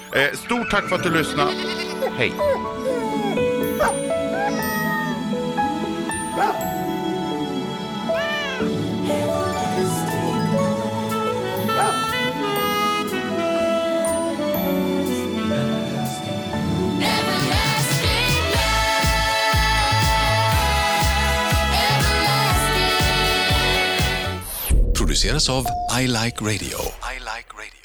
Okay. 0.10 0.26
Eh, 0.26 0.34
stort 0.34 0.70
tack 0.72 0.90
för 0.90 0.96
att 0.96 1.04
du 1.04 1.10
lyssnade. 1.10 1.52
Hej. 2.18 2.34
here's 25.22 25.50
of 25.50 25.66
I 25.90 26.06
Like 26.06 26.42
Radio. 26.42 26.78
I 27.04 27.18
Like 27.26 27.58
Radio. 27.58 27.79